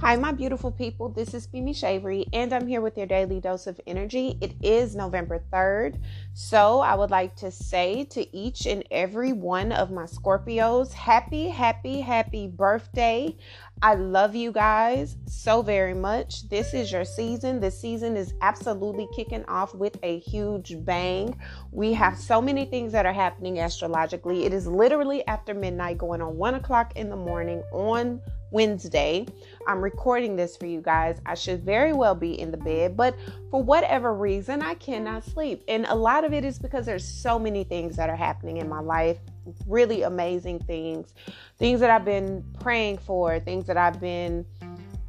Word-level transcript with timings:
Hi, 0.00 0.14
my 0.14 0.30
beautiful 0.30 0.70
people. 0.70 1.08
This 1.08 1.34
is 1.34 1.48
Femi 1.48 1.74
Shavery, 1.74 2.24
and 2.32 2.52
I'm 2.52 2.68
here 2.68 2.80
with 2.80 2.96
your 2.96 3.08
daily 3.08 3.40
dose 3.40 3.66
of 3.66 3.80
energy. 3.84 4.38
It 4.40 4.54
is 4.62 4.94
November 4.94 5.42
3rd, 5.52 6.00
so 6.34 6.78
I 6.78 6.94
would 6.94 7.10
like 7.10 7.34
to 7.36 7.50
say 7.50 8.04
to 8.10 8.36
each 8.36 8.64
and 8.66 8.84
every 8.92 9.32
one 9.32 9.72
of 9.72 9.90
my 9.90 10.04
Scorpios, 10.04 10.92
happy, 10.92 11.48
happy, 11.48 12.00
happy 12.00 12.46
birthday. 12.46 13.36
I 13.82 13.96
love 13.96 14.36
you 14.36 14.52
guys 14.52 15.16
so 15.26 15.62
very 15.62 15.94
much. 15.94 16.48
This 16.48 16.74
is 16.74 16.92
your 16.92 17.04
season. 17.04 17.58
This 17.58 17.78
season 17.78 18.16
is 18.16 18.34
absolutely 18.40 19.08
kicking 19.16 19.44
off 19.46 19.74
with 19.74 19.98
a 20.04 20.20
huge 20.20 20.76
bang. 20.84 21.36
We 21.72 21.92
have 21.94 22.16
so 22.16 22.40
many 22.40 22.66
things 22.66 22.92
that 22.92 23.04
are 23.04 23.12
happening 23.12 23.58
astrologically. 23.58 24.44
It 24.44 24.54
is 24.54 24.68
literally 24.68 25.26
after 25.26 25.54
midnight, 25.54 25.98
going 25.98 26.22
on 26.22 26.36
one 26.36 26.54
o'clock 26.54 26.96
in 26.96 27.10
the 27.10 27.16
morning 27.16 27.64
on 27.72 28.20
Wednesday. 28.50 29.26
I'm 29.66 29.82
recording 29.82 30.36
this 30.36 30.56
for 30.56 30.66
you 30.66 30.80
guys. 30.80 31.20
I 31.26 31.34
should 31.34 31.64
very 31.64 31.92
well 31.92 32.14
be 32.14 32.40
in 32.40 32.50
the 32.50 32.56
bed, 32.56 32.96
but 32.96 33.14
for 33.50 33.62
whatever 33.62 34.14
reason, 34.14 34.62
I 34.62 34.74
cannot 34.74 35.24
sleep. 35.24 35.62
And 35.68 35.86
a 35.86 35.94
lot 35.94 36.24
of 36.24 36.32
it 36.32 36.44
is 36.44 36.58
because 36.58 36.86
there's 36.86 37.06
so 37.06 37.38
many 37.38 37.64
things 37.64 37.96
that 37.96 38.08
are 38.08 38.16
happening 38.16 38.58
in 38.58 38.68
my 38.68 38.80
life, 38.80 39.18
really 39.66 40.02
amazing 40.02 40.60
things, 40.60 41.14
things 41.58 41.80
that 41.80 41.90
I've 41.90 42.04
been 42.04 42.44
praying 42.60 42.98
for, 42.98 43.38
things 43.40 43.66
that 43.66 43.76
I've 43.76 44.00
been 44.00 44.46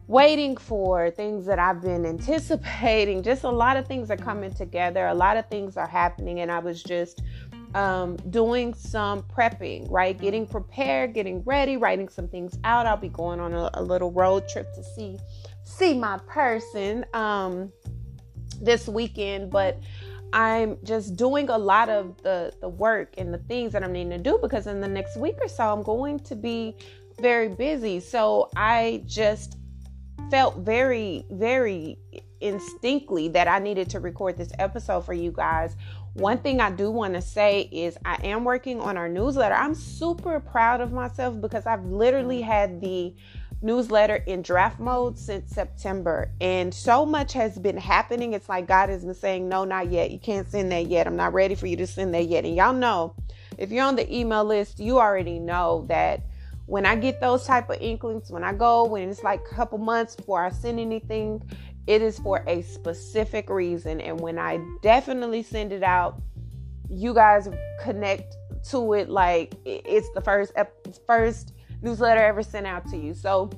waiting 0.09 0.57
for, 0.57 1.11
things 1.11 1.45
that 1.45 1.59
I've 1.59 1.81
been 1.81 2.03
anticipating. 2.03 3.21
Just 3.29 3.43
a 3.43 3.49
lot 3.49 3.77
of 3.77 3.87
things 3.87 4.09
are 4.09 4.17
coming 4.17 4.51
together, 4.51 5.05
a 5.05 5.13
lot 5.13 5.37
of 5.37 5.47
things 5.49 5.77
are 5.77 5.87
happening, 5.87 6.39
and 6.39 6.51
I 6.51 6.57
was 6.57 6.81
just 6.81 7.21
um, 7.75 8.15
doing 8.29 8.73
some 8.73 9.23
prepping, 9.23 9.87
right? 9.89 10.19
Getting 10.19 10.47
prepared, 10.47 11.13
getting 11.13 11.43
ready, 11.43 11.77
writing 11.77 12.09
some 12.09 12.27
things 12.27 12.57
out. 12.63 12.85
I'll 12.85 12.97
be 12.97 13.09
going 13.09 13.39
on 13.39 13.53
a, 13.53 13.69
a 13.75 13.83
little 13.83 14.11
road 14.11 14.47
trip 14.49 14.73
to 14.75 14.83
see 14.83 15.17
see 15.63 15.93
my 15.93 16.17
person 16.27 17.05
um, 17.13 17.71
this 18.59 18.87
weekend, 18.87 19.51
but 19.51 19.79
I'm 20.33 20.77
just 20.83 21.15
doing 21.15 21.49
a 21.49 21.57
lot 21.57 21.89
of 21.89 22.21
the 22.23 22.53
the 22.61 22.69
work 22.69 23.13
and 23.17 23.33
the 23.33 23.39
things 23.39 23.73
that 23.73 23.83
I'm 23.83 23.91
needing 23.91 24.11
to 24.11 24.17
do 24.17 24.39
because 24.41 24.67
in 24.67 24.81
the 24.81 24.87
next 24.87 25.17
week 25.17 25.37
or 25.41 25.47
so 25.47 25.71
I'm 25.71 25.83
going 25.83 26.19
to 26.21 26.35
be 26.35 26.75
very 27.19 27.49
busy. 27.49 27.99
So 27.99 28.49
I 28.55 29.03
just 29.05 29.57
felt 30.31 30.57
very 30.57 31.25
very 31.31 31.97
instinctively 32.41 33.27
that 33.27 33.47
I 33.47 33.59
needed 33.59 33.89
to 33.91 33.99
record 33.99 34.37
this 34.37 34.51
episode 34.59 35.05
for 35.05 35.13
you 35.13 35.31
guys 35.31 35.75
one 36.19 36.37
thing 36.39 36.59
I 36.59 36.69
do 36.69 36.91
want 36.91 37.13
to 37.13 37.21
say 37.21 37.61
is 37.71 37.97
I 38.05 38.15
am 38.23 38.43
working 38.43 38.79
on 38.81 38.97
our 38.97 39.09
newsletter. 39.09 39.55
I'm 39.55 39.73
super 39.73 40.39
proud 40.39 40.81
of 40.81 40.91
myself 40.91 41.39
because 41.39 41.65
I've 41.65 41.85
literally 41.85 42.41
mm. 42.41 42.45
had 42.45 42.81
the 42.81 43.15
newsletter 43.61 44.17
in 44.27 44.41
draft 44.41 44.79
mode 44.79 45.17
since 45.17 45.51
September. 45.51 46.31
And 46.39 46.73
so 46.73 47.05
much 47.05 47.33
has 47.33 47.57
been 47.57 47.77
happening. 47.77 48.33
It's 48.33 48.49
like 48.49 48.67
God 48.67 48.89
has 48.89 49.03
been 49.03 49.13
saying, 49.13 49.49
no, 49.49 49.65
not 49.65 49.91
yet. 49.91 50.11
You 50.11 50.19
can't 50.19 50.49
send 50.49 50.71
that 50.71 50.87
yet. 50.87 51.07
I'm 51.07 51.15
not 51.15 51.33
ready 51.33 51.55
for 51.55 51.67
you 51.67 51.77
to 51.77 51.87
send 51.87 52.13
that 52.13 52.27
yet. 52.27 52.45
And 52.45 52.55
y'all 52.55 52.73
know, 52.73 53.15
if 53.57 53.71
you're 53.71 53.85
on 53.85 53.95
the 53.95 54.13
email 54.13 54.43
list, 54.43 54.79
you 54.79 54.99
already 54.99 55.39
know 55.39 55.85
that 55.89 56.21
when 56.65 56.85
I 56.85 56.95
get 56.95 57.19
those 57.19 57.45
type 57.45 57.69
of 57.69 57.81
inklings, 57.81 58.29
when 58.29 58.43
I 58.43 58.53
go, 58.53 58.85
when 58.85 59.09
it's 59.09 59.23
like 59.23 59.41
a 59.51 59.55
couple 59.55 59.79
months 59.79 60.15
before 60.15 60.45
I 60.45 60.51
send 60.51 60.79
anything, 60.79 61.41
it 61.89 62.03
is 62.03 62.19
for 62.19 62.43
a 62.45 62.61
specific 62.61 63.49
reason. 63.49 63.99
And 63.99 64.19
when 64.19 64.37
I 64.37 64.63
definitely 64.83 65.41
send 65.41 65.73
it 65.73 65.81
out, 65.81 66.21
you 66.87 67.15
guys 67.15 67.49
connect 67.81 68.35
to 68.69 68.93
it 68.93 69.09
like 69.09 69.55
it's 69.65 70.07
the 70.13 70.21
first 70.21 70.53
first 71.07 71.53
newsletter 71.81 72.21
ever 72.21 72.43
sent 72.43 72.67
out 72.67 72.87
to 72.89 72.97
you. 72.97 73.15
So 73.15 73.49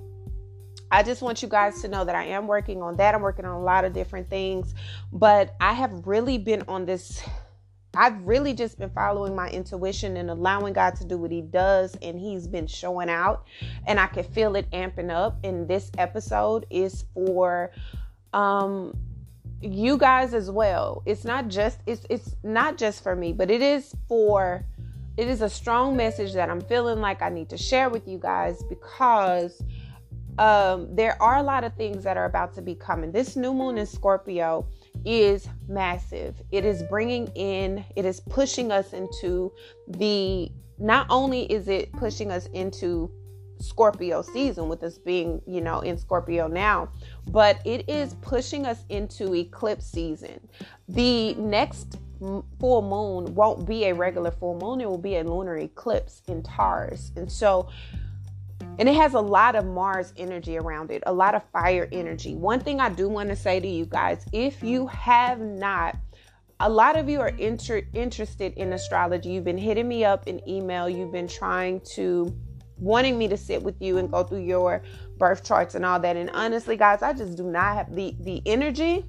I 0.92 1.04
just 1.04 1.22
want 1.22 1.42
you 1.42 1.50
guys 1.50 1.82
to 1.82 1.90
know 1.90 2.06
that 2.06 2.16
I 2.16 2.24
am 2.24 2.48
working 2.48 2.82
on 2.82 2.96
that. 2.98 3.16
I'm 3.16 3.22
working 3.22 3.44
on 3.44 3.52
a 3.52 3.64
lot 3.64 3.84
of 3.84 3.92
different 3.92 4.30
things, 4.30 4.76
but 5.12 5.54
I 5.60 5.74
have 5.74 6.08
really 6.08 6.38
been 6.38 6.64
on 6.70 6.86
this 6.86 7.22
I've 7.94 8.26
really 8.26 8.54
just 8.54 8.80
been 8.80 8.90
following 8.92 9.36
my 9.36 9.50
intuition 9.50 10.16
and 10.16 10.30
allowing 10.30 10.72
God 10.72 10.96
to 10.96 11.06
do 11.06 11.18
what 11.18 11.30
He 11.30 11.42
does, 11.42 11.98
and 12.02 12.18
He's 12.18 12.48
been 12.48 12.66
showing 12.66 13.10
out, 13.10 13.46
and 13.86 14.00
I 14.00 14.08
can 14.08 14.24
feel 14.24 14.56
it 14.56 14.70
amping 14.72 15.12
up. 15.12 15.38
And 15.44 15.68
this 15.68 15.92
episode 15.98 16.66
is 16.70 17.04
for 17.14 17.72
um 18.34 18.98
you 19.62 19.98
guys 19.98 20.34
as 20.34 20.50
well. 20.50 21.04
It's 21.06 21.24
not 21.24 21.48
just 21.48 21.80
it's 21.86 22.06
it's 22.10 22.36
not 22.44 22.78
just 22.78 23.04
for 23.04 23.16
me, 23.16 23.34
but 23.34 23.52
it 23.52 23.62
is 23.62 23.96
for 24.08 24.66
it 25.18 25.28
is 25.28 25.42
a 25.42 25.50
strong 25.50 25.96
message 25.96 26.34
that 26.34 26.50
I'm 26.50 26.62
feeling 26.62 27.00
like 27.00 27.22
I 27.22 27.30
need 27.30 27.50
to 27.50 27.58
share 27.58 27.90
with 27.90 28.08
you 28.08 28.18
guys 28.18 28.64
because 28.64 29.62
um, 30.38 30.96
there 30.96 31.22
are 31.22 31.38
a 31.38 31.44
lot 31.44 31.64
of 31.64 31.76
things 31.76 32.04
that 32.04 32.18
are 32.18 32.26
about 32.26 32.54
to 32.56 32.62
be 32.62 32.74
coming. 32.76 33.12
This 33.12 33.36
new 33.36 33.54
moon 33.54 33.78
in 33.78 33.86
Scorpio 33.86 34.66
is 35.06 35.48
massive. 35.68 36.42
It 36.52 36.66
is 36.66 36.84
bringing 36.84 37.28
in, 37.36 37.84
it 37.96 38.06
is 38.06 38.22
pushing 38.22 38.72
us 38.72 38.94
into 38.94 39.52
the, 39.88 40.50
not 40.80 41.08
only 41.10 41.44
is 41.52 41.68
it 41.68 41.92
pushing 41.92 42.32
us 42.32 42.48
into 42.54 43.12
Scorpio 43.62 44.22
season 44.22 44.68
with 44.68 44.84
us 44.84 44.98
being, 44.98 45.42
you 45.48 45.62
know, 45.62 45.82
in 45.82 45.98
Scorpio 45.98 46.48
now, 46.48 46.90
but 47.28 47.60
it 47.66 47.88
is 47.90 48.16
pushing 48.22 48.66
us 48.66 48.84
into 48.90 49.36
eclipse 49.36 49.86
season. 49.86 50.40
The 50.90 51.34
next 51.36 51.98
full 52.60 52.82
moon 52.82 53.34
won't 53.34 53.66
be 53.66 53.86
a 53.86 53.94
regular 53.94 54.32
full 54.32 54.58
moon, 54.60 54.82
it 54.82 54.90
will 54.90 54.98
be 54.98 55.18
a 55.18 55.24
lunar 55.24 55.58
eclipse 55.58 56.22
in 56.28 56.44
Taurus. 56.44 57.12
And 57.16 57.32
so, 57.32 57.70
and 58.78 58.88
it 58.88 58.96
has 58.96 59.14
a 59.14 59.20
lot 59.20 59.56
of 59.56 59.66
Mars 59.66 60.14
energy 60.18 60.58
around 60.58 60.92
it, 60.92 61.04
a 61.06 61.14
lot 61.14 61.36
of 61.36 61.42
fire 61.52 61.88
energy. 61.92 62.36
One 62.36 62.60
thing 62.60 62.80
I 62.80 62.90
do 62.90 63.10
want 63.10 63.30
to 63.30 63.36
say 63.36 63.60
to 63.60 63.68
you 63.68 63.86
guys 63.86 64.26
if 64.32 64.64
you 64.64 64.88
have 64.88 65.40
not, 65.40 65.98
a 66.60 66.70
lot 66.70 66.96
of 66.96 67.10
you 67.10 67.20
are 67.22 67.30
inter- 67.30 67.82
interested 67.94 68.54
in 68.54 68.74
astrology. 68.74 69.30
You've 69.30 69.44
been 69.44 69.58
hitting 69.58 69.88
me 69.88 70.06
up 70.06 70.28
in 70.28 70.48
email. 70.48 70.88
You've 70.88 71.12
been 71.12 71.28
trying 71.28 71.82
to 71.96 72.36
wanting 72.82 73.18
me 73.18 73.30
to 73.30 73.38
sit 73.38 73.64
with 73.64 73.82
you 73.82 73.98
and 73.98 74.12
go 74.12 74.24
through 74.24 74.44
your 74.44 74.82
birth 75.18 75.44
charts 75.46 75.76
and 75.76 75.86
all 75.86 76.00
that. 76.00 76.18
And 76.18 76.30
honestly, 76.32 76.76
guys, 76.76 77.02
I 77.02 77.14
just 77.14 77.38
do 77.38 77.44
not 77.44 77.76
have 77.76 77.96
the 77.96 78.16
the 78.20 78.42
energy 78.46 79.06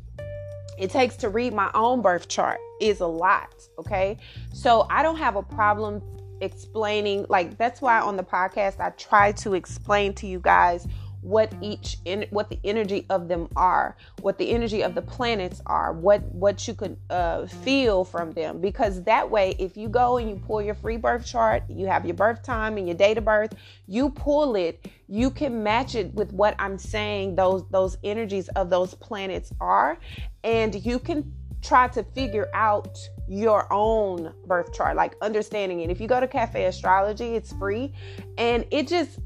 it 0.78 0.90
takes 0.90 1.16
to 1.16 1.28
read 1.28 1.52
my 1.52 1.70
own 1.74 2.02
birth 2.02 2.28
chart 2.28 2.58
is 2.80 3.00
a 3.00 3.06
lot, 3.06 3.54
okay? 3.78 4.16
So 4.52 4.86
I 4.90 5.02
don't 5.02 5.16
have 5.16 5.36
a 5.36 5.42
problem 5.42 6.02
explaining 6.40 7.24
like 7.28 7.56
that's 7.56 7.80
why 7.80 8.00
on 8.00 8.16
the 8.16 8.22
podcast 8.24 8.80
I 8.80 8.90
try 8.90 9.30
to 9.32 9.54
explain 9.54 10.12
to 10.14 10.26
you 10.26 10.40
guys 10.40 10.88
what 11.22 11.52
each 11.60 11.96
in 12.04 12.26
what 12.30 12.50
the 12.50 12.58
energy 12.64 13.06
of 13.08 13.28
them 13.28 13.48
are 13.56 13.96
what 14.20 14.38
the 14.38 14.50
energy 14.50 14.82
of 14.82 14.94
the 14.94 15.02
planets 15.02 15.62
are 15.66 15.92
what 15.92 16.20
what 16.34 16.66
you 16.66 16.74
could 16.74 16.96
uh, 17.10 17.46
feel 17.46 18.04
from 18.04 18.32
them. 18.32 18.60
Because 18.60 19.02
that 19.04 19.30
way 19.30 19.54
if 19.58 19.76
you 19.76 19.88
go 19.88 20.18
and 20.18 20.28
you 20.28 20.36
pull 20.36 20.60
your 20.60 20.74
free 20.74 20.96
birth 20.96 21.24
chart 21.24 21.62
you 21.68 21.86
have 21.86 22.04
your 22.04 22.14
birth 22.14 22.42
time 22.42 22.76
and 22.76 22.86
your 22.86 22.96
date 22.96 23.18
of 23.18 23.24
birth 23.24 23.54
you 23.86 24.10
pull 24.10 24.56
it 24.56 24.86
you 25.08 25.30
can 25.30 25.62
match 25.62 25.94
it 25.94 26.12
with 26.14 26.32
what 26.32 26.54
i'm 26.58 26.78
saying 26.78 27.36
those 27.36 27.64
those 27.70 27.96
energies 28.02 28.48
of 28.48 28.70
those 28.70 28.94
planets 28.94 29.52
are. 29.60 29.98
And 30.44 30.74
you 30.84 30.98
can 30.98 31.32
try 31.62 31.86
to 31.88 32.02
figure 32.02 32.48
out 32.54 32.98
your 33.28 33.72
own 33.72 34.34
birth 34.46 34.72
chart 34.72 34.96
like 34.96 35.14
understanding 35.22 35.80
it. 35.80 35.90
If 35.90 36.00
you 36.00 36.08
go 36.08 36.20
to 36.20 36.26
cafe 36.26 36.64
astrology 36.64 37.34
it's 37.36 37.52
free. 37.52 37.92
And 38.36 38.66
it 38.70 38.88
just 38.88 39.20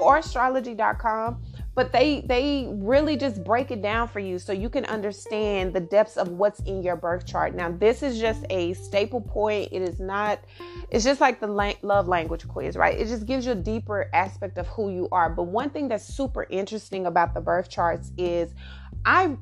or 0.00 0.18
astrology.com 0.18 1.42
but 1.74 1.92
they 1.92 2.22
they 2.22 2.68
really 2.72 3.16
just 3.16 3.44
break 3.44 3.70
it 3.70 3.80
down 3.80 4.08
for 4.08 4.18
you 4.20 4.38
so 4.38 4.52
you 4.52 4.68
can 4.68 4.84
understand 4.86 5.72
the 5.72 5.80
depths 5.80 6.16
of 6.16 6.28
what's 6.28 6.60
in 6.60 6.82
your 6.82 6.96
birth 6.96 7.24
chart. 7.24 7.54
Now 7.54 7.70
this 7.70 8.02
is 8.02 8.18
just 8.18 8.44
a 8.50 8.74
staple 8.74 9.20
point. 9.20 9.70
It 9.72 9.82
is 9.82 10.00
not 10.00 10.40
it's 10.90 11.04
just 11.04 11.20
like 11.20 11.40
the 11.40 11.46
love 11.46 12.08
language 12.08 12.46
quiz 12.48 12.76
right? 12.76 12.98
It 12.98 13.06
just 13.06 13.24
gives 13.24 13.46
you 13.46 13.52
a 13.52 13.56
deeper 13.56 14.10
aspect 14.12 14.58
of 14.58 14.66
who 14.66 14.90
you 14.90 15.08
are. 15.12 15.30
But 15.30 15.44
one 15.44 15.70
thing 15.70 15.88
that's 15.88 16.04
super 16.04 16.44
interesting 16.50 17.06
about 17.06 17.34
the 17.34 17.40
birth 17.40 17.68
charts 17.68 18.12
is 18.18 18.52
i 19.06 19.34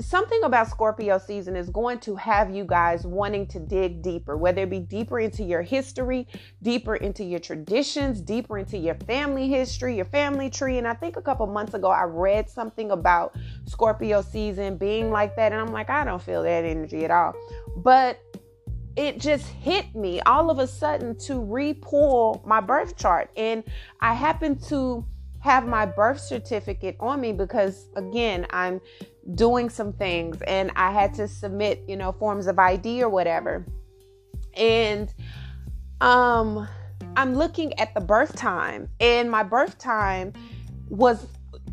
something 0.00 0.42
about 0.44 0.68
Scorpio 0.68 1.18
season 1.18 1.56
is 1.56 1.70
going 1.70 1.98
to 2.00 2.16
have 2.16 2.54
you 2.54 2.64
guys 2.64 3.06
wanting 3.06 3.46
to 3.48 3.58
dig 3.58 4.02
deeper, 4.02 4.36
whether 4.36 4.62
it 4.62 4.70
be 4.70 4.80
deeper 4.80 5.20
into 5.20 5.42
your 5.42 5.62
history, 5.62 6.26
deeper 6.62 6.96
into 6.96 7.24
your 7.24 7.40
traditions, 7.40 8.20
deeper 8.20 8.58
into 8.58 8.78
your 8.78 8.94
family 8.94 9.48
history, 9.48 9.96
your 9.96 10.04
family 10.04 10.50
tree. 10.50 10.78
And 10.78 10.86
I 10.86 10.94
think 10.94 11.16
a 11.16 11.22
couple 11.22 11.46
months 11.46 11.74
ago, 11.74 11.90
I 11.90 12.04
read 12.04 12.48
something 12.48 12.90
about 12.90 13.36
Scorpio 13.66 14.22
season 14.22 14.76
being 14.76 15.10
like 15.10 15.36
that. 15.36 15.52
And 15.52 15.60
I'm 15.60 15.72
like, 15.72 15.90
I 15.90 16.04
don't 16.04 16.22
feel 16.22 16.42
that 16.42 16.64
energy 16.64 17.04
at 17.04 17.10
all. 17.10 17.34
But 17.76 18.20
it 18.96 19.20
just 19.20 19.46
hit 19.46 19.94
me 19.94 20.20
all 20.22 20.50
of 20.50 20.58
a 20.58 20.66
sudden 20.66 21.16
to 21.20 21.40
re-pull 21.40 22.42
my 22.44 22.60
birth 22.60 22.96
chart. 22.96 23.30
And 23.36 23.62
I 24.00 24.12
happened 24.12 24.62
to 24.64 25.06
have 25.40 25.66
my 25.66 25.86
birth 25.86 26.20
certificate 26.20 26.96
on 27.00 27.20
me 27.20 27.32
because 27.32 27.88
again 27.96 28.46
i'm 28.50 28.80
doing 29.34 29.68
some 29.68 29.92
things 29.92 30.40
and 30.42 30.70
I 30.76 30.90
had 30.90 31.14
to 31.14 31.28
submit, 31.28 31.84
you 31.86 31.96
know, 31.96 32.12
forms 32.12 32.46
of 32.46 32.58
ID 32.58 33.02
or 33.02 33.08
whatever. 33.08 33.66
And 34.54 35.12
um 36.00 36.68
I'm 37.16 37.34
looking 37.34 37.78
at 37.78 37.94
the 37.94 38.00
birth 38.00 38.36
time 38.36 38.88
and 39.00 39.30
my 39.30 39.42
birth 39.42 39.78
time 39.78 40.32
was 40.88 41.26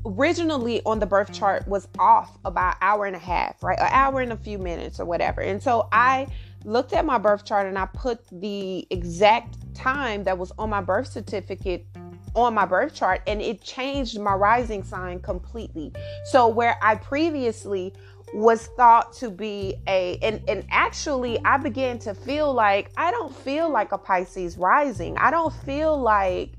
originally 0.05 0.81
on 0.85 0.99
the 0.99 1.05
birth 1.05 1.31
chart 1.31 1.67
was 1.67 1.87
off 1.97 2.37
about 2.45 2.75
hour 2.81 3.05
and 3.05 3.15
a 3.15 3.19
half, 3.19 3.61
right? 3.63 3.79
An 3.79 3.89
hour 3.91 4.21
and 4.21 4.33
a 4.33 4.37
few 4.37 4.57
minutes 4.57 4.99
or 4.99 5.05
whatever. 5.05 5.41
And 5.41 5.61
so 5.61 5.87
I 5.91 6.27
looked 6.63 6.93
at 6.93 7.05
my 7.05 7.17
birth 7.17 7.45
chart 7.45 7.67
and 7.67 7.77
I 7.77 7.85
put 7.87 8.19
the 8.31 8.87
exact 8.89 9.55
time 9.75 10.23
that 10.23 10.37
was 10.37 10.51
on 10.57 10.69
my 10.69 10.81
birth 10.81 11.07
certificate 11.07 11.87
on 12.35 12.53
my 12.53 12.65
birth 12.65 12.93
chart 12.93 13.21
and 13.27 13.41
it 13.41 13.61
changed 13.61 14.19
my 14.19 14.33
rising 14.33 14.83
sign 14.83 15.19
completely. 15.19 15.91
So 16.25 16.47
where 16.47 16.77
I 16.81 16.95
previously 16.95 17.93
was 18.33 18.67
thought 18.75 19.13
to 19.13 19.29
be 19.29 19.75
a 19.87 20.17
and 20.21 20.41
and 20.49 20.65
actually 20.69 21.39
I 21.45 21.57
began 21.57 21.99
to 21.99 22.13
feel 22.13 22.53
like 22.53 22.91
I 22.97 23.11
don't 23.11 23.33
feel 23.33 23.69
like 23.69 23.91
a 23.91 23.97
Pisces 23.97 24.57
rising. 24.57 25.17
I 25.17 25.31
don't 25.31 25.53
feel 25.53 25.97
like 25.97 26.51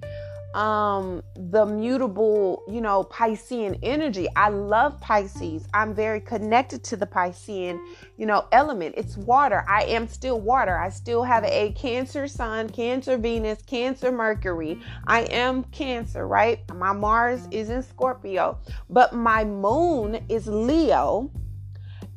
um 0.57 1.23
the 1.37 1.67
mutable 1.67 2.63
you 2.67 2.81
know 2.81 3.05
piscean 3.05 3.79
energy. 3.83 4.27
I 4.35 4.49
love 4.49 4.99
pisces. 5.01 5.69
I'm 5.75 5.95
very 5.95 6.21
connected 6.21 6.83
to 6.85 6.97
the 6.97 7.07
piscean 7.07 7.79
you 8.17 8.25
know 8.27 8.47
element. 8.53 8.95
It's 8.97 9.17
water. 9.19 9.65
I 9.69 9.85
am 9.85 10.09
still 10.09 10.41
water. 10.41 10.77
I 10.77 10.89
still 10.89 11.23
have 11.23 11.45
a 11.45 11.73
cancer 11.73 12.27
sun 12.27 12.71
cancer 12.71 13.19
venus 13.19 13.61
cancer 13.63 14.11
mercury. 14.11 14.81
I 15.07 15.23
am 15.25 15.65
cancer 15.65 16.27
right? 16.27 16.61
My 16.75 16.93
mars 16.93 17.47
is 17.51 17.69
in 17.69 17.83
scorpio 17.83 18.59
but 18.89 19.15
my 19.15 19.45
moon 19.45 20.25
is 20.29 20.47
leo 20.47 21.31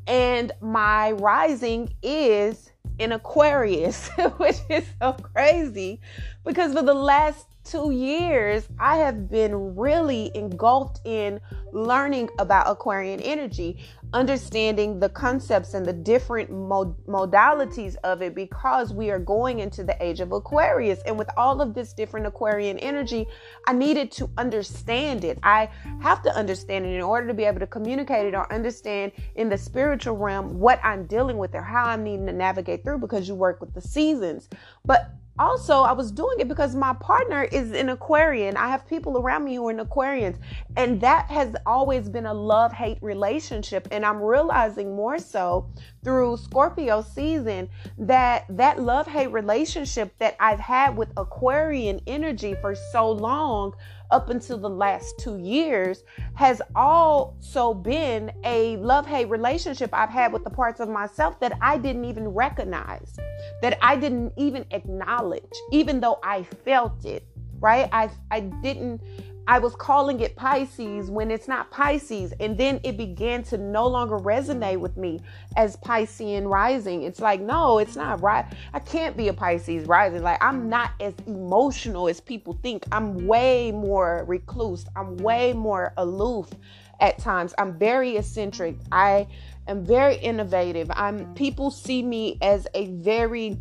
and 0.07 0.51
my 0.62 1.12
rising 1.12 1.94
is 2.01 2.71
in 2.97 3.12
aquarius 3.12 4.09
which 4.38 4.57
is 4.69 4.85
so 5.01 5.13
crazy 5.13 6.00
because 6.44 6.74
for 6.74 6.81
the 6.81 6.94
last 6.94 7.45
two 7.69 7.92
years, 7.92 8.68
I 8.80 8.98
have 8.98 9.30
been 9.30 9.75
really 9.75 10.31
engulfed 10.33 11.01
in 11.06 11.39
learning 11.71 12.30
about 12.39 12.68
Aquarian 12.68 13.19
energy, 13.19 13.77
understanding 14.12 15.00
the 15.00 15.10
concepts 15.10 15.75
and 15.75 15.86
the 15.86 15.94
different 15.94 16.50
mod- 16.50 16.98
modalities 17.06 17.95
of 18.04 18.24
it 18.24 18.33
because 18.33 18.92
we 18.92 19.12
are 19.12 19.19
going 19.19 19.60
into 19.60 19.83
the 19.83 19.95
age 20.04 20.19
of 20.19 20.31
Aquarius. 20.31 21.00
And 21.06 21.18
with 21.18 21.30
all 21.38 21.62
of 21.62 21.75
this 21.75 21.94
different 21.94 22.25
Aquarian 22.25 22.80
energy, 22.80 23.27
I 23.68 23.74
needed 23.74 24.12
to 24.13 24.30
understand 24.38 25.24
it. 25.24 25.38
I 25.44 25.69
have 26.01 26.24
to 26.24 26.36
understand 26.36 26.88
it 26.88 26.95
in 26.95 27.01
order 27.01 27.27
to 27.27 27.36
be 27.36 27.44
able 27.44 27.60
to 27.60 27.68
communicate 27.68 28.25
it 28.25 28.33
or 28.33 28.51
understand 28.51 29.12
in 29.36 29.48
the 29.48 29.57
spiritual 29.57 30.18
realm 30.18 30.60
what 30.60 30.83
I'm 30.83 31.06
dealing 31.06 31.38
with 31.38 31.54
or 31.54 31.62
how 31.62 31.86
I'm 31.86 32.04
needing 32.04 32.25
to 32.25 32.33
navigate 32.33 32.83
through 32.83 32.98
because 32.98 33.27
you 33.27 33.36
work 33.36 33.62
with 33.62 33.75
the 33.75 33.81
seasons. 33.81 34.50
But 34.83 35.12
also 35.39 35.81
i 35.81 35.91
was 35.91 36.12
doing 36.12 36.39
it 36.39 36.47
because 36.47 36.75
my 36.75 36.94
partner 36.94 37.44
is 37.44 37.71
an 37.71 37.89
aquarian. 37.89 38.57
I 38.57 38.68
have 38.68 38.88
people 38.88 39.18
around 39.18 39.45
me 39.45 39.56
who 39.56 39.68
are 39.69 39.74
aquarians 39.74 40.38
and 40.75 41.00
that 41.01 41.27
has 41.27 41.56
always 41.65 42.09
been 42.09 42.25
a 42.25 42.33
love 42.33 42.74
hate 42.74 42.97
relationship 43.01 43.88
and 43.91 44.06
i'm 44.06 44.21
realizing 44.21 44.95
more 44.95 45.18
so 45.18 45.69
through 46.03 46.38
scorpio 46.38 47.01
season 47.01 47.69
that 47.97 48.45
that 48.50 48.81
love 48.81 49.07
hate 49.07 49.31
relationship 49.31 50.13
that 50.19 50.36
i've 50.39 50.59
had 50.59 50.97
with 50.97 51.09
aquarian 51.18 52.00
energy 52.06 52.56
for 52.62 52.75
so 52.75 53.09
long 53.09 53.74
up 54.11 54.29
until 54.29 54.57
the 54.57 54.69
last 54.69 55.19
two 55.19 55.38
years 55.38 56.03
has 56.35 56.61
also 56.75 57.73
been 57.73 58.31
a 58.44 58.77
love 58.77 59.06
hate 59.06 59.29
relationship 59.29 59.89
I've 59.94 60.09
had 60.09 60.33
with 60.33 60.44
the 60.44 60.50
parts 60.50 60.79
of 60.79 60.89
myself 60.89 61.39
that 61.39 61.57
I 61.61 61.77
didn't 61.77 62.06
even 62.06 62.27
recognize, 62.27 63.15
that 63.61 63.77
I 63.81 63.95
didn't 63.95 64.33
even 64.38 64.65
acknowledge, 64.71 65.44
even 65.71 66.00
though 66.00 66.19
I 66.23 66.44
felt 66.44 67.06
it, 67.06 67.25
right? 67.59 67.89
I, 67.91 68.09
I 68.31 68.41
didn't 68.41 69.01
I 69.50 69.57
was 69.57 69.74
calling 69.74 70.19
it 70.19 70.36
Pisces 70.36 71.10
when 71.10 71.31
it's 71.31 71.48
not 71.48 71.72
Pisces. 71.72 72.36
And 72.40 72.56
then 72.56 72.80
it 72.84 72.98
began 72.98 73.42
to 73.46 73.57
no 73.57 73.88
longer 73.88 74.19
resonate 74.19 74.78
with 74.78 74.96
me 74.96 75.22
as 75.57 75.75
Piscean 75.78 76.48
rising. 76.48 77.01
It's 77.01 77.19
like, 77.19 77.42
no, 77.42 77.80
it's 77.80 77.96
not 77.96 78.22
right. 78.22 78.46
I 78.75 78.80
can't 78.80 79.18
be 79.18 79.30
a 79.30 79.34
Pisces 79.34 79.88
rising. 79.88 80.22
Like, 80.22 80.38
I'm 80.40 80.69
not 80.69 80.92
as 81.00 81.16
emotional 81.25 82.07
as 82.07 82.22
people 82.22 82.60
think. 82.62 82.86
I'm 82.92 83.25
way 83.25 83.72
more 83.72 84.24
recluse. 84.28 84.86
I'm 84.96 85.18
way 85.18 85.54
more 85.54 85.94
aloof 85.98 86.52
at 87.00 87.18
times. 87.18 87.56
I'm 87.57 87.75
very 87.75 88.18
eccentric. 88.18 88.75
I 88.92 89.25
am 89.68 89.84
very 89.84 90.18
innovative. 90.18 90.92
I'm 90.94 91.34
people 91.34 91.72
see 91.72 92.04
me 92.04 92.38
as 92.44 92.68
a 92.75 92.86
very 92.98 93.57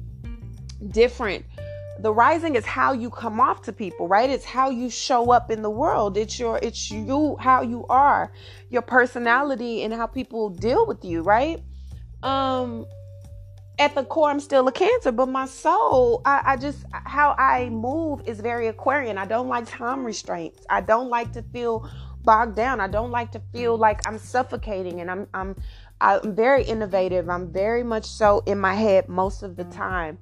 different 0.90 1.46
the 2.00 2.12
rising 2.12 2.54
is 2.54 2.64
how 2.64 2.92
you 2.92 3.10
come 3.10 3.40
off 3.40 3.62
to 3.62 3.72
people 3.72 4.08
right? 4.08 4.30
It's 4.30 4.44
how 4.44 4.70
you 4.70 4.90
show 4.90 5.30
up 5.30 5.50
in 5.50 5.62
the 5.62 5.70
world. 5.70 6.16
It's 6.16 6.38
your 6.38 6.58
it's 6.62 6.90
you 6.90 7.36
how 7.40 7.62
you 7.62 7.86
are 7.88 8.32
your 8.70 8.82
personality 8.82 9.82
and 9.82 9.92
how 9.92 10.06
people 10.06 10.50
deal 10.50 10.86
with 10.86 11.04
you 11.04 11.22
right? 11.22 11.62
Um 12.22 12.86
at 13.78 13.94
the 13.94 14.02
core 14.04 14.28
i'm 14.28 14.40
still 14.40 14.66
a 14.66 14.72
cancer 14.72 15.12
but 15.12 15.28
my 15.28 15.46
soul 15.46 16.20
I, 16.24 16.42
I 16.44 16.56
just 16.56 16.84
how 16.90 17.36
i 17.38 17.68
move 17.68 18.26
is 18.26 18.40
very 18.40 18.66
aquarian. 18.66 19.16
I 19.18 19.24
don't 19.24 19.46
like 19.46 19.66
time 19.66 20.04
restraints. 20.04 20.66
I 20.68 20.80
don't 20.80 21.08
like 21.08 21.32
to 21.34 21.42
feel 21.42 21.88
bogged 22.24 22.56
down. 22.56 22.80
I 22.80 22.88
don't 22.88 23.10
like 23.10 23.30
to 23.32 23.42
feel 23.52 23.76
like 23.76 24.06
i'm 24.06 24.18
suffocating 24.18 25.00
and 25.00 25.10
i'm 25.10 25.28
i'm 25.32 25.54
i'm 26.00 26.34
very 26.34 26.64
innovative. 26.64 27.30
I'm 27.30 27.52
very 27.52 27.84
much 27.84 28.04
so 28.04 28.42
in 28.46 28.58
my 28.58 28.74
head 28.74 29.08
most 29.08 29.42
of 29.42 29.54
the 29.54 29.64
time 29.64 30.18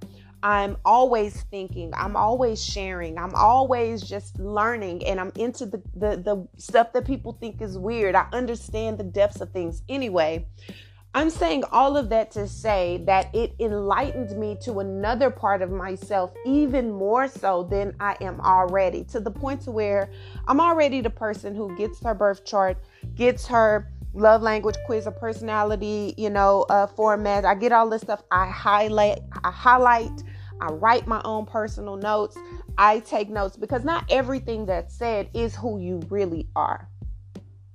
I'm 0.47 0.77
always 0.85 1.43
thinking, 1.51 1.93
I'm 1.93 2.15
always 2.15 2.65
sharing, 2.65 3.19
I'm 3.19 3.35
always 3.35 4.01
just 4.01 4.39
learning, 4.39 5.05
and 5.05 5.19
I'm 5.19 5.33
into 5.35 5.67
the, 5.67 5.83
the, 5.97 6.17
the 6.19 6.47
stuff 6.57 6.93
that 6.93 7.05
people 7.05 7.33
think 7.33 7.61
is 7.61 7.77
weird. 7.77 8.15
I 8.15 8.29
understand 8.33 8.99
the 8.99 9.03
depths 9.03 9.41
of 9.41 9.51
things. 9.51 9.83
Anyway, 9.89 10.47
I'm 11.15 11.31
saying 11.31 11.65
all 11.73 11.97
of 11.97 12.11
that 12.11 12.31
to 12.33 12.47
say 12.47 13.03
that 13.07 13.35
it 13.35 13.57
enlightened 13.59 14.39
me 14.39 14.57
to 14.61 14.79
another 14.79 15.31
part 15.31 15.63
of 15.63 15.73
myself 15.73 16.33
even 16.47 16.93
more 16.93 17.27
so 17.27 17.65
than 17.65 17.97
I 17.99 18.17
am 18.21 18.41
already, 18.41 19.03
to 19.07 19.19
the 19.19 19.33
point 19.33 19.63
to 19.63 19.73
where 19.73 20.13
I'm 20.47 20.61
already 20.61 21.01
the 21.01 21.11
person 21.11 21.57
who 21.57 21.77
gets 21.77 22.01
her 22.05 22.15
birth 22.15 22.45
chart, 22.45 22.79
gets 23.17 23.49
her 23.49 23.91
love 24.15 24.43
language 24.43 24.77
quiz 24.87 25.09
or 25.09 25.11
personality, 25.11 26.15
you 26.17 26.31
know, 26.31 26.67
uh, 26.69 26.87
format. 26.87 27.45
I 27.45 27.57
get 27.57 27.73
all 27.73 27.91
this 27.91 28.03
stuff. 28.03 28.23
I 28.31 28.47
highlight, 28.47 29.19
I 29.43 29.51
highlight 29.51 30.23
I 30.61 30.69
write 30.73 31.07
my 31.07 31.21
own 31.25 31.47
personal 31.47 31.97
notes. 31.97 32.37
I 32.79 33.01
take 33.01 33.29
notes 33.29 33.57
because 33.57 33.85
not 33.85 34.05
everything 34.11 34.67
that's 34.67 34.95
said 34.95 35.31
is 35.35 35.55
who 35.55 35.79
you 35.81 36.01
really 36.09 36.49
are. 36.55 36.89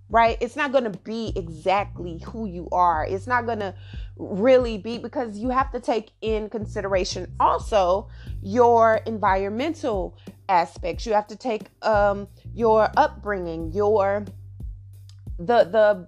Right? 0.09 0.37
It's 0.41 0.57
not 0.57 0.73
going 0.73 0.83
to 0.83 0.99
be 0.99 1.31
exactly 1.37 2.21
who 2.25 2.45
you 2.45 2.67
are. 2.73 3.05
It's 3.05 3.27
not 3.27 3.45
going 3.45 3.59
to 3.59 3.73
really 4.17 4.77
be 4.77 4.97
because 4.97 5.37
you 5.37 5.49
have 5.49 5.71
to 5.71 5.79
take 5.79 6.11
in 6.21 6.49
consideration 6.49 7.33
also 7.39 8.09
your 8.41 8.95
environmental 9.05 10.17
aspects. 10.49 11.05
You 11.05 11.13
have 11.13 11.27
to 11.27 11.37
take 11.37 11.63
um, 11.81 12.27
your 12.53 12.89
upbringing, 12.97 13.71
your 13.71 14.25
the 15.39 15.63
the 15.63 16.07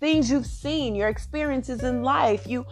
things 0.00 0.30
you've 0.30 0.46
seen, 0.46 0.94
your 0.94 1.08
experiences 1.08 1.82
in 1.82 2.02
life. 2.02 2.46
You 2.46 2.66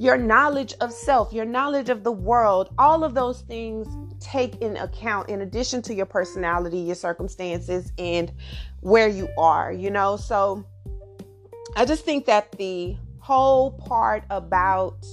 your 0.00 0.16
knowledge 0.16 0.72
of 0.80 0.90
self, 0.90 1.30
your 1.30 1.44
knowledge 1.44 1.90
of 1.90 2.04
the 2.04 2.10
world, 2.10 2.72
all 2.78 3.04
of 3.04 3.12
those 3.12 3.42
things 3.42 3.86
take 4.18 4.56
in 4.62 4.78
account 4.78 5.28
in 5.28 5.42
addition 5.42 5.82
to 5.82 5.92
your 5.92 6.06
personality, 6.06 6.78
your 6.78 6.94
circumstances, 6.94 7.92
and 7.98 8.32
where 8.80 9.08
you 9.08 9.28
are, 9.36 9.70
you 9.70 9.90
know? 9.90 10.16
So 10.16 10.64
I 11.76 11.84
just 11.84 12.06
think 12.06 12.24
that 12.24 12.50
the 12.52 12.96
whole 13.18 13.72
part 13.72 14.24
about 14.30 15.04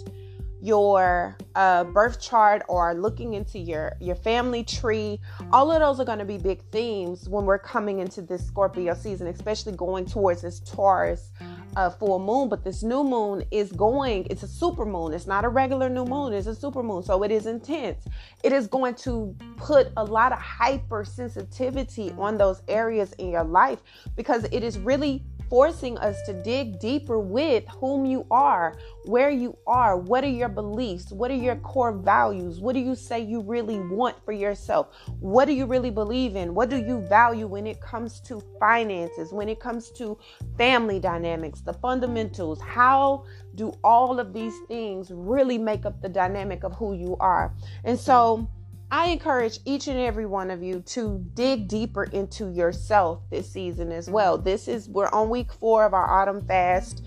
your 0.62 1.36
uh, 1.56 1.84
birth 1.84 2.22
chart 2.22 2.62
or 2.70 2.94
looking 2.94 3.34
into 3.36 3.60
your 3.60 3.96
your 4.00 4.15
family 4.15 4.63
tree 4.63 5.20
all 5.51 5.72
of 5.72 5.79
those 5.79 6.00
are 6.00 6.06
going 6.06 6.17
to 6.17 6.25
be 6.25 6.39
big 6.39 6.60
themes 6.72 7.29
when 7.29 7.46
we're 7.46 7.60
coming 7.60 8.00
into 8.00 8.24
this 8.24 8.46
scorpio 8.46 8.96
season 8.96 9.27
especially 9.27 9.72
going 9.74 10.03
towards 10.03 10.41
this 10.41 10.60
taurus 10.62 11.32
uh, 11.78 11.92
full 11.92 12.18
moon 12.18 12.50
but 12.50 12.64
this 12.64 12.82
new 12.82 13.04
moon 13.04 13.44
is 13.52 13.72
going 13.72 14.26
it's 14.32 14.42
a 14.42 14.48
super 14.48 14.84
moon. 14.86 15.14
It's 15.14 15.28
not 15.28 15.46
a 15.46 15.50
regular 15.50 15.90
new 15.90 16.06
moon 16.06 16.34
it's 16.34 16.48
a 16.48 16.56
super 16.56 16.82
moon. 16.82 17.04
So 17.04 17.24
it 17.24 17.32
is 17.32 17.46
intense. 17.46 18.04
It 18.44 18.52
is 18.52 18.68
going 18.68 18.96
to 18.96 19.36
put 19.58 19.92
a 19.96 20.04
lot 20.04 20.32
of 20.32 20.40
hypersensitivity 20.40 22.18
on 22.18 22.38
those 22.38 22.64
areas 22.68 23.14
in 23.14 23.30
your 23.30 23.44
life 23.44 23.80
because 24.16 24.46
it 24.46 24.64
is 24.64 24.80
really 24.80 25.24
forcing 25.50 25.98
us 25.98 26.22
to 26.24 26.34
dig 26.34 26.80
deeper 26.80 27.20
with 27.20 27.63
whom 27.80 28.06
you 28.06 28.25
are, 28.32 28.77
where 29.06 29.30
you 29.30 29.58
are, 29.66 29.98
what 29.98 30.24
are 30.24 30.30
your 30.30 30.50
beliefs, 30.50 31.12
what 31.12 31.32
are 31.32 31.36
your 31.36 31.56
core 31.58 31.94
values, 31.94 32.60
what 32.60 32.74
do 32.74 32.80
you 32.80 32.96
say 32.96 33.20
you 33.20 33.42
really 33.42 33.80
want 33.80 34.16
for 34.25 34.32
yourself, 34.32 34.88
what 35.20 35.46
do 35.46 35.54
you 35.54 35.66
really 35.66 35.92
believe 35.92 36.36
in, 36.36 36.54
what 36.54 36.70
do 36.70 36.77
you 36.77 37.00
value 37.08 37.48
when 37.48 37.66
it 37.66 37.80
comes 37.82 38.20
to 38.22 38.42
finances, 38.60 39.32
when 39.32 39.50
it 39.50 39.60
comes 39.60 39.92
to 39.92 40.18
family 40.58 41.00
dynamics, 41.00 41.62
the 41.62 41.74
fundamentals, 41.74 42.60
how 42.62 43.24
do 43.56 43.74
all 43.84 44.20
of 44.20 44.34
these 44.34 44.54
things 44.68 45.12
really 45.12 45.58
make 45.58 45.86
up 45.86 46.01
the 46.01 46.10
dynamic 46.10 46.63
of 46.63 46.74
who 46.75 46.94
you 46.94 47.16
are? 47.20 47.54
And 47.84 48.00
so, 48.00 48.50
I 48.89 49.08
encourage 49.08 49.60
each 49.65 49.88
and 49.88 50.00
every 50.00 50.25
one 50.25 50.50
of 50.50 50.63
you 50.63 50.79
to 50.79 51.25
dig 51.34 51.67
deeper 51.67 52.06
into 52.06 52.50
yourself 52.50 53.22
this 53.29 53.51
season 53.51 53.91
as 53.91 54.10
well. 54.10 54.38
This 54.38 54.70
is 54.70 54.88
we're 54.88 55.10
on 55.10 55.29
week 55.29 55.51
4 55.51 55.86
of 55.86 55.94
our 55.94 56.10
autumn 56.22 56.46
fast. 56.46 57.03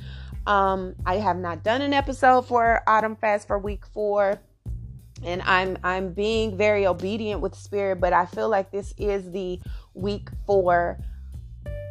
Um 0.46 0.94
I 1.06 1.16
have 1.16 1.38
not 1.38 1.64
done 1.64 1.80
an 1.80 1.94
episode 1.94 2.46
for 2.46 2.82
autumn 2.86 3.16
fast 3.16 3.46
for 3.46 3.58
week 3.58 3.86
4 3.86 4.38
and 5.22 5.40
I'm 5.42 5.78
I'm 5.82 6.12
being 6.12 6.56
very 6.56 6.86
obedient 6.86 7.40
with 7.40 7.54
spirit, 7.54 7.98
but 7.98 8.12
I 8.12 8.26
feel 8.26 8.50
like 8.50 8.70
this 8.70 8.92
is 8.98 9.30
the 9.32 9.58
week 9.94 10.28
4 10.46 10.98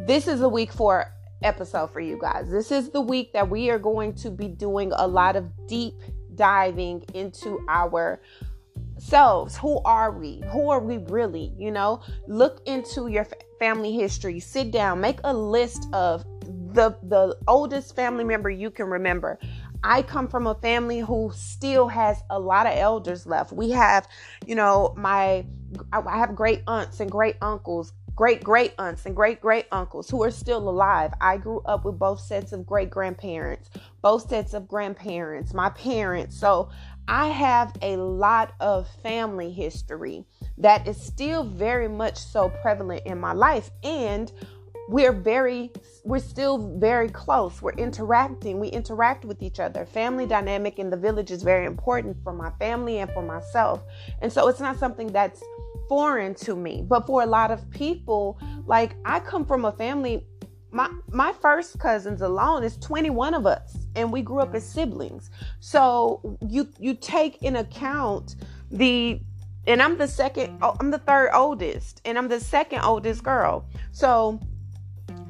this 0.05 0.27
is 0.27 0.39
the 0.39 0.49
week 0.49 0.71
4 0.71 1.11
episode 1.41 1.91
for 1.91 1.99
you 1.99 2.17
guys. 2.19 2.51
This 2.51 2.71
is 2.71 2.91
the 2.91 3.01
week 3.01 3.33
that 3.33 3.49
we 3.49 3.71
are 3.71 3.79
going 3.79 4.13
to 4.15 4.29
be 4.29 4.47
doing 4.49 4.91
a 4.95 5.07
lot 5.07 5.35
of 5.35 5.49
deep 5.67 5.95
diving 6.35 7.03
into 7.13 7.59
our 7.67 8.21
selves. 8.99 9.57
Who 9.57 9.79
are 9.83 10.11
we? 10.11 10.43
Who 10.51 10.69
are 10.69 10.79
we 10.79 10.97
really? 10.97 11.53
You 11.57 11.71
know, 11.71 12.01
look 12.27 12.61
into 12.65 13.07
your 13.07 13.25
family 13.59 13.93
history. 13.93 14.39
Sit 14.39 14.71
down, 14.71 15.01
make 15.01 15.19
a 15.23 15.33
list 15.33 15.87
of 15.93 16.23
the 16.73 16.95
the 17.03 17.37
oldest 17.47 17.95
family 17.95 18.23
member 18.23 18.49
you 18.49 18.69
can 18.69 18.87
remember. 18.87 19.39
I 19.83 20.01
come 20.01 20.27
from 20.27 20.45
a 20.45 20.55
family 20.55 20.99
who 20.99 21.31
still 21.33 21.87
has 21.87 22.21
a 22.29 22.39
lot 22.39 22.67
of 22.67 22.77
elders 22.77 23.25
left. 23.25 23.53
We 23.53 23.69
have, 23.71 24.07
you 24.45 24.55
know, 24.55 24.93
my 24.97 25.45
I 25.93 26.17
have 26.17 26.35
great 26.35 26.63
aunts 26.67 26.99
and 26.99 27.09
great 27.09 27.37
uncles, 27.41 27.93
great 28.19 28.43
great 28.43 28.73
aunts 28.77 29.05
and 29.05 29.15
great 29.15 29.39
great 29.39 29.65
uncles 29.71 30.09
who 30.09 30.21
are 30.21 30.29
still 30.29 30.67
alive. 30.67 31.13
I 31.21 31.37
grew 31.37 31.61
up 31.61 31.85
with 31.85 31.97
both 31.97 32.19
sets 32.19 32.51
of 32.51 32.65
great 32.65 32.89
grandparents, 32.89 33.69
both 34.01 34.27
sets 34.27 34.53
of 34.53 34.67
grandparents, 34.67 35.53
my 35.53 35.69
parents. 35.69 36.37
So 36.37 36.67
I 37.07 37.29
have 37.29 37.73
a 37.81 37.95
lot 37.95 38.51
of 38.59 38.89
family 39.01 39.53
history 39.53 40.25
that 40.57 40.85
is 40.85 41.01
still 41.01 41.45
very 41.45 41.87
much 41.87 42.17
so 42.17 42.49
prevalent 42.61 43.03
in 43.05 43.21
my 43.21 43.31
life. 43.31 43.71
And 43.85 44.29
we're 44.89 45.13
very 45.13 45.71
we're 46.03 46.19
still 46.19 46.75
very 46.79 47.09
close 47.09 47.61
we're 47.61 47.71
interacting 47.73 48.59
we 48.59 48.69
interact 48.69 49.23
with 49.23 49.43
each 49.43 49.59
other 49.59 49.85
family 49.85 50.25
dynamic 50.25 50.79
in 50.79 50.89
the 50.89 50.97
village 50.97 51.29
is 51.29 51.43
very 51.43 51.67
important 51.67 52.17
for 52.23 52.33
my 52.33 52.49
family 52.57 52.97
and 52.97 53.11
for 53.11 53.21
myself 53.21 53.83
and 54.23 54.33
so 54.33 54.47
it's 54.47 54.59
not 54.59 54.79
something 54.79 55.05
that's 55.11 55.43
foreign 55.89 56.35
to 56.35 56.55
me. 56.55 56.85
But 56.87 57.05
for 57.05 57.23
a 57.23 57.25
lot 57.25 57.51
of 57.51 57.69
people, 57.71 58.39
like 58.65 58.95
I 59.03 59.19
come 59.19 59.45
from 59.45 59.65
a 59.65 59.73
family 59.73 60.23
my 60.71 60.89
my 61.09 61.33
first 61.33 61.79
cousins 61.79 62.21
alone 62.21 62.63
is 62.63 62.77
21 62.77 63.33
of 63.33 63.45
us 63.45 63.75
and 63.95 64.11
we 64.11 64.21
grew 64.21 64.39
up 64.39 64.53
as 64.53 64.67
siblings. 64.67 65.31
So 65.59 66.37
you 66.47 66.69
you 66.79 66.93
take 66.93 67.41
in 67.41 67.57
account 67.57 68.35
the 68.71 69.19
and 69.65 69.81
I'm 69.81 69.97
the 69.97 70.07
second 70.07 70.59
oh, 70.61 70.75
I'm 70.79 70.91
the 70.91 70.99
third 70.99 71.31
oldest 71.33 72.01
and 72.05 72.17
I'm 72.17 72.27
the 72.27 72.39
second 72.39 72.81
oldest 72.81 73.23
girl. 73.23 73.65
So 73.91 74.39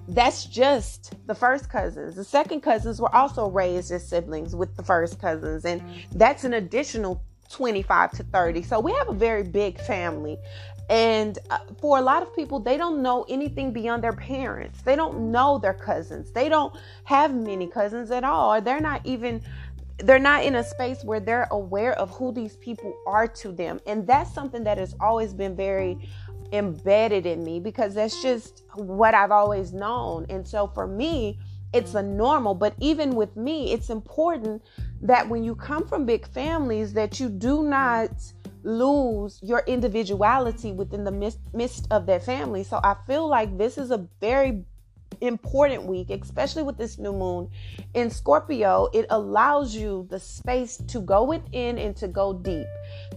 that's 0.09 0.45
just 0.45 1.13
the 1.27 1.35
first 1.35 1.69
cousins. 1.69 2.15
The 2.15 2.23
second 2.23 2.61
cousins 2.61 2.99
were 2.99 3.13
also 3.15 3.47
raised 3.47 3.91
as 3.91 4.05
siblings 4.07 4.55
with 4.55 4.75
the 4.75 4.83
first 4.83 5.19
cousins 5.21 5.63
and 5.63 5.81
that's 6.15 6.43
an 6.43 6.53
additional 6.53 7.23
25 7.49 8.11
to 8.11 8.23
30. 8.23 8.63
So 8.63 8.79
we 8.79 8.93
have 8.93 9.09
a 9.09 9.13
very 9.13 9.43
big 9.43 9.79
family. 9.81 10.37
And 10.89 11.37
uh, 11.51 11.59
for 11.79 11.99
a 11.99 12.01
lot 12.01 12.23
of 12.23 12.35
people, 12.35 12.59
they 12.59 12.75
don't 12.75 13.01
know 13.03 13.25
anything 13.29 13.71
beyond 13.71 14.03
their 14.03 14.13
parents. 14.13 14.81
They 14.81 14.95
don't 14.95 15.31
know 15.31 15.59
their 15.59 15.73
cousins. 15.73 16.31
They 16.31 16.49
don't 16.49 16.75
have 17.03 17.35
many 17.35 17.67
cousins 17.67 18.09
at 18.09 18.23
all. 18.23 18.59
They're 18.61 18.79
not 18.79 19.05
even 19.05 19.41
they're 20.01 20.17
not 20.17 20.45
in 20.45 20.55
a 20.55 20.63
space 20.63 21.03
where 21.03 21.19
they're 21.19 21.47
aware 21.51 21.91
of 21.99 22.09
who 22.11 22.31
these 22.31 22.55
people 22.55 22.95
are 23.05 23.27
to 23.27 23.51
them. 23.51 23.81
And 23.85 24.07
that's 24.07 24.33
something 24.33 24.63
that 24.63 24.77
has 24.77 24.95
always 25.01 25.33
been 25.33 25.57
very 25.57 25.97
embedded 26.53 27.25
in 27.25 27.43
me 27.43 27.59
because 27.59 27.95
that's 27.95 28.21
just 28.21 28.63
what 28.75 29.13
I've 29.13 29.31
always 29.31 29.73
known. 29.73 30.25
And 30.29 30.47
so 30.47 30.67
for 30.67 30.87
me, 30.87 31.37
it's 31.73 31.93
a 31.93 32.01
normal, 32.01 32.55
but 32.55 32.73
even 32.79 33.15
with 33.15 33.35
me, 33.35 33.73
it's 33.73 33.89
important 33.89 34.63
that 35.01 35.27
when 35.29 35.43
you 35.43 35.55
come 35.55 35.87
from 35.87 36.05
big 36.05 36.27
families 36.27 36.93
that 36.93 37.19
you 37.19 37.29
do 37.29 37.63
not 37.63 38.11
lose 38.63 39.39
your 39.41 39.63
individuality 39.67 40.71
within 40.71 41.03
the 41.03 41.33
midst 41.53 41.87
of 41.91 42.05
that 42.05 42.23
family. 42.23 42.63
So 42.63 42.79
I 42.83 42.95
feel 43.07 43.27
like 43.27 43.57
this 43.57 43.77
is 43.77 43.91
a 43.91 44.05
very 44.19 44.65
important 45.21 45.83
week, 45.83 46.09
especially 46.09 46.63
with 46.63 46.77
this 46.77 46.97
new 46.97 47.11
moon 47.11 47.49
in 47.93 48.09
Scorpio. 48.09 48.89
It 48.93 49.05
allows 49.09 49.75
you 49.75 50.07
the 50.09 50.19
space 50.19 50.77
to 50.77 50.99
go 50.99 51.23
within 51.23 51.77
and 51.77 51.95
to 51.97 52.07
go 52.07 52.33
deep, 52.33 52.67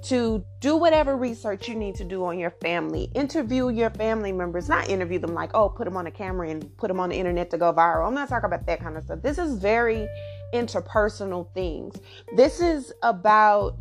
to 0.04 0.44
do 0.60 0.76
whatever 0.76 1.16
research 1.16 1.68
you 1.68 1.74
need 1.74 1.94
to 1.96 2.04
do 2.04 2.24
on 2.24 2.38
your 2.38 2.50
family, 2.50 3.10
interview 3.14 3.68
your 3.68 3.90
family 3.90 4.32
members, 4.32 4.68
not 4.68 4.88
interview 4.88 5.18
them 5.18 5.34
like, 5.34 5.50
oh, 5.54 5.68
put 5.68 5.84
them 5.84 5.96
on 5.96 6.06
a 6.06 6.10
camera 6.10 6.48
and 6.48 6.76
put 6.76 6.88
them 6.88 6.98
on 6.98 7.10
the 7.10 7.16
internet 7.16 7.50
to 7.50 7.58
go 7.58 7.72
viral. 7.72 8.06
I'm 8.06 8.14
not 8.14 8.28
talking 8.28 8.46
about 8.46 8.66
that 8.66 8.80
kind 8.80 8.96
of 8.96 9.04
stuff. 9.04 9.22
This 9.22 9.38
is 9.38 9.54
very 9.58 10.08
interpersonal 10.52 11.52
things. 11.54 11.96
This 12.36 12.60
is 12.60 12.92
about 13.02 13.76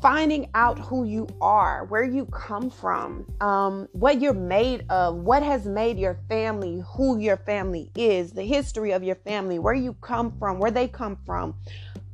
finding 0.00 0.48
out 0.54 0.78
who 0.78 1.04
you 1.04 1.26
are, 1.40 1.84
where 1.86 2.04
you 2.04 2.26
come 2.26 2.70
from, 2.70 3.26
um, 3.40 3.88
what 3.92 4.20
you're 4.20 4.34
made 4.34 4.84
of, 4.90 5.16
what 5.16 5.42
has 5.42 5.66
made 5.66 5.98
your 5.98 6.18
family 6.28 6.82
who 6.94 7.18
your 7.18 7.36
family 7.38 7.90
is, 7.96 8.32
the 8.32 8.42
history 8.42 8.92
of 8.92 9.02
your 9.02 9.16
family, 9.16 9.58
where 9.58 9.74
you 9.74 9.94
come 9.94 10.36
from, 10.38 10.58
where 10.58 10.70
they 10.70 10.86
come 10.86 11.16
from, 11.24 11.54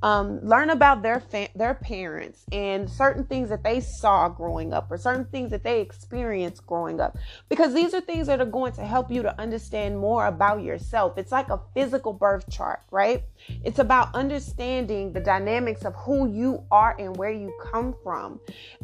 um, 0.03 0.41
learn 0.47 0.71
about 0.71 1.03
their 1.03 1.21
fa- 1.21 1.49
their 1.55 1.75
parents 1.75 2.45
and 2.53 2.89
certain 2.89 3.25
things 3.25 3.49
that 3.49 3.63
they 3.63 3.81
saw 3.81 4.29
growing 4.29 4.73
up 4.73 4.91
or 4.91 4.97
certain 4.99 5.25
things 5.27 5.51
that 5.51 5.63
they 5.63 5.81
experienced 5.81 6.67
growing 6.67 7.01
up. 7.01 7.17
Because 7.49 7.75
these 7.75 7.95
are 7.95 8.01
things 8.01 8.27
that 8.27 8.41
are 8.41 8.47
going 8.47 8.73
to 8.73 8.85
help 8.85 9.11
you 9.11 9.23
to 9.23 9.41
understand 9.41 9.99
more 9.99 10.27
about 10.27 10.63
yourself. 10.63 11.19
It's 11.19 11.33
like 11.33 11.49
a 11.49 11.61
physical 11.75 12.13
birth 12.13 12.49
chart 12.51 12.81
right? 12.91 13.23
It's 13.65 13.79
about 13.79 14.15
understanding 14.15 15.13
the 15.13 15.21
dynamics 15.21 15.85
of 15.85 15.95
who 15.95 16.29
you 16.29 16.63
are 16.71 16.95
and 16.99 17.17
where 17.17 17.33
you 17.33 17.53
come 17.61 17.95
from. 18.03 18.39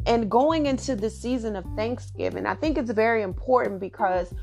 And 0.05 0.29
going 0.29 0.65
into 0.65 0.95
the 0.95 1.09
season 1.09 1.55
of 1.55 1.65
thanksgiving 1.75 2.45
i 2.45 2.53
think 2.55 2.77
it's 2.77 2.91
very 2.91 3.21
important 3.21 3.79
because 3.79 4.33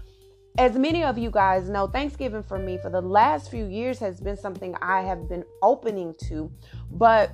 as 0.59 0.77
many 0.77 1.05
of 1.05 1.19
you 1.19 1.31
guys 1.31 1.69
know, 1.69 1.87
Thanksgiving 1.87 2.43
for 2.43 2.59
me 2.59 2.79
for 2.79 2.91
the 2.91 3.01
last 3.01 3.51
few 3.51 3.67
years 3.67 3.99
has 3.99 4.21
been 4.21 4.37
something 4.37 4.75
I 4.81 5.03
have 5.03 5.29
been 5.29 5.45
opening 5.63 6.15
to, 6.29 6.51
but 6.91 7.33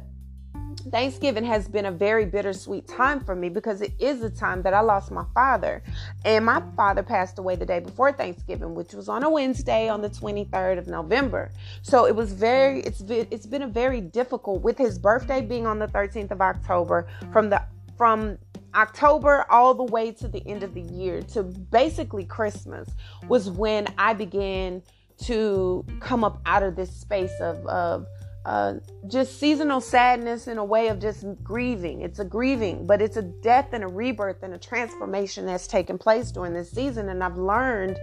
Thanksgiving 0.90 1.44
has 1.44 1.68
been 1.68 1.86
a 1.86 1.92
very 1.92 2.26
bittersweet 2.26 2.88
time 2.88 3.20
for 3.20 3.36
me 3.36 3.48
because 3.48 3.80
it 3.80 3.92
is 4.00 4.20
the 4.20 4.30
time 4.30 4.62
that 4.62 4.74
I 4.74 4.80
lost 4.80 5.12
my 5.12 5.24
father. 5.34 5.82
And 6.24 6.44
my 6.44 6.62
father 6.76 7.02
passed 7.02 7.38
away 7.38 7.54
the 7.56 7.66
day 7.66 7.78
before 7.78 8.12
Thanksgiving, 8.12 8.74
which 8.74 8.92
was 8.92 9.08
on 9.08 9.22
a 9.22 9.30
Wednesday 9.30 9.88
on 9.88 10.02
the 10.02 10.10
23rd 10.10 10.78
of 10.78 10.88
November. 10.88 11.52
So 11.82 12.06
it 12.06 12.16
was 12.16 12.32
very 12.32 12.80
it's 12.80 13.02
it's 13.02 13.46
been 13.46 13.62
a 13.62 13.68
very 13.68 14.00
difficult 14.00 14.62
with 14.62 14.78
his 14.78 14.98
birthday 14.98 15.40
being 15.40 15.66
on 15.66 15.78
the 15.78 15.86
13th 15.86 16.32
of 16.32 16.40
October 16.40 17.06
from 17.32 17.50
the 17.50 17.62
from 17.96 18.38
October 18.74 19.44
all 19.50 19.74
the 19.74 19.84
way 19.84 20.12
to 20.12 20.28
the 20.28 20.46
end 20.46 20.62
of 20.62 20.74
the 20.74 20.80
year 20.80 21.22
to 21.22 21.42
basically 21.42 22.24
Christmas 22.24 22.88
was 23.28 23.50
when 23.50 23.86
I 23.98 24.14
began 24.14 24.82
to 25.24 25.84
come 26.00 26.24
up 26.24 26.40
out 26.46 26.62
of 26.62 26.76
this 26.76 26.90
space 26.90 27.32
of, 27.40 27.64
of 27.66 28.06
uh, 28.44 28.74
just 29.06 29.38
seasonal 29.38 29.80
sadness 29.80 30.48
in 30.48 30.58
a 30.58 30.64
way 30.64 30.88
of 30.88 30.98
just 30.98 31.24
grieving. 31.44 32.02
It's 32.02 32.18
a 32.18 32.24
grieving, 32.24 32.86
but 32.86 33.00
it's 33.00 33.16
a 33.16 33.22
death 33.22 33.68
and 33.72 33.84
a 33.84 33.86
rebirth 33.86 34.42
and 34.42 34.54
a 34.54 34.58
transformation 34.58 35.46
that's 35.46 35.68
taken 35.68 35.96
place 35.96 36.32
during 36.32 36.52
this 36.52 36.70
season. 36.70 37.08
And 37.08 37.22
I've 37.22 37.38
learned 37.38 37.98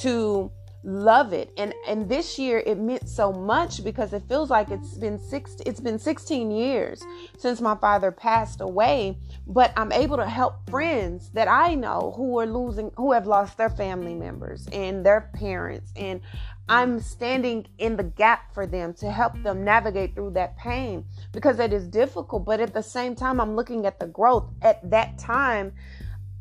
to 0.00 0.52
love 0.84 1.32
it. 1.32 1.52
And 1.56 1.74
and 1.86 2.08
this 2.08 2.38
year 2.38 2.62
it 2.64 2.78
meant 2.78 3.08
so 3.08 3.32
much 3.32 3.82
because 3.82 4.12
it 4.12 4.22
feels 4.28 4.50
like 4.50 4.70
it's 4.70 4.94
been 4.94 5.18
six 5.18 5.56
it's 5.66 5.80
been 5.80 5.98
16 5.98 6.50
years 6.50 7.02
since 7.36 7.60
my 7.60 7.74
father 7.76 8.12
passed 8.12 8.60
away 8.60 9.18
but 9.46 9.72
i'm 9.76 9.92
able 9.92 10.16
to 10.16 10.26
help 10.26 10.68
friends 10.70 11.30
that 11.30 11.48
i 11.48 11.74
know 11.74 12.12
who 12.16 12.38
are 12.38 12.46
losing 12.46 12.90
who 12.96 13.12
have 13.12 13.26
lost 13.26 13.56
their 13.56 13.70
family 13.70 14.14
members 14.14 14.66
and 14.72 15.04
their 15.04 15.30
parents. 15.34 15.92
And 15.96 16.20
i'm 16.68 17.00
standing 17.00 17.66
in 17.78 17.96
the 17.96 18.04
gap 18.04 18.54
for 18.54 18.66
them 18.66 18.94
to 18.94 19.10
help 19.10 19.40
them 19.42 19.64
navigate 19.64 20.14
through 20.14 20.30
that 20.30 20.56
pain 20.56 21.04
because 21.32 21.58
it 21.58 21.72
is 21.72 21.88
difficult 21.88 22.44
but 22.44 22.60
at 22.60 22.74
the 22.74 22.82
same 22.82 23.14
time 23.14 23.40
i'm 23.40 23.56
looking 23.56 23.86
at 23.86 23.98
the 23.98 24.06
growth 24.06 24.50
at 24.62 24.88
that 24.90 25.18
time 25.18 25.72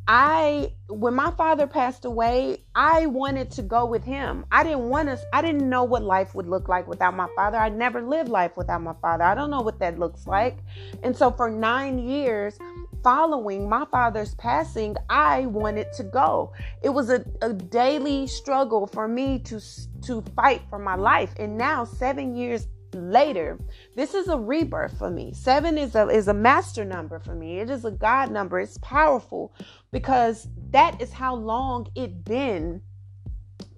I 0.08 0.72
when 0.88 1.16
my 1.16 1.32
father 1.32 1.68
passed 1.68 2.06
away, 2.06 2.64
I 2.74 3.08
wanted 3.08 3.52
to 3.52 3.62
go 3.62 3.86
with 3.86 4.06
him. 4.06 4.46
I 4.52 4.64
didn't 4.64 4.88
want 4.90 5.10
to 5.10 5.20
I 5.34 5.42
didn't 5.42 5.70
know 5.70 5.84
what 5.84 6.02
life 6.02 6.34
would 6.34 6.48
look 6.48 6.70
like 6.70 6.88
without 6.88 7.14
my 7.14 7.28
father. 7.36 7.58
I 7.58 7.68
never 7.68 8.02
lived 8.02 8.30
life 8.30 8.56
without 8.56 8.82
my 8.82 8.94
father. 9.02 9.26
I 9.26 9.36
don't 9.36 9.52
know 9.52 9.62
what 9.62 9.80
that 9.80 10.00
looks 10.00 10.26
like. 10.26 10.60
And 11.04 11.16
so 11.16 11.30
for 11.32 11.50
9 11.50 12.00
years 12.00 12.58
following 13.04 13.70
my 13.70 13.86
father's 13.92 14.34
passing, 14.36 14.96
I 15.10 15.46
wanted 15.48 15.92
to 15.94 16.04
go. 16.04 16.54
It 16.82 16.90
was 16.90 17.10
a, 17.10 17.26
a 17.42 17.54
daily 17.54 18.28
struggle 18.28 18.88
for 18.88 19.10
me 19.10 19.40
to 19.40 19.60
to 20.04 20.24
fight 20.38 20.62
for 20.70 20.80
my 20.80 20.96
life. 20.96 21.34
And 21.38 21.58
now 21.58 21.84
7 21.84 22.34
years 22.34 22.68
later. 22.94 23.60
This 23.96 24.14
is 24.14 24.28
a 24.28 24.38
rebirth 24.38 24.98
for 24.98 25.10
me. 25.10 25.34
Seven 25.34 25.78
is 25.78 25.96
a 25.96 26.08
is 26.08 26.28
a 26.28 26.34
master 26.34 26.86
number 26.86 27.20
for 27.20 27.36
me. 27.36 27.60
It 27.60 27.70
is 27.70 27.86
a 27.86 27.92
God 27.92 28.32
number. 28.32 28.60
It's 28.60 28.78
powerful 28.80 29.54
because 29.92 30.48
that 30.72 31.02
is 31.02 31.14
how 31.14 31.36
long 31.36 31.88
it 31.96 32.24
been 32.24 32.82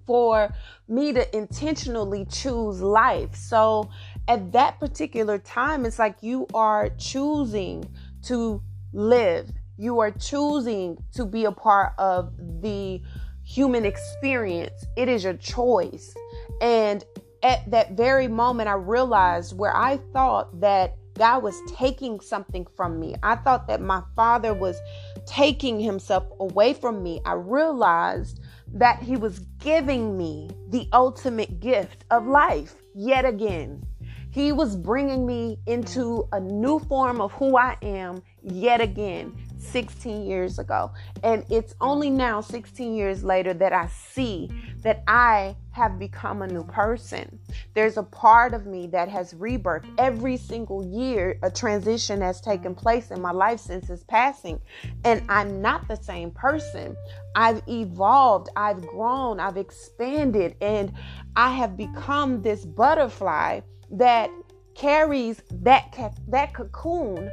for 0.06 0.52
me 0.88 1.12
to 1.12 1.36
intentionally 1.36 2.24
choose 2.24 2.80
life. 2.80 3.34
So 3.36 3.90
at 4.26 4.52
that 4.52 4.80
particular 4.80 5.38
time, 5.38 5.86
it's 5.86 5.98
like 5.98 6.16
you 6.20 6.46
are 6.52 6.88
choosing 6.98 7.88
to 8.24 8.62
live. 8.92 9.50
You 9.76 10.00
are 10.00 10.10
choosing 10.10 10.98
to 11.14 11.24
be 11.24 11.44
a 11.44 11.52
part 11.52 11.92
of 11.96 12.32
the 12.60 13.00
human 13.44 13.84
experience. 13.84 14.84
It 14.96 15.08
is 15.08 15.24
your 15.24 15.34
choice. 15.34 16.14
And 16.60 17.04
at 17.42 17.70
that 17.70 17.92
very 17.92 18.28
moment, 18.28 18.68
I 18.68 18.74
realized 18.74 19.56
where 19.56 19.74
I 19.74 19.98
thought 20.12 20.60
that 20.60 20.96
God 21.14 21.42
was 21.42 21.56
taking 21.68 22.20
something 22.20 22.66
from 22.76 22.98
me. 22.98 23.14
I 23.22 23.36
thought 23.36 23.68
that 23.68 23.80
my 23.80 24.02
father 24.16 24.54
was 24.54 24.76
taking 25.30 25.78
himself 25.78 26.24
away 26.40 26.74
from 26.74 27.04
me. 27.04 27.20
I 27.24 27.34
realized 27.34 28.40
that 28.74 29.00
he 29.00 29.16
was 29.16 29.38
giving 29.60 30.18
me 30.18 30.50
the 30.70 30.88
ultimate 30.92 31.60
gift 31.60 32.04
of 32.10 32.26
life 32.26 32.74
yet 32.96 33.24
again. 33.24 33.84
He 34.32 34.50
was 34.50 34.74
bringing 34.74 35.24
me 35.26 35.58
into 35.66 36.28
a 36.32 36.40
new 36.40 36.80
form 36.80 37.20
of 37.20 37.32
who 37.32 37.56
I 37.56 37.76
am 37.80 38.22
yet 38.42 38.80
again 38.80 39.36
16 39.60 40.26
years 40.26 40.58
ago. 40.58 40.90
And 41.22 41.44
it's 41.50 41.72
hmm. 41.74 41.84
only 41.84 42.10
now, 42.10 42.40
16 42.40 42.94
years 42.94 43.22
later, 43.22 43.54
that 43.54 43.72
I 43.72 43.88
see 43.88 44.50
that 44.82 45.02
I 45.06 45.56
have 45.72 45.98
become 45.98 46.42
a 46.42 46.46
new 46.46 46.64
person. 46.64 47.38
There's 47.74 47.96
a 47.96 48.02
part 48.02 48.54
of 48.54 48.66
me 48.66 48.86
that 48.88 49.08
has 49.08 49.34
rebirth. 49.34 49.84
Every 49.98 50.36
single 50.36 50.84
year, 50.84 51.38
a 51.42 51.50
transition 51.50 52.20
has 52.22 52.40
taken 52.40 52.74
place 52.74 53.10
in 53.10 53.20
my 53.20 53.30
life 53.30 53.60
since 53.60 53.88
his 53.88 54.02
passing. 54.04 54.60
And 55.04 55.22
I'm 55.28 55.60
not 55.60 55.86
the 55.86 55.96
same 55.96 56.30
person. 56.30 56.96
I've 57.34 57.62
evolved, 57.68 58.48
I've 58.56 58.84
grown, 58.88 59.38
I've 59.38 59.56
expanded, 59.56 60.56
and 60.60 60.92
I 61.36 61.52
have 61.52 61.76
become 61.76 62.42
this 62.42 62.64
butterfly 62.64 63.60
that 63.92 64.30
carries 64.74 65.42
that, 65.50 66.14
that 66.28 66.54
cocoon 66.54 67.30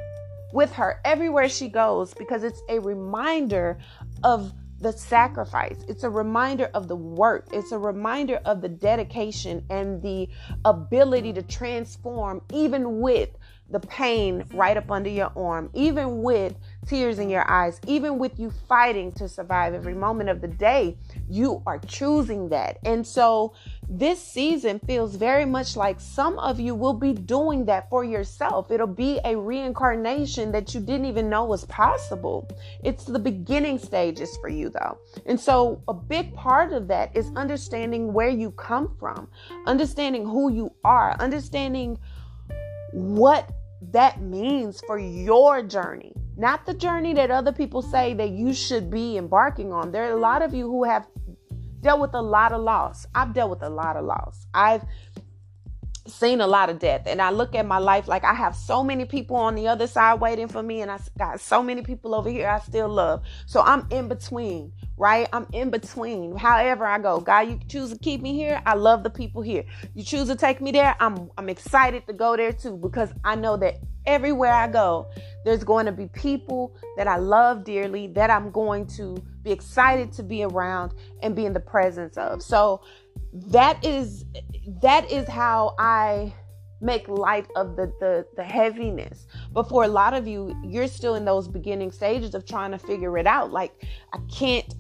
with 0.54 0.72
her 0.74 1.02
everywhere 1.04 1.50
she 1.50 1.68
goes 1.68 2.14
because 2.14 2.44
it's 2.44 2.62
a 2.70 2.80
reminder 2.80 3.78
of 4.24 4.54
the 4.80 4.92
sacrifice. 4.92 5.84
It's 5.88 6.04
a 6.04 6.10
reminder 6.10 6.70
of 6.74 6.88
the 6.88 6.96
work. 6.96 7.48
It's 7.52 7.72
a 7.72 7.80
reminder 7.80 8.40
of 8.46 8.62
the 8.62 8.70
dedication 8.70 9.66
and 9.70 10.02
the 10.02 10.30
ability 10.66 11.34
to 11.34 11.42
transform, 11.42 12.42
even 12.54 13.00
with 13.00 13.30
the 13.70 13.80
pain 13.80 14.46
right 14.54 14.78
up 14.78 14.92
under 14.92 15.10
your 15.10 15.32
arm, 15.36 15.70
even 15.74 16.22
with 16.22 16.56
tears 16.88 17.20
in 17.20 17.30
your 17.30 17.50
eyes, 17.50 17.80
even 17.86 18.18
with 18.18 18.40
you 18.40 18.52
fighting 18.68 19.12
to 19.14 19.28
survive 19.28 19.74
every 19.74 19.94
moment 19.94 20.30
of 20.30 20.42
the 20.42 20.48
day, 20.48 20.98
you 21.30 21.62
are 21.66 21.80
choosing 21.80 22.50
that. 22.50 22.78
And 22.86 23.06
so 23.06 23.54
this 23.90 24.22
season 24.22 24.80
feels 24.80 25.16
very 25.16 25.46
much 25.46 25.76
like 25.76 26.00
some 26.00 26.40
of 26.40 26.60
you 26.60 26.76
will 26.76 26.94
be 26.94 27.14
doing 27.14 27.66
that 27.66 27.90
for 27.90 28.04
yourself. 28.04 28.72
It'll 28.72 28.88
be 28.88 29.20
a 29.26 29.36
reincarnation 29.36 30.52
that 30.52 30.74
you 30.74 30.80
didn't 30.80 31.06
even 31.06 31.30
know 31.30 31.46
was 31.46 31.66
possible. 31.66 32.48
It's 32.84 33.06
the 33.06 33.20
beginning 33.20 33.80
stages 33.80 34.38
for 34.42 34.50
you, 34.50 34.70
though. 34.70 34.98
And 35.26 35.40
so 35.40 35.82
a 35.88 35.94
big 35.94 36.34
part 36.36 36.74
of 36.74 36.88
that 36.88 37.16
is 37.16 37.32
understanding 37.36 38.14
where 38.14 38.30
you 38.30 38.52
come 38.52 38.96
from, 39.00 39.30
understanding 39.66 40.26
who 40.26 40.52
you 40.52 40.74
are, 40.84 41.16
understanding 41.20 41.98
what 42.94 43.50
that 43.92 44.22
means 44.22 44.82
for 44.88 44.98
your 44.98 45.62
journey, 45.62 46.14
not 46.38 46.66
the 46.66 46.74
journey 46.74 47.14
that 47.16 47.32
other 47.32 47.52
people 47.52 47.82
say 47.82 48.14
that 48.14 48.30
you 48.30 48.54
should 48.54 48.90
be 48.90 49.18
embarking 49.18 49.74
on. 49.74 49.92
There 49.92 50.04
are 50.04 50.16
a 50.16 50.20
lot 50.20 50.42
of 50.42 50.54
you 50.54 50.68
who 50.68 50.84
have 50.84 51.08
dealt 51.82 52.00
with 52.00 52.14
a 52.14 52.22
lot 52.22 52.52
of 52.52 52.62
loss. 52.62 53.08
I've 53.16 53.34
dealt 53.34 53.50
with 53.50 53.64
a 53.64 53.70
lot 53.70 53.98
of 53.98 54.06
loss. 54.06 54.46
I've 54.54 54.86
seen 56.08 56.40
a 56.42 56.48
lot 56.48 56.70
of 56.70 56.80
death 56.80 57.04
and 57.06 57.22
I 57.22 57.32
look 57.32 57.54
at 57.54 57.66
my 57.66 57.80
life 57.80 58.08
like 58.08 58.24
I 58.24 58.34
have 58.34 58.56
so 58.56 58.84
many 58.84 59.06
people 59.06 59.36
on 59.36 59.56
the 59.56 59.68
other 59.68 59.88
side 59.88 60.22
waiting 60.22 60.48
for 60.48 60.64
me 60.64 60.82
and 60.82 60.90
I 60.90 61.00
got 61.18 61.42
so 61.42 61.62
many 61.62 61.82
people 61.82 62.16
over 62.16 62.30
here 62.30 62.48
I 62.48 62.60
still 62.60 62.88
love. 62.88 63.24
So 63.46 63.62
I'm 63.62 63.88
in 63.90 64.08
between, 64.08 64.72
right? 64.96 65.28
I'm 65.34 65.48
in 65.52 65.70
between. 65.70 66.38
However 66.38 66.86
I 66.86 67.00
go, 67.00 67.20
God, 67.20 67.50
you 67.50 67.60
choose 67.68 67.92
to 67.92 67.98
keep 67.98 68.22
me 68.22 68.34
here. 68.34 68.62
I 68.66 68.76
love 68.76 69.04
the 69.04 69.10
people 69.10 69.42
here. 69.42 69.66
You 69.96 70.04
choose 70.04 70.28
to 70.28 70.36
take 70.36 70.62
me 70.62 70.72
there. 70.72 70.96
I'm 71.00 71.30
I'm 71.38 71.50
excited 71.50 72.08
to 72.08 72.14
go 72.14 72.38
there 72.38 72.54
too 72.54 72.78
because 72.78 73.10
I 73.24 73.36
know 73.36 73.58
that 73.58 73.80
everywhere 74.08 74.54
I 74.54 74.68
go, 74.68 75.10
there's 75.46 75.64
going 75.64 75.86
to 75.86 75.92
be 75.92 76.08
people 76.08 76.76
that 76.96 77.08
I 77.08 77.18
love 77.18 77.64
dearly 77.64 78.08
that 78.08 78.32
I'm 78.32 78.50
going 78.50 78.88
to 78.88 79.18
be 79.44 79.52
excited 79.52 80.12
to 80.14 80.24
be 80.24 80.44
around 80.44 80.94
and 81.22 81.36
be 81.36 81.46
in 81.46 81.54
the 81.54 81.60
presence 81.60 82.18
of. 82.18 82.42
So 82.42 82.82
that 83.34 83.84
is 83.86 84.26
that 84.82 85.12
is 85.12 85.28
how 85.28 85.76
I 85.78 86.34
make 86.82 87.08
light 87.08 87.48
of 87.56 87.76
the, 87.76 87.92
the 88.00 88.26
the 88.36 88.44
heaviness 88.44 89.26
but 89.52 89.68
for 89.68 89.84
a 89.84 89.88
lot 89.88 90.14
of 90.14 90.28
you 90.28 90.56
you're 90.64 90.88
still 90.88 91.16
in 91.16 91.26
those 91.26 91.48
beginning 91.48 91.92
stages 91.92 92.36
of 92.36 92.46
trying 92.46 92.70
to 92.70 92.78
figure 92.78 93.18
it 93.18 93.26
out 93.26 93.52
like 93.52 93.84
i 94.14 94.20
can't 94.32 94.76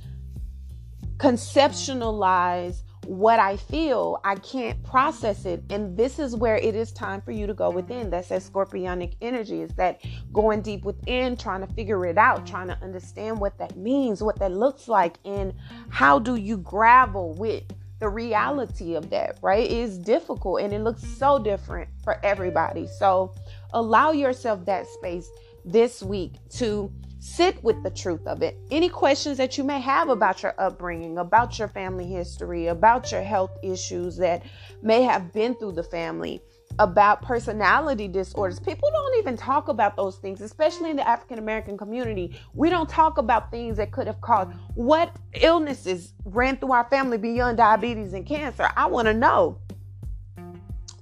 conceptualize 1.17 2.83
what 3.07 3.39
I 3.39 3.55
feel, 3.55 4.19
I 4.25 4.35
can't 4.35 4.81
process 4.83 5.45
it. 5.45 5.63
And 5.69 5.95
this 5.95 6.19
is 6.19 6.35
where 6.35 6.57
it 6.57 6.75
is 6.75 6.91
time 6.91 7.21
for 7.21 7.31
you 7.31 7.47
to 7.47 7.53
go 7.53 7.69
within. 7.69 8.09
That 8.09 8.25
says 8.25 8.49
scorpionic 8.49 9.13
energy 9.21 9.61
is 9.61 9.71
that 9.75 10.01
going 10.33 10.61
deep 10.61 10.83
within, 10.83 11.37
trying 11.37 11.65
to 11.65 11.73
figure 11.73 12.05
it 12.05 12.17
out, 12.17 12.45
trying 12.45 12.67
to 12.67 12.77
understand 12.83 13.39
what 13.39 13.57
that 13.59 13.77
means, 13.77 14.21
what 14.21 14.37
that 14.39 14.51
looks 14.51 14.89
like, 14.89 15.17
and 15.23 15.53
how 15.89 16.19
do 16.19 16.35
you 16.35 16.57
grapple 16.57 17.33
with 17.35 17.63
the 17.99 18.09
reality 18.09 18.95
of 18.95 19.09
that, 19.09 19.39
right? 19.41 19.63
It 19.63 19.71
is 19.71 19.97
difficult 19.97 20.61
and 20.61 20.73
it 20.73 20.81
looks 20.81 21.01
so 21.01 21.39
different 21.39 21.89
for 22.03 22.23
everybody. 22.23 22.87
So 22.87 23.33
allow 23.71 24.11
yourself 24.11 24.65
that 24.65 24.85
space 24.85 25.29
this 25.63 26.03
week 26.03 26.33
to 26.49 26.91
sit 27.19 27.63
with 27.63 27.81
the 27.83 27.89
truth 27.89 28.25
of 28.27 28.41
it. 28.41 28.57
Any 28.71 28.89
questions 28.89 29.37
that 29.37 29.57
you 29.57 29.63
may 29.63 29.79
have 29.79 30.09
about 30.09 30.43
your 30.43 30.53
upbringing, 30.57 31.17
about 31.17 31.57
your 31.57 31.67
family 31.67 32.05
history, 32.05 32.67
about 32.67 33.11
your 33.11 33.23
health 33.23 33.51
issues 33.63 34.17
that 34.17 34.43
may 34.81 35.03
have 35.03 35.33
been 35.33 35.55
through 35.55 35.73
the 35.73 35.83
family, 35.83 36.41
about 36.79 37.21
personality 37.21 38.07
disorders. 38.07 38.59
People 38.59 38.89
don't 38.91 39.17
even 39.17 39.35
talk 39.35 39.67
about 39.67 39.95
those 39.95 40.17
things, 40.17 40.41
especially 40.41 40.91
in 40.91 40.95
the 40.95 41.07
African 41.07 41.39
American 41.39 41.77
community. 41.77 42.39
We 42.53 42.69
don't 42.69 42.89
talk 42.89 43.17
about 43.17 43.49
things 43.49 43.77
that 43.77 43.91
could 43.91 44.07
have 44.07 44.21
caused 44.21 44.51
what 44.75 45.15
illnesses 45.33 46.13
ran 46.25 46.57
through 46.57 46.73
our 46.73 46.87
family 46.89 47.17
beyond 47.17 47.57
diabetes 47.57 48.13
and 48.13 48.25
cancer. 48.25 48.69
I 48.75 48.85
want 48.85 49.07
to 49.07 49.13
know 49.13 49.59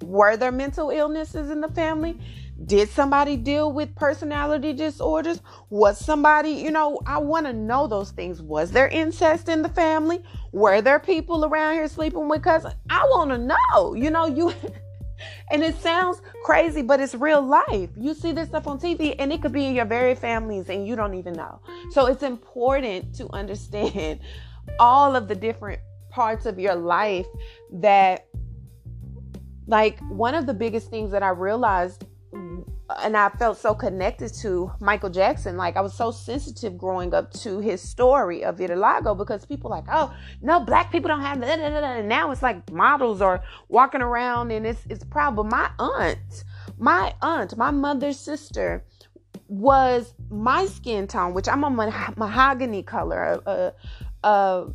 were 0.04 0.38
there 0.38 0.52
mental 0.52 0.92
illnesses 0.92 1.50
in 1.50 1.62
the 1.62 1.70
family? 1.70 2.20
Did 2.64 2.90
somebody 2.90 3.36
deal 3.36 3.74
with 3.74 3.94
personality 3.96 4.72
disorders? 4.72 5.42
Was 5.70 6.00
somebody, 6.00 6.52
you 6.52 6.72
know, 6.72 7.00
I 7.06 7.18
want 7.18 7.46
to 7.48 7.54
know 7.54 7.86
those 7.86 8.12
things. 8.12 8.42
Was 8.42 8.72
there 8.72 8.88
incest 8.88 9.50
in 9.50 9.62
the 9.62 9.70
family? 9.70 10.24
Were 10.54 10.82
there 10.82 11.00
people 11.00 11.44
around 11.44 11.74
here 11.74 11.88
sleeping 11.90 12.30
with 12.30 12.44
cousins? 12.44 12.76
I 12.90 13.04
want 13.10 13.32
to 13.32 13.38
know. 13.38 13.94
You 13.94 14.10
know, 14.10 14.28
you 14.28 14.54
and 15.52 15.64
it 15.64 15.76
sounds 15.80 16.22
crazy, 16.46 16.82
but 16.82 17.02
it's 17.02 17.14
real 17.14 17.42
life. 17.42 17.90
You 17.98 18.14
see 18.14 18.32
this 18.32 18.48
stuff 18.48 18.68
on 18.68 18.80
TV 18.80 19.16
and 19.20 19.34
it 19.34 19.42
could 19.42 19.52
be 19.52 19.66
in 19.66 19.76
your 19.76 19.86
very 19.86 20.16
families 20.16 20.70
and 20.70 20.88
you 20.88 20.96
don't 20.96 21.14
even 21.14 21.34
know. 21.34 21.60
So 21.92 22.06
it's 22.06 22.24
important 22.24 23.14
to 23.16 23.28
understand 23.34 24.22
all 24.80 25.14
of 25.14 25.28
the 25.28 25.36
different 25.36 25.82
parts 26.10 26.46
of 26.46 26.58
your 26.58 26.76
life 26.76 27.28
that 27.74 28.28
like 29.68 30.00
one 30.08 30.36
of 30.36 30.46
the 30.46 30.54
biggest 30.54 30.90
things 30.90 31.12
that 31.12 31.22
I 31.22 31.30
realized 31.30 32.06
and 33.04 33.18
I 33.18 33.30
felt 33.30 33.58
so 33.58 33.74
connected 33.74 34.34
to 34.42 34.72
Michael 34.80 35.10
Jackson. 35.10 35.58
Like 35.58 35.76
I 35.76 35.82
was 35.82 35.94
so 35.94 36.12
sensitive 36.12 36.78
growing 36.78 37.14
up 37.14 37.32
to 37.42 37.60
his 37.60 37.82
story 37.82 38.44
of 38.44 38.58
vitiligo 38.58 39.18
because 39.18 39.46
people 39.46 39.70
like, 39.70 39.86
oh 39.92 40.14
no, 40.42 40.60
black 40.60 40.92
people 40.92 41.10
don't 41.10 41.22
have 41.22 41.40
that. 41.42 41.60
And 41.60 42.10
now 42.10 42.32
it's 42.32 42.42
like 42.44 42.72
models 42.72 43.22
are 43.22 43.44
walking 43.70 44.02
around 44.02 44.52
and 44.52 44.66
it's 44.66 44.86
it's 44.90 45.04
a 45.04 45.08
problem. 45.08 45.50
My 45.50 45.70
aunt, 45.80 46.44
my 46.78 47.14
aunt, 47.22 47.58
my 47.58 47.72
mother's 47.72 48.20
sister 48.20 48.86
was 49.48 50.14
my 50.30 50.66
skin 50.66 51.08
tone, 51.08 51.34
which 51.34 51.48
I'm 51.48 51.64
a 51.64 51.70
mahogany 51.70 52.84
color. 52.84 53.42
Uh, 53.46 53.72
uh, 54.24 54.66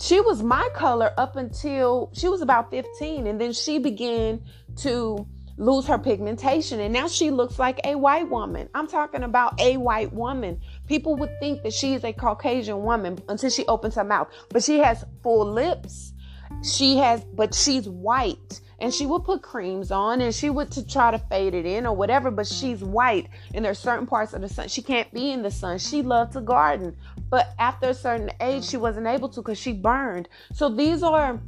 she 0.00 0.20
was 0.20 0.42
my 0.42 0.68
color 0.74 1.12
up 1.18 1.36
until 1.36 2.10
she 2.14 2.28
was 2.28 2.40
about 2.40 2.70
15, 2.70 3.26
and 3.26 3.40
then 3.40 3.52
she 3.52 3.78
began 3.78 4.42
to 4.76 5.26
lose 5.58 5.86
her 5.86 5.98
pigmentation 5.98 6.80
and 6.80 6.92
now 6.92 7.08
she 7.08 7.30
looks 7.30 7.58
like 7.58 7.80
a 7.84 7.96
white 7.96 8.28
woman. 8.30 8.68
I'm 8.74 8.86
talking 8.86 9.24
about 9.24 9.60
a 9.60 9.76
white 9.76 10.12
woman. 10.12 10.60
People 10.86 11.16
would 11.16 11.38
think 11.40 11.62
that 11.64 11.72
she 11.72 11.94
is 11.94 12.04
a 12.04 12.12
Caucasian 12.12 12.82
woman 12.82 13.18
until 13.28 13.50
she 13.50 13.66
opens 13.66 13.96
her 13.96 14.04
mouth, 14.04 14.28
but 14.48 14.62
she 14.62 14.78
has 14.78 15.04
full 15.22 15.44
lips. 15.44 16.14
She 16.62 16.96
has, 16.96 17.24
but 17.24 17.54
she's 17.54 17.88
white 17.88 18.60
and 18.80 18.94
she 18.94 19.06
would 19.06 19.24
put 19.24 19.42
creams 19.42 19.90
on 19.90 20.20
and 20.20 20.34
she 20.34 20.50
would 20.50 20.70
to 20.70 20.86
try 20.86 21.10
to 21.10 21.18
fade 21.18 21.54
it 21.54 21.66
in 21.66 21.86
or 21.86 21.94
whatever 21.94 22.30
but 22.30 22.46
she's 22.46 22.82
white 22.82 23.28
and 23.54 23.64
there's 23.64 23.78
certain 23.78 24.06
parts 24.06 24.32
of 24.32 24.40
the 24.40 24.48
sun 24.48 24.68
she 24.68 24.82
can't 24.82 25.12
be 25.12 25.32
in 25.32 25.42
the 25.42 25.50
sun 25.50 25.78
she 25.78 26.02
loved 26.02 26.32
to 26.32 26.40
garden 26.40 26.96
but 27.28 27.54
after 27.58 27.88
a 27.88 27.94
certain 27.94 28.30
age 28.40 28.64
she 28.64 28.76
wasn't 28.76 29.06
able 29.06 29.28
to 29.28 29.40
because 29.40 29.58
she 29.58 29.72
burned 29.72 30.28
so 30.52 30.68
these 30.68 31.02
are 31.02 31.40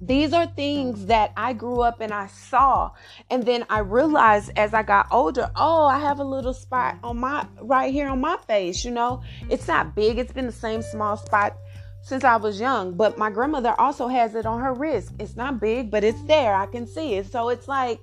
these 0.00 0.32
are 0.32 0.46
things 0.46 1.06
that 1.06 1.32
I 1.36 1.52
grew 1.52 1.80
up 1.80 2.00
and 2.00 2.12
I 2.12 2.26
saw. 2.26 2.90
And 3.30 3.42
then 3.44 3.64
I 3.70 3.78
realized 3.78 4.52
as 4.56 4.74
I 4.74 4.82
got 4.82 5.06
older, 5.10 5.50
oh, 5.56 5.86
I 5.86 5.98
have 5.98 6.18
a 6.18 6.24
little 6.24 6.54
spot 6.54 6.96
mm-hmm. 6.96 7.06
on 7.06 7.18
my 7.18 7.46
right 7.62 7.92
here 7.92 8.08
on 8.08 8.20
my 8.20 8.36
face, 8.46 8.84
you 8.84 8.90
know. 8.90 9.22
Mm-hmm. 9.40 9.52
It's 9.52 9.68
not 9.68 9.94
big. 9.94 10.18
It's 10.18 10.32
been 10.32 10.46
the 10.46 10.52
same 10.52 10.82
small 10.82 11.16
spot 11.16 11.56
since 12.02 12.24
I 12.24 12.36
was 12.36 12.60
young, 12.60 12.94
but 12.94 13.18
my 13.18 13.30
grandmother 13.30 13.74
also 13.78 14.06
has 14.06 14.34
it 14.34 14.46
on 14.46 14.60
her 14.60 14.74
wrist. 14.74 15.12
It's 15.18 15.34
not 15.34 15.60
big, 15.60 15.90
but 15.90 16.04
it's 16.04 16.18
mm-hmm. 16.18 16.28
there. 16.28 16.54
I 16.54 16.66
can 16.66 16.86
see 16.86 17.14
it. 17.14 17.30
So 17.32 17.48
it's 17.48 17.66
like 17.66 18.00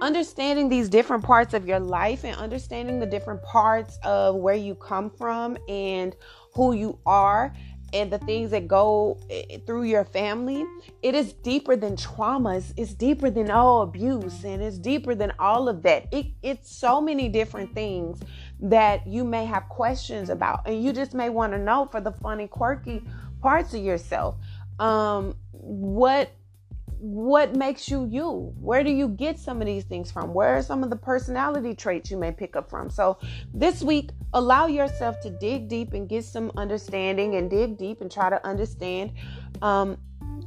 understanding 0.00 0.68
these 0.68 0.88
different 0.88 1.22
parts 1.22 1.54
of 1.54 1.66
your 1.66 1.78
life 1.78 2.24
and 2.24 2.36
understanding 2.36 2.98
the 2.98 3.06
different 3.06 3.42
parts 3.42 3.98
of 4.02 4.36
where 4.36 4.54
you 4.54 4.74
come 4.74 5.10
from 5.10 5.56
and 5.68 6.16
who 6.54 6.72
you 6.72 6.98
are 7.06 7.54
and 7.92 8.10
the 8.10 8.18
things 8.18 8.50
that 8.50 8.66
go 8.66 9.18
eh, 9.30 9.58
through 9.66 9.84
your 9.84 10.04
family, 10.04 10.64
it 11.02 11.14
is 11.14 11.32
deeper 11.32 11.76
than 11.76 11.96
traumas. 11.96 12.72
It's 12.76 12.94
deeper 12.94 13.30
than 13.30 13.50
all 13.50 13.82
abuse 13.82 14.44
and 14.44 14.62
it's 14.62 14.78
deeper 14.78 15.14
than 15.14 15.32
all 15.38 15.68
of 15.68 15.82
that. 15.82 16.06
It, 16.12 16.26
it's 16.42 16.74
so 16.74 17.00
many 17.00 17.28
different 17.28 17.74
things 17.74 18.20
that 18.60 19.06
you 19.06 19.24
may 19.24 19.44
have 19.44 19.68
questions 19.68 20.30
about, 20.30 20.66
and 20.66 20.82
you 20.82 20.92
just 20.92 21.14
may 21.14 21.28
want 21.28 21.52
to 21.52 21.58
know 21.58 21.88
for 21.90 22.00
the 22.00 22.12
funny, 22.12 22.46
quirky 22.46 23.02
parts 23.40 23.74
of 23.74 23.82
yourself. 23.82 24.36
Um, 24.78 25.36
what 25.50 26.30
what 27.02 27.56
makes 27.56 27.90
you 27.90 28.06
you? 28.08 28.54
Where 28.60 28.84
do 28.84 28.90
you 28.90 29.08
get 29.08 29.36
some 29.36 29.60
of 29.60 29.66
these 29.66 29.82
things 29.82 30.12
from? 30.12 30.32
Where 30.32 30.56
are 30.56 30.62
some 30.62 30.84
of 30.84 30.90
the 30.90 30.96
personality 30.96 31.74
traits 31.74 32.12
you 32.12 32.16
may 32.16 32.30
pick 32.30 32.54
up 32.54 32.70
from? 32.70 32.90
So, 32.90 33.18
this 33.52 33.82
week, 33.82 34.10
allow 34.32 34.68
yourself 34.68 35.20
to 35.22 35.30
dig 35.30 35.68
deep 35.68 35.94
and 35.94 36.08
get 36.08 36.24
some 36.24 36.52
understanding 36.56 37.34
and 37.34 37.50
dig 37.50 37.76
deep 37.76 38.02
and 38.02 38.10
try 38.10 38.30
to 38.30 38.46
understand 38.46 39.14
um, 39.62 39.98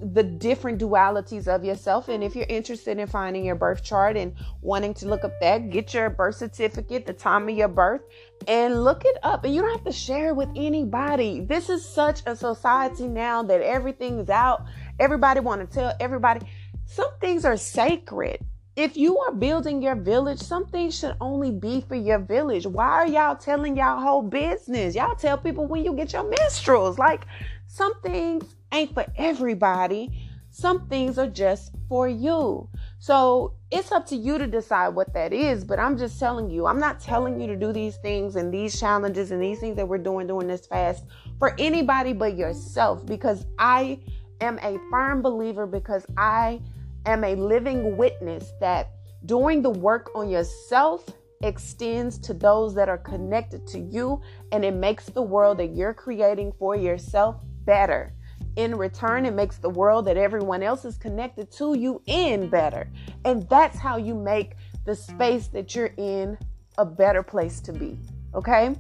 the 0.02 0.24
different 0.24 0.80
dualities 0.80 1.48
of 1.48 1.64
yourself. 1.64 2.08
And 2.08 2.24
if 2.24 2.36
you're 2.36 2.46
interested 2.48 3.00
in 3.00 3.08
finding 3.08 3.44
your 3.44 3.56
birth 3.56 3.84
chart 3.84 4.16
and 4.16 4.34
wanting 4.62 4.94
to 4.96 5.08
look 5.08 5.24
up 5.24 5.34
that, 5.42 5.70
get 5.70 5.94
your 5.94 6.10
birth 6.10 6.36
certificate, 6.36 7.06
the 7.06 7.14
time 7.14 7.50
of 7.50 7.56
your 7.58 7.68
birth, 7.68 8.02
and 8.48 8.84
look 8.84 9.04
it 9.06 9.18
up. 9.24 9.44
And 9.44 9.54
you 9.54 9.62
don't 9.62 9.72
have 9.72 9.86
to 9.86 9.92
share 9.92 10.30
it 10.30 10.36
with 10.36 10.50
anybody. 10.56 11.42
This 11.42 11.70
is 11.70 11.88
such 11.88 12.22
a 12.26 12.36
society 12.36 13.08
now 13.08 13.44
that 13.44 13.62
everything 13.62 14.20
is 14.20 14.30
out 14.30 14.66
Everybody 15.00 15.40
want 15.40 15.62
to 15.62 15.68
tell 15.68 15.94
everybody 16.00 16.48
some 16.86 17.10
things 17.20 17.46
are 17.46 17.58
sacred. 17.58 18.40
If 18.76 18.98
you 18.98 19.18
are 19.20 19.32
building 19.32 19.82
your 19.82 19.96
village, 19.96 20.40
some 20.40 20.66
things 20.66 20.98
should 20.98 21.16
only 21.22 21.52
be 21.52 21.82
for 21.82 21.96
your 21.96 22.20
village. 22.20 22.68
Why 22.68 22.88
are 22.88 23.08
y'all 23.08 23.36
telling 23.36 23.78
y'all 23.78 24.02
whole 24.02 24.22
business? 24.22 24.96
Y'all 24.96 25.16
tell 25.16 25.38
people 25.38 25.66
when 25.66 25.86
you 25.86 25.94
get 25.94 26.14
your 26.14 26.30
menstruals. 26.30 26.98
Like 26.98 27.26
some 27.68 27.94
things 28.02 28.56
ain't 28.74 28.94
for 28.94 29.06
everybody. 29.18 30.28
Some 30.50 30.88
things 30.88 31.18
are 31.18 31.28
just 31.28 31.72
for 31.90 32.08
you. 32.08 32.70
So 33.00 33.54
it's 33.72 33.92
up 33.92 34.06
to 34.08 34.16
you 34.16 34.38
to 34.38 34.48
decide 34.48 34.90
what 34.90 35.14
that 35.14 35.34
is. 35.34 35.64
But 35.64 35.80
I'm 35.80 35.98
just 35.98 36.20
telling 36.20 36.50
you, 36.50 36.66
I'm 36.66 36.80
not 36.80 37.00
telling 37.00 37.40
you 37.40 37.48
to 37.48 37.56
do 37.56 37.74
these 37.74 37.98
things 37.98 38.36
and 38.36 38.54
these 38.54 38.80
challenges 38.80 39.32
and 39.32 39.42
these 39.42 39.60
things 39.60 39.76
that 39.76 39.88
we're 39.88 39.98
doing 39.98 40.28
during 40.28 40.48
this 40.48 40.66
fast 40.68 41.06
for 41.40 41.56
anybody 41.60 42.14
but 42.14 42.38
yourself 42.38 43.06
because 43.06 43.46
I 43.60 44.00
am 44.42 44.60
a 44.60 44.78
firm 44.90 45.22
believer 45.22 45.66
because 45.66 46.06
I 46.18 46.62
am 47.06 47.24
a 47.24 47.36
living 47.36 47.98
witness 47.98 48.52
that 48.60 48.92
doing 49.26 49.62
the 49.62 49.70
work 49.70 50.12
on 50.16 50.30
yourself 50.30 51.06
extends 51.44 52.18
to 52.20 52.34
those 52.34 52.74
that 52.76 52.90
are 52.90 52.98
connected 52.98 53.68
to 53.68 53.80
you 53.80 54.22
and 54.52 54.64
it 54.64 54.74
makes 54.74 55.06
the 55.08 55.22
world 55.22 55.58
that 55.58 55.76
you're 55.76 55.94
creating 55.94 56.54
for 56.58 56.76
yourself 56.76 57.38
better. 57.66 58.14
In 58.56 58.76
return, 58.76 59.26
it 59.26 59.34
makes 59.34 59.58
the 59.58 59.70
world 59.70 60.06
that 60.06 60.16
everyone 60.16 60.64
else 60.64 60.86
is 60.86 60.98
connected 60.98 61.52
to 61.54 61.78
you 61.78 62.02
in 62.06 62.50
better. 62.50 62.90
And 63.26 63.48
that's 63.50 63.78
how 63.78 63.98
you 63.98 64.16
make 64.16 64.54
the 64.86 64.96
space 64.96 65.48
that 65.48 65.76
you're 65.76 65.94
in 65.98 66.38
a 66.78 66.86
better 66.86 67.22
place 67.22 67.60
to 67.62 67.74
be. 67.74 68.00
Okay? 68.34 68.76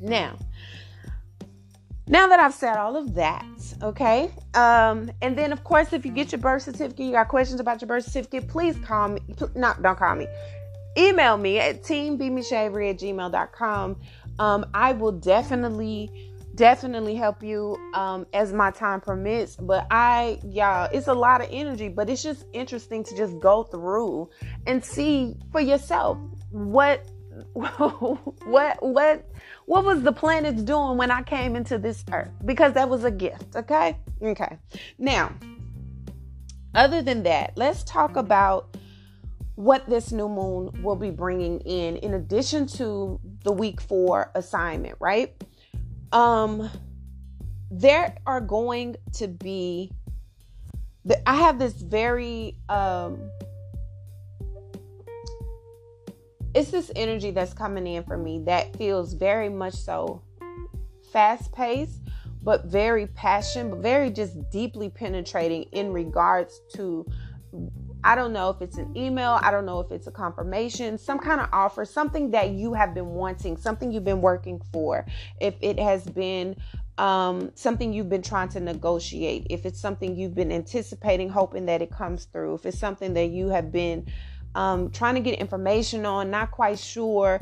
Now, 0.00 0.38
now 2.08 2.26
that 2.28 2.40
I've 2.40 2.54
said 2.54 2.76
all 2.76 2.96
of 2.96 3.14
that, 3.14 3.44
okay, 3.82 4.30
um, 4.54 5.10
and 5.20 5.36
then 5.36 5.52
of 5.52 5.62
course, 5.64 5.92
if 5.92 6.06
you 6.06 6.12
get 6.12 6.32
your 6.32 6.40
birth 6.40 6.62
certificate, 6.62 7.04
you 7.04 7.12
got 7.12 7.28
questions 7.28 7.60
about 7.60 7.80
your 7.80 7.88
birth 7.88 8.04
certificate, 8.04 8.48
please 8.48 8.78
call 8.78 9.08
me. 9.08 9.20
Not 9.54 9.82
don't 9.82 9.98
call 9.98 10.14
me. 10.14 10.26
Email 10.96 11.36
me 11.36 11.58
at 11.58 11.82
teambmishavery 11.82 12.90
at 12.90 12.98
gmail.com. 12.98 14.00
Um, 14.38 14.66
I 14.72 14.92
will 14.92 15.12
definitely, 15.12 16.10
definitely 16.54 17.14
help 17.14 17.42
you 17.42 17.76
um, 17.94 18.26
as 18.32 18.52
my 18.52 18.70
time 18.70 19.00
permits. 19.00 19.56
But 19.56 19.86
I, 19.90 20.40
y'all, 20.44 20.88
it's 20.92 21.08
a 21.08 21.14
lot 21.14 21.40
of 21.40 21.48
energy, 21.50 21.88
but 21.88 22.08
it's 22.08 22.22
just 22.22 22.46
interesting 22.52 23.04
to 23.04 23.16
just 23.16 23.38
go 23.38 23.64
through 23.64 24.30
and 24.66 24.84
see 24.84 25.36
for 25.52 25.60
yourself 25.60 26.18
what 26.50 27.06
what 27.52 28.82
what 28.82 29.30
what 29.68 29.84
was 29.84 30.00
the 30.00 30.12
planets 30.12 30.62
doing 30.62 30.96
when 30.96 31.10
I 31.10 31.22
came 31.22 31.54
into 31.54 31.76
this 31.76 32.02
earth? 32.10 32.30
Because 32.46 32.72
that 32.72 32.88
was 32.88 33.04
a 33.04 33.10
gift, 33.10 33.54
okay? 33.54 33.98
Okay. 34.22 34.56
Now, 34.98 35.30
other 36.74 37.02
than 37.02 37.22
that, 37.24 37.52
let's 37.54 37.84
talk 37.84 38.16
about 38.16 38.78
what 39.56 39.86
this 39.86 40.10
new 40.10 40.26
moon 40.26 40.70
will 40.82 40.96
be 40.96 41.10
bringing 41.10 41.60
in 41.60 41.96
in 41.96 42.14
addition 42.14 42.66
to 42.66 43.20
the 43.44 43.52
week 43.52 43.82
4 43.82 44.30
assignment, 44.34 44.96
right? 45.00 45.34
Um 46.12 46.70
there 47.70 48.16
are 48.24 48.40
going 48.40 48.96
to 49.16 49.28
be 49.28 49.92
I 51.26 51.34
have 51.34 51.58
this 51.58 51.74
very 51.74 52.56
um 52.70 53.30
it's 56.54 56.70
this 56.70 56.90
energy 56.96 57.30
that's 57.30 57.52
coming 57.52 57.86
in 57.86 58.02
for 58.04 58.16
me 58.16 58.42
that 58.46 58.76
feels 58.76 59.14
very 59.14 59.48
much 59.48 59.74
so 59.74 60.22
fast 61.12 61.52
paced, 61.52 62.00
but 62.42 62.66
very 62.66 63.06
passion, 63.06 63.70
but 63.70 63.80
very 63.80 64.10
just 64.10 64.50
deeply 64.50 64.88
penetrating 64.88 65.64
in 65.72 65.92
regards 65.92 66.60
to 66.74 67.06
I 68.04 68.14
don't 68.14 68.32
know 68.32 68.50
if 68.50 68.62
it's 68.62 68.78
an 68.78 68.96
email, 68.96 69.40
I 69.42 69.50
don't 69.50 69.66
know 69.66 69.80
if 69.80 69.90
it's 69.90 70.06
a 70.06 70.12
confirmation, 70.12 70.98
some 70.98 71.18
kind 71.18 71.40
of 71.40 71.48
offer, 71.52 71.84
something 71.84 72.30
that 72.30 72.50
you 72.50 72.72
have 72.72 72.94
been 72.94 73.08
wanting, 73.08 73.56
something 73.56 73.90
you've 73.90 74.04
been 74.04 74.20
working 74.20 74.60
for. 74.72 75.04
If 75.40 75.54
it 75.60 75.80
has 75.80 76.04
been 76.04 76.56
um, 76.96 77.50
something 77.54 77.92
you've 77.92 78.08
been 78.08 78.22
trying 78.22 78.50
to 78.50 78.60
negotiate, 78.60 79.48
if 79.50 79.66
it's 79.66 79.80
something 79.80 80.16
you've 80.16 80.34
been 80.34 80.52
anticipating, 80.52 81.28
hoping 81.28 81.66
that 81.66 81.82
it 81.82 81.90
comes 81.90 82.26
through, 82.26 82.54
if 82.54 82.66
it's 82.66 82.78
something 82.78 83.14
that 83.14 83.30
you 83.30 83.48
have 83.48 83.72
been 83.72 84.06
um, 84.58 84.90
trying 84.90 85.14
to 85.14 85.20
get 85.20 85.38
information 85.38 86.04
on, 86.04 86.32
not 86.32 86.50
quite 86.50 86.80
sure. 86.80 87.40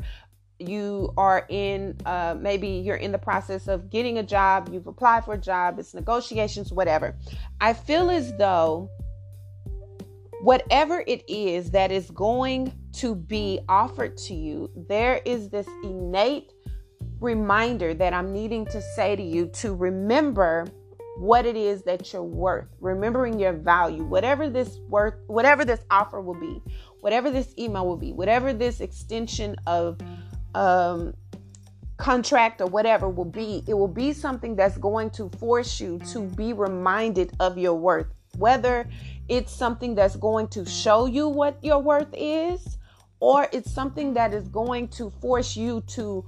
You 0.59 1.13
are 1.17 1.47
in, 1.49 1.97
uh, 2.05 2.35
maybe 2.39 2.67
you're 2.67 2.95
in 2.95 3.11
the 3.11 3.17
process 3.17 3.67
of 3.67 3.89
getting 3.89 4.19
a 4.19 4.23
job, 4.23 4.69
you've 4.71 4.85
applied 4.85 5.25
for 5.25 5.33
a 5.33 5.37
job, 5.37 5.79
it's 5.79 5.95
negotiations, 5.95 6.71
whatever. 6.71 7.15
I 7.59 7.73
feel 7.73 8.11
as 8.11 8.37
though 8.37 8.91
whatever 10.43 11.03
it 11.07 11.23
is 11.27 11.71
that 11.71 11.91
is 11.91 12.11
going 12.11 12.71
to 12.93 13.15
be 13.15 13.61
offered 13.67 14.15
to 14.17 14.35
you, 14.35 14.69
there 14.87 15.19
is 15.25 15.49
this 15.49 15.67
innate 15.83 16.53
reminder 17.19 17.95
that 17.95 18.13
I'm 18.13 18.31
needing 18.31 18.63
to 18.67 18.79
say 18.95 19.15
to 19.15 19.23
you 19.23 19.47
to 19.55 19.73
remember 19.73 20.67
what 21.17 21.45
it 21.47 21.55
is 21.55 21.81
that 21.83 22.13
you're 22.13 22.23
worth, 22.23 22.67
remembering 22.79 23.39
your 23.39 23.53
value, 23.53 24.03
whatever 24.03 24.49
this 24.49 24.77
worth, 24.87 25.15
whatever 25.25 25.65
this 25.65 25.79
offer 25.89 26.21
will 26.21 26.39
be, 26.39 26.61
whatever 27.07 27.31
this 27.31 27.53
email 27.57 27.87
will 27.87 27.95
be, 27.95 28.11
whatever 28.11 28.51
this 28.51 28.81
extension 28.81 29.55
of 29.65 29.97
um, 30.55 31.13
contract 31.95 32.59
or 32.59 32.67
whatever 32.67 33.07
will 33.07 33.23
be, 33.23 33.63
it 33.65 33.73
will 33.73 33.87
be 33.87 34.11
something 34.11 34.57
that's 34.57 34.77
going 34.77 35.09
to 35.09 35.29
force 35.39 35.79
you 35.79 35.99
to 35.99 36.23
be 36.35 36.51
reminded 36.51 37.31
of 37.39 37.57
your 37.57 37.75
worth. 37.75 38.07
Whether 38.37 38.89
it's 39.29 39.53
something 39.53 39.95
that's 39.95 40.17
going 40.17 40.49
to 40.49 40.65
show 40.65 41.05
you 41.05 41.29
what 41.29 41.57
your 41.63 41.79
worth 41.79 42.09
is, 42.11 42.77
or 43.21 43.47
it's 43.53 43.71
something 43.71 44.13
that 44.15 44.33
is 44.33 44.49
going 44.49 44.89
to 44.89 45.09
force 45.21 45.55
you 45.55 45.79
to 45.95 46.25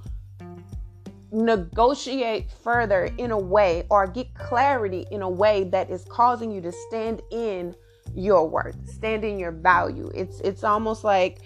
negotiate 1.30 2.50
further 2.50 3.10
in 3.18 3.32
a 3.32 3.38
way 3.38 3.84
or 3.90 4.06
get 4.06 4.32
clarity 4.32 5.06
in 5.10 5.20
a 5.20 5.28
way 5.28 5.64
that 5.64 5.90
is 5.90 6.06
causing 6.06 6.50
you 6.50 6.62
to 6.62 6.72
stand 6.88 7.20
in 7.30 7.76
your 8.14 8.48
worth, 8.48 8.76
stand 8.88 9.24
in 9.24 9.38
your 9.38 9.52
value. 9.52 10.10
It's 10.14 10.40
it's 10.40 10.64
almost 10.64 11.04
like 11.04 11.40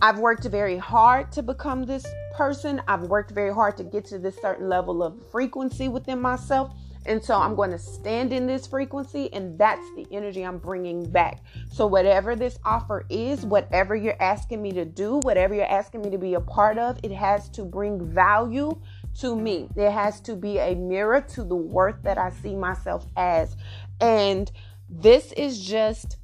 I've 0.00 0.18
worked 0.18 0.44
very 0.44 0.78
hard 0.78 1.32
to 1.32 1.42
become 1.42 1.84
this 1.84 2.06
person. 2.36 2.80
I've 2.86 3.02
worked 3.02 3.32
very 3.32 3.52
hard 3.52 3.76
to 3.78 3.84
get 3.84 4.04
to 4.06 4.18
this 4.18 4.36
certain 4.40 4.68
level 4.68 5.02
of 5.02 5.28
frequency 5.30 5.88
within 5.88 6.20
myself. 6.20 6.72
And 7.06 7.24
so 7.24 7.34
I'm 7.34 7.54
going 7.54 7.70
to 7.70 7.78
stand 7.78 8.32
in 8.32 8.46
this 8.46 8.66
frequency, 8.66 9.32
and 9.32 9.58
that's 9.58 9.84
the 9.96 10.06
energy 10.12 10.42
I'm 10.42 10.58
bringing 10.58 11.10
back. 11.10 11.42
So, 11.72 11.86
whatever 11.86 12.36
this 12.36 12.58
offer 12.66 13.06
is, 13.08 13.46
whatever 13.46 13.96
you're 13.96 14.20
asking 14.20 14.60
me 14.60 14.72
to 14.72 14.84
do, 14.84 15.18
whatever 15.22 15.54
you're 15.54 15.64
asking 15.64 16.02
me 16.02 16.10
to 16.10 16.18
be 16.18 16.34
a 16.34 16.40
part 16.40 16.76
of, 16.76 16.98
it 17.02 17.12
has 17.12 17.48
to 17.50 17.64
bring 17.64 18.04
value 18.04 18.78
to 19.20 19.34
me. 19.34 19.68
It 19.74 19.90
has 19.90 20.20
to 20.22 20.36
be 20.36 20.58
a 20.58 20.74
mirror 20.74 21.22
to 21.32 21.44
the 21.44 21.56
worth 21.56 22.02
that 22.02 22.18
I 22.18 22.30
see 22.30 22.54
myself 22.54 23.06
as. 23.16 23.56
And 24.00 24.50
this 24.88 25.32
is 25.32 25.64
just 25.64 26.18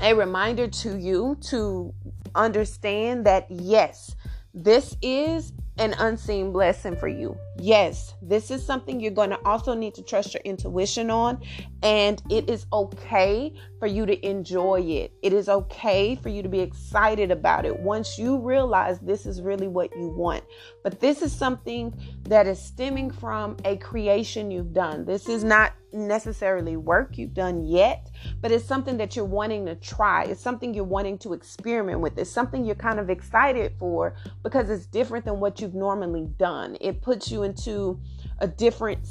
a 0.00 0.14
reminder 0.14 0.68
to 0.68 0.98
you 0.98 1.36
to 1.48 1.92
understand 2.34 3.26
that 3.26 3.46
yes, 3.50 4.14
this 4.54 4.96
is 5.02 5.52
an 5.78 5.94
unseen 5.98 6.52
blessing 6.52 6.96
for 6.96 7.08
you. 7.08 7.36
Yes, 7.58 8.14
this 8.20 8.50
is 8.50 8.64
something 8.64 9.00
you're 9.00 9.10
going 9.10 9.30
to 9.30 9.40
also 9.46 9.74
need 9.74 9.94
to 9.94 10.02
trust 10.02 10.34
your 10.34 10.42
intuition 10.44 11.10
on, 11.10 11.40
and 11.82 12.22
it 12.30 12.50
is 12.50 12.66
okay 12.72 13.54
for 13.78 13.86
you 13.86 14.04
to 14.04 14.26
enjoy 14.26 14.80
it. 14.80 15.12
It 15.22 15.32
is 15.32 15.48
okay 15.48 16.16
for 16.16 16.28
you 16.28 16.42
to 16.42 16.48
be 16.48 16.60
excited 16.60 17.30
about 17.30 17.64
it 17.64 17.78
once 17.78 18.18
you 18.18 18.38
realize 18.38 18.98
this 19.00 19.24
is 19.24 19.40
really 19.40 19.68
what 19.68 19.94
you 19.96 20.08
want. 20.08 20.44
But 20.82 21.00
this 21.00 21.22
is 21.22 21.32
something 21.32 21.98
that 22.24 22.46
is 22.46 22.60
stemming 22.60 23.10
from 23.10 23.56
a 23.64 23.76
creation 23.76 24.50
you've 24.50 24.74
done. 24.74 25.04
This 25.04 25.28
is 25.28 25.42
not 25.42 25.72
necessarily 25.92 26.76
work 26.76 27.16
you've 27.16 27.34
done 27.34 27.64
yet, 27.64 28.10
but 28.40 28.52
it's 28.52 28.64
something 28.64 28.96
that 28.98 29.16
you're 29.16 29.24
wanting 29.24 29.64
to 29.66 29.74
try. 29.76 30.24
It's 30.24 30.40
something 30.40 30.74
you're 30.74 30.84
wanting 30.84 31.18
to 31.18 31.32
experiment 31.32 32.00
with. 32.00 32.18
It's 32.18 32.30
something 32.30 32.64
you're 32.64 32.74
kind 32.74 33.00
of 33.00 33.08
excited 33.08 33.72
for 33.78 34.14
because 34.42 34.68
it's 34.68 34.86
different 34.86 35.24
than 35.24 35.40
what 35.40 35.60
you've 35.60 35.74
normally 35.74 36.28
done. 36.38 36.76
It 36.80 37.02
puts 37.02 37.30
you 37.30 37.44
into 37.46 37.98
a 38.40 38.46
different 38.46 39.06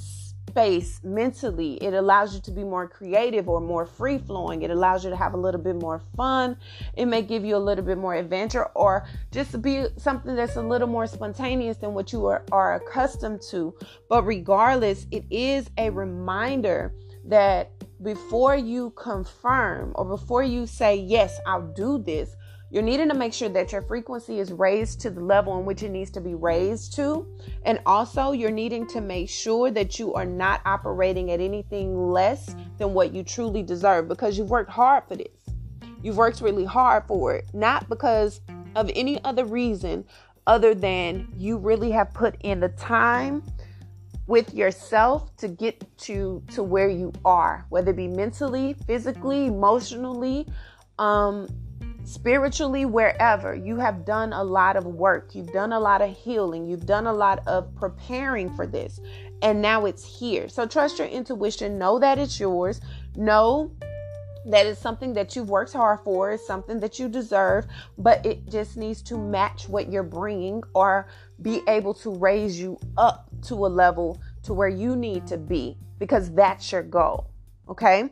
space 0.56 1.02
mentally. 1.04 1.74
It 1.84 1.94
allows 1.94 2.34
you 2.34 2.40
to 2.42 2.52
be 2.52 2.64
more 2.64 2.88
creative 2.88 3.50
or 3.50 3.60
more 3.60 3.86
free 3.86 4.18
flowing. 4.18 4.62
It 4.62 4.72
allows 4.72 5.04
you 5.04 5.10
to 5.10 5.16
have 5.16 5.34
a 5.34 5.38
little 5.38 5.60
bit 5.60 5.76
more 5.76 6.00
fun. 6.16 6.58
It 6.96 7.08
may 7.08 7.24
give 7.24 7.44
you 7.44 7.58
a 7.58 7.64
little 7.68 7.84
bit 7.84 7.98
more 7.98 8.16
adventure 8.16 8.66
or 8.76 9.06
just 9.32 9.62
be 9.62 9.88
something 9.98 10.34
that's 10.34 10.56
a 10.56 10.62
little 10.62 10.88
more 10.88 11.08
spontaneous 11.08 11.78
than 11.78 11.94
what 11.94 12.14
you 12.14 12.26
are, 12.28 12.44
are 12.54 12.76
accustomed 12.76 13.42
to. 13.50 13.74
But 14.08 14.24
regardless, 14.24 15.08
it 15.12 15.26
is 15.30 15.70
a 15.78 15.90
reminder 15.90 16.94
that 17.26 17.72
before 18.02 18.56
you 18.56 18.92
confirm 18.92 19.92
or 19.96 20.06
before 20.06 20.44
you 20.44 20.68
say, 20.68 20.96
Yes, 20.96 21.38
I'll 21.46 21.68
do 21.74 21.98
this, 21.98 22.36
you're 22.76 22.84
needing 22.84 23.08
to 23.08 23.16
make 23.16 23.32
sure 23.32 23.48
that 23.48 23.72
your 23.72 23.82
frequency 23.82 24.38
is 24.38 24.52
raised 24.52 25.00
to 25.00 25.10
the 25.10 25.22
level 25.22 25.58
in 25.58 25.64
which 25.64 25.82
it 25.82 25.88
needs 25.92 26.12
to 26.12 26.20
be 26.20 26.36
raised 26.36 26.94
to. 26.94 27.26
And 27.64 27.80
also, 27.86 28.34
you're 28.34 28.52
needing 28.52 28.86
to 28.88 29.00
make 29.00 29.30
sure 29.30 29.72
that 29.72 29.98
you 29.98 30.14
are 30.14 30.26
not 30.26 30.60
operating 30.66 31.32
at 31.32 31.40
anything 31.40 32.12
less 32.12 32.54
than 32.78 32.94
what 32.94 33.14
you 33.14 33.24
truly 33.24 33.64
deserve 33.64 34.10
because 34.10 34.38
you've 34.38 34.50
worked 34.50 34.72
hard 34.72 35.06
for 35.08 35.16
this. 35.16 35.30
You've 36.04 36.18
worked 36.18 36.42
really 36.42 36.66
hard 36.66 37.06
for 37.08 37.34
it, 37.34 37.46
not 37.54 37.88
because 37.88 38.42
of 38.76 38.92
any 38.94 39.24
other 39.24 39.46
reason 39.46 40.04
other 40.46 40.76
than 40.76 41.30
you 41.38 41.56
really 41.56 41.92
have 41.92 42.14
put 42.14 42.36
in 42.42 42.60
the 42.60 42.68
time 42.68 43.42
with 44.28 44.54
yourself 44.54 45.34
to 45.38 45.48
get 45.48 45.98
to 46.00 46.44
to 46.52 46.62
where 46.64 46.90
you 46.90 47.14
are 47.24 47.64
whether 47.70 47.92
it 47.92 47.96
be 47.96 48.08
mentally 48.08 48.76
physically 48.88 49.46
emotionally 49.46 50.48
um 50.98 51.48
spiritually, 52.06 52.86
wherever, 52.86 53.56
you 53.56 53.78
have 53.78 54.06
done 54.06 54.32
a 54.34 54.44
lot 54.44 54.76
of 54.78 54.86
work. 54.86 55.34
You've 55.34 55.52
done 55.52 55.74
a 55.74 55.80
lot 55.80 56.02
of 56.02 56.16
healing. 56.16 56.66
You've 56.66 56.86
done 56.86 57.08
a 57.08 57.14
lot 57.14 57.46
of 57.48 57.74
preparing 57.76 58.54
for 58.56 58.68
this. 58.68 59.00
And 59.42 59.62
now 59.62 59.86
it's 59.86 60.06
here. 60.06 60.48
So 60.48 60.66
trust 60.66 61.00
your 61.00 61.08
intuition. 61.08 61.78
Know 61.78 62.00
that 62.00 62.18
it's 62.18 62.40
yours. 62.40 62.80
Know 63.16 63.72
that 64.46 64.66
it's 64.68 64.80
something 64.80 65.14
that 65.14 65.36
you've 65.36 65.50
worked 65.50 65.74
hard 65.74 66.00
for. 66.04 66.32
It's 66.32 66.46
something 66.46 66.80
that 66.80 67.00
you 67.00 67.10
deserve. 67.10 67.66
But 67.98 68.26
it 68.26 68.48
just 68.50 68.78
needs 68.78 69.02
to 69.04 69.18
match 69.18 69.68
what 69.68 69.92
you're 69.92 70.04
bringing 70.04 70.64
or 70.74 71.08
be 71.42 71.62
able 71.68 71.96
to 71.96 72.12
raise 72.12 72.60
you 72.60 72.80
up 72.98 73.30
to 73.48 73.56
a 73.56 73.68
level 73.68 74.22
to 74.44 74.54
where 74.54 74.70
you 74.70 74.96
need 74.96 75.28
to 75.28 75.38
be 75.38 75.78
because 75.98 76.32
that's 76.34 76.72
your 76.72 76.84
goal. 76.84 77.32
Okay. 77.68 78.10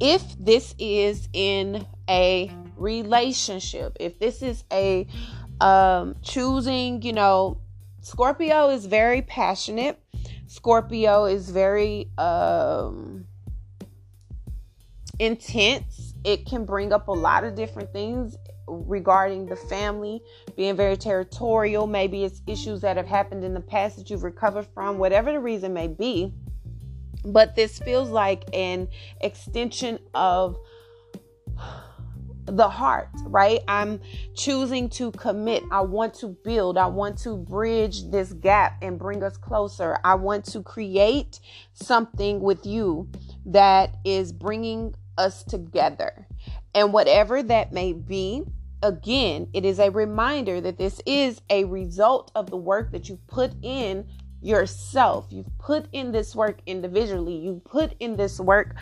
If 0.00 0.22
this 0.38 0.74
is 0.78 1.28
in 1.32 1.86
a 2.08 2.50
relationship, 2.78 3.96
if 4.00 4.18
this 4.18 4.42
is 4.42 4.64
a 4.72 5.06
um, 5.60 6.16
choosing, 6.22 7.02
you 7.02 7.12
know, 7.12 7.58
Scorpio 8.00 8.70
is 8.70 8.86
very 8.86 9.22
passionate. 9.22 9.98
Scorpio 10.46 11.26
is 11.26 11.50
very 11.50 12.10
um, 12.16 13.26
intense. 15.18 16.14
It 16.24 16.46
can 16.46 16.64
bring 16.64 16.92
up 16.92 17.08
a 17.08 17.12
lot 17.12 17.44
of 17.44 17.54
different 17.54 17.92
things 17.92 18.36
regarding 18.66 19.46
the 19.46 19.56
family, 19.56 20.22
being 20.56 20.76
very 20.76 20.96
territorial. 20.96 21.86
Maybe 21.86 22.24
it's 22.24 22.40
issues 22.46 22.80
that 22.82 22.96
have 22.96 23.06
happened 23.06 23.44
in 23.44 23.54
the 23.54 23.60
past 23.60 23.96
that 23.96 24.10
you've 24.10 24.22
recovered 24.22 24.66
from, 24.74 24.98
whatever 24.98 25.32
the 25.32 25.40
reason 25.40 25.72
may 25.72 25.88
be. 25.88 26.32
But 27.24 27.56
this 27.56 27.78
feels 27.78 28.10
like 28.10 28.44
an 28.52 28.88
extension 29.20 29.98
of 30.14 30.56
the 32.50 32.68
heart, 32.68 33.08
right? 33.24 33.60
I'm 33.68 34.00
choosing 34.34 34.88
to 34.90 35.10
commit. 35.12 35.62
I 35.70 35.80
want 35.80 36.14
to 36.14 36.28
build. 36.28 36.78
I 36.78 36.86
want 36.86 37.18
to 37.18 37.36
bridge 37.36 38.10
this 38.10 38.32
gap 38.32 38.78
and 38.82 38.98
bring 38.98 39.22
us 39.22 39.36
closer. 39.36 39.98
I 40.04 40.14
want 40.14 40.44
to 40.46 40.62
create 40.62 41.40
something 41.72 42.40
with 42.40 42.66
you 42.66 43.08
that 43.46 43.96
is 44.04 44.32
bringing 44.32 44.94
us 45.16 45.42
together. 45.44 46.26
And 46.74 46.92
whatever 46.92 47.42
that 47.42 47.72
may 47.72 47.92
be, 47.92 48.44
again, 48.82 49.48
it 49.52 49.64
is 49.64 49.78
a 49.78 49.90
reminder 49.90 50.60
that 50.60 50.78
this 50.78 51.00
is 51.06 51.40
a 51.50 51.64
result 51.64 52.30
of 52.34 52.50
the 52.50 52.56
work 52.56 52.92
that 52.92 53.08
you 53.08 53.18
put 53.26 53.52
in 53.62 54.06
yourself. 54.40 55.26
You've 55.30 55.58
put 55.58 55.86
in 55.92 56.12
this 56.12 56.34
work 56.34 56.60
individually. 56.66 57.34
You 57.34 57.60
put 57.64 57.94
in 57.98 58.16
this 58.16 58.38
work 58.38 58.76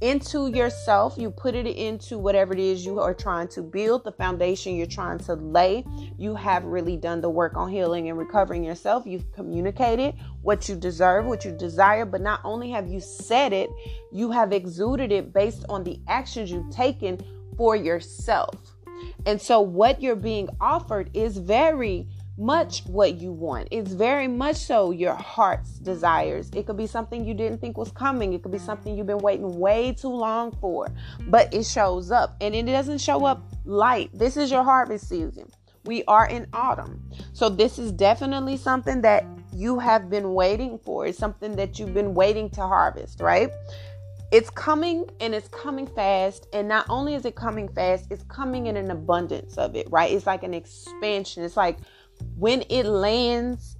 into 0.00 0.48
yourself. 0.48 1.14
You 1.16 1.30
put 1.30 1.54
it 1.54 1.66
into 1.66 2.18
whatever 2.18 2.52
it 2.52 2.58
is 2.58 2.84
you 2.84 3.00
are 3.00 3.14
trying 3.14 3.48
to 3.48 3.62
build, 3.62 4.04
the 4.04 4.12
foundation 4.12 4.76
you're 4.76 4.86
trying 4.86 5.18
to 5.20 5.34
lay. 5.34 5.84
You 6.18 6.34
have 6.34 6.64
really 6.64 6.96
done 6.96 7.20
the 7.20 7.30
work 7.30 7.56
on 7.56 7.70
healing 7.70 8.08
and 8.08 8.18
recovering 8.18 8.64
yourself. 8.64 9.04
You've 9.06 9.30
communicated 9.32 10.14
what 10.42 10.68
you 10.68 10.76
deserve, 10.76 11.26
what 11.26 11.44
you 11.44 11.52
desire, 11.52 12.04
but 12.04 12.20
not 12.20 12.40
only 12.44 12.70
have 12.70 12.88
you 12.88 13.00
said 13.00 13.52
it, 13.52 13.70
you 14.12 14.30
have 14.30 14.52
exuded 14.52 15.12
it 15.12 15.32
based 15.32 15.64
on 15.68 15.84
the 15.84 16.00
actions 16.08 16.50
you've 16.50 16.70
taken 16.70 17.18
for 17.56 17.76
yourself. 17.76 18.54
And 19.26 19.40
so, 19.40 19.60
what 19.60 20.02
you're 20.02 20.16
being 20.16 20.48
offered 20.60 21.10
is 21.14 21.36
very 21.38 22.08
much 22.40 22.80
what 22.86 23.20
you 23.20 23.30
want. 23.30 23.68
It's 23.70 23.92
very 23.92 24.26
much 24.26 24.56
so 24.56 24.90
your 24.90 25.14
heart's 25.14 25.78
desires. 25.78 26.50
It 26.56 26.66
could 26.66 26.78
be 26.78 26.86
something 26.86 27.24
you 27.24 27.34
didn't 27.34 27.60
think 27.60 27.76
was 27.76 27.92
coming. 27.92 28.32
It 28.32 28.42
could 28.42 28.50
be 28.50 28.58
mm. 28.58 28.66
something 28.66 28.96
you've 28.96 29.06
been 29.06 29.18
waiting 29.18 29.58
way 29.58 29.92
too 29.92 30.08
long 30.08 30.56
for, 30.60 30.88
but 31.28 31.52
it 31.52 31.66
shows 31.66 32.10
up 32.10 32.36
and 32.40 32.54
it 32.54 32.64
doesn't 32.64 32.98
show 32.98 33.26
up 33.26 33.42
light. 33.64 34.10
This 34.14 34.38
is 34.38 34.50
your 34.50 34.64
harvest 34.64 35.08
season. 35.08 35.48
We 35.84 36.02
are 36.04 36.26
in 36.26 36.46
autumn. 36.52 37.10
So 37.34 37.48
this 37.48 37.78
is 37.78 37.92
definitely 37.92 38.56
something 38.56 39.02
that 39.02 39.24
you 39.52 39.78
have 39.78 40.08
been 40.08 40.32
waiting 40.32 40.78
for. 40.78 41.06
It's 41.06 41.18
something 41.18 41.56
that 41.56 41.78
you've 41.78 41.94
been 41.94 42.14
waiting 42.14 42.48
to 42.50 42.62
harvest, 42.62 43.20
right? 43.20 43.50
It's 44.32 44.48
coming 44.48 45.10
and 45.20 45.34
it's 45.34 45.48
coming 45.48 45.86
fast. 45.86 46.46
And 46.52 46.68
not 46.68 46.86
only 46.88 47.14
is 47.14 47.24
it 47.24 47.34
coming 47.34 47.68
fast, 47.68 48.06
it's 48.10 48.22
coming 48.24 48.66
in 48.66 48.76
an 48.76 48.90
abundance 48.90 49.58
of 49.58 49.74
it, 49.74 49.88
right? 49.90 50.10
It's 50.10 50.26
like 50.26 50.42
an 50.42 50.54
expansion. 50.54 51.42
It's 51.42 51.56
like 51.56 51.78
when 52.36 52.62
it 52.68 52.84
lands, 52.84 53.76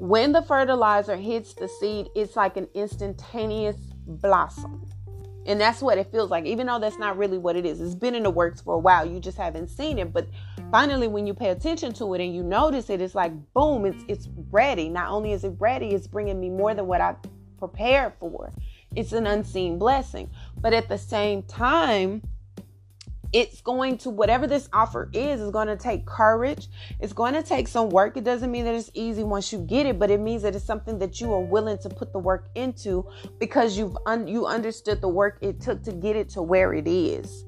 when 0.00 0.32
the 0.32 0.42
fertilizer 0.42 1.16
hits 1.16 1.54
the 1.54 1.68
seed, 1.68 2.08
it's 2.14 2.36
like 2.36 2.56
an 2.56 2.68
instantaneous 2.74 3.76
blossom. 4.06 4.88
And 5.46 5.58
that's 5.58 5.80
what 5.80 5.96
it 5.96 6.12
feels 6.12 6.30
like, 6.30 6.44
even 6.44 6.66
though 6.66 6.78
that's 6.78 6.98
not 6.98 7.16
really 7.16 7.38
what 7.38 7.56
it 7.56 7.64
is. 7.64 7.80
It's 7.80 7.94
been 7.94 8.14
in 8.14 8.24
the 8.24 8.30
works 8.30 8.60
for 8.60 8.74
a 8.74 8.78
while. 8.78 9.08
You 9.08 9.18
just 9.18 9.38
haven't 9.38 9.68
seen 9.68 9.98
it. 9.98 10.12
But 10.12 10.28
finally, 10.70 11.08
when 11.08 11.26
you 11.26 11.32
pay 11.32 11.48
attention 11.48 11.94
to 11.94 12.12
it 12.12 12.20
and 12.20 12.34
you 12.34 12.42
notice 12.42 12.90
it, 12.90 13.00
it's 13.00 13.14
like, 13.14 13.32
boom, 13.54 13.86
it's, 13.86 14.04
it's 14.08 14.28
ready. 14.50 14.90
Not 14.90 15.08
only 15.08 15.32
is 15.32 15.44
it 15.44 15.54
ready, 15.58 15.94
it's 15.94 16.06
bringing 16.06 16.38
me 16.38 16.50
more 16.50 16.74
than 16.74 16.86
what 16.86 17.00
I 17.00 17.16
prepared 17.58 18.12
for. 18.20 18.52
It's 18.94 19.12
an 19.12 19.26
unseen 19.26 19.78
blessing. 19.78 20.30
But 20.60 20.74
at 20.74 20.88
the 20.90 20.98
same 20.98 21.42
time, 21.44 22.22
it's 23.32 23.60
going 23.60 23.98
to 23.98 24.10
whatever 24.10 24.46
this 24.46 24.68
offer 24.72 25.10
is 25.12 25.40
is 25.40 25.50
going 25.50 25.68
to 25.68 25.76
take 25.76 26.06
courage. 26.06 26.68
It's 27.00 27.12
going 27.12 27.34
to 27.34 27.42
take 27.42 27.68
some 27.68 27.90
work. 27.90 28.16
It 28.16 28.24
doesn't 28.24 28.50
mean 28.50 28.64
that 28.64 28.74
it's 28.74 28.90
easy 28.94 29.22
once 29.22 29.52
you 29.52 29.58
get 29.58 29.86
it 29.86 29.98
but 29.98 30.10
it 30.10 30.20
means 30.20 30.42
that 30.42 30.54
it's 30.54 30.64
something 30.64 30.98
that 30.98 31.20
you 31.20 31.32
are 31.32 31.40
willing 31.40 31.78
to 31.78 31.88
put 31.88 32.12
the 32.12 32.18
work 32.18 32.48
into 32.54 33.06
because 33.38 33.76
you've 33.76 33.96
un- 34.06 34.28
you 34.28 34.46
understood 34.46 35.00
the 35.00 35.08
work 35.08 35.38
it 35.40 35.60
took 35.60 35.82
to 35.82 35.92
get 35.92 36.16
it 36.16 36.28
to 36.30 36.42
where 36.42 36.72
it 36.72 36.86
is. 36.86 37.44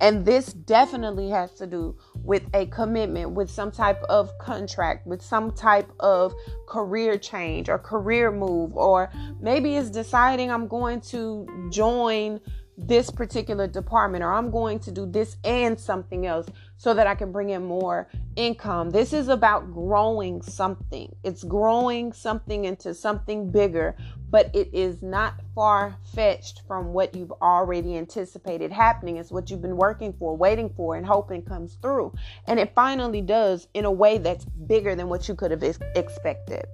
And 0.00 0.24
this 0.24 0.52
definitely 0.52 1.28
has 1.30 1.54
to 1.54 1.66
do 1.66 1.96
with 2.22 2.44
a 2.54 2.66
commitment, 2.66 3.32
with 3.32 3.50
some 3.50 3.72
type 3.72 4.00
of 4.08 4.30
contract, 4.38 5.06
with 5.08 5.20
some 5.20 5.50
type 5.50 5.90
of 5.98 6.32
career 6.68 7.18
change 7.18 7.68
or 7.68 7.78
career 7.78 8.30
move, 8.30 8.76
or 8.76 9.10
maybe 9.40 9.74
it's 9.74 9.90
deciding 9.90 10.52
I'm 10.52 10.68
going 10.68 11.00
to 11.12 11.68
join 11.70 12.40
this 12.80 13.10
particular 13.10 13.66
department 13.66 14.22
or 14.22 14.32
I'm 14.32 14.52
going 14.52 14.78
to 14.80 14.92
do 14.92 15.04
this 15.04 15.36
and 15.42 15.78
something 15.78 16.26
else 16.26 16.46
so 16.76 16.94
that 16.94 17.08
I 17.08 17.16
can 17.16 17.32
bring 17.32 17.50
in 17.50 17.64
more 17.64 18.08
income. 18.36 18.90
This 18.90 19.12
is 19.12 19.26
about 19.26 19.72
growing 19.72 20.40
something. 20.42 21.12
It's 21.24 21.42
growing 21.42 22.12
something 22.12 22.66
into 22.66 22.94
something 22.94 23.50
bigger, 23.50 23.96
but 24.30 24.54
it 24.54 24.72
is 24.72 25.02
not 25.02 25.40
far 25.56 25.96
fetched 26.14 26.62
from 26.68 26.92
what 26.92 27.16
you've 27.16 27.32
already 27.42 27.96
anticipated 27.96 28.70
happening. 28.70 29.16
It's 29.16 29.32
what 29.32 29.50
you've 29.50 29.62
been 29.62 29.76
working 29.76 30.12
for, 30.12 30.36
waiting 30.36 30.72
for, 30.76 30.94
and 30.94 31.04
hoping 31.04 31.42
comes 31.42 31.74
through. 31.82 32.14
And 32.46 32.60
it 32.60 32.72
finally 32.76 33.22
does 33.22 33.66
in 33.74 33.86
a 33.86 33.90
way 33.90 34.18
that's 34.18 34.44
bigger 34.44 34.94
than 34.94 35.08
what 35.08 35.26
you 35.26 35.34
could 35.34 35.50
have 35.50 35.64
expected. 35.96 36.64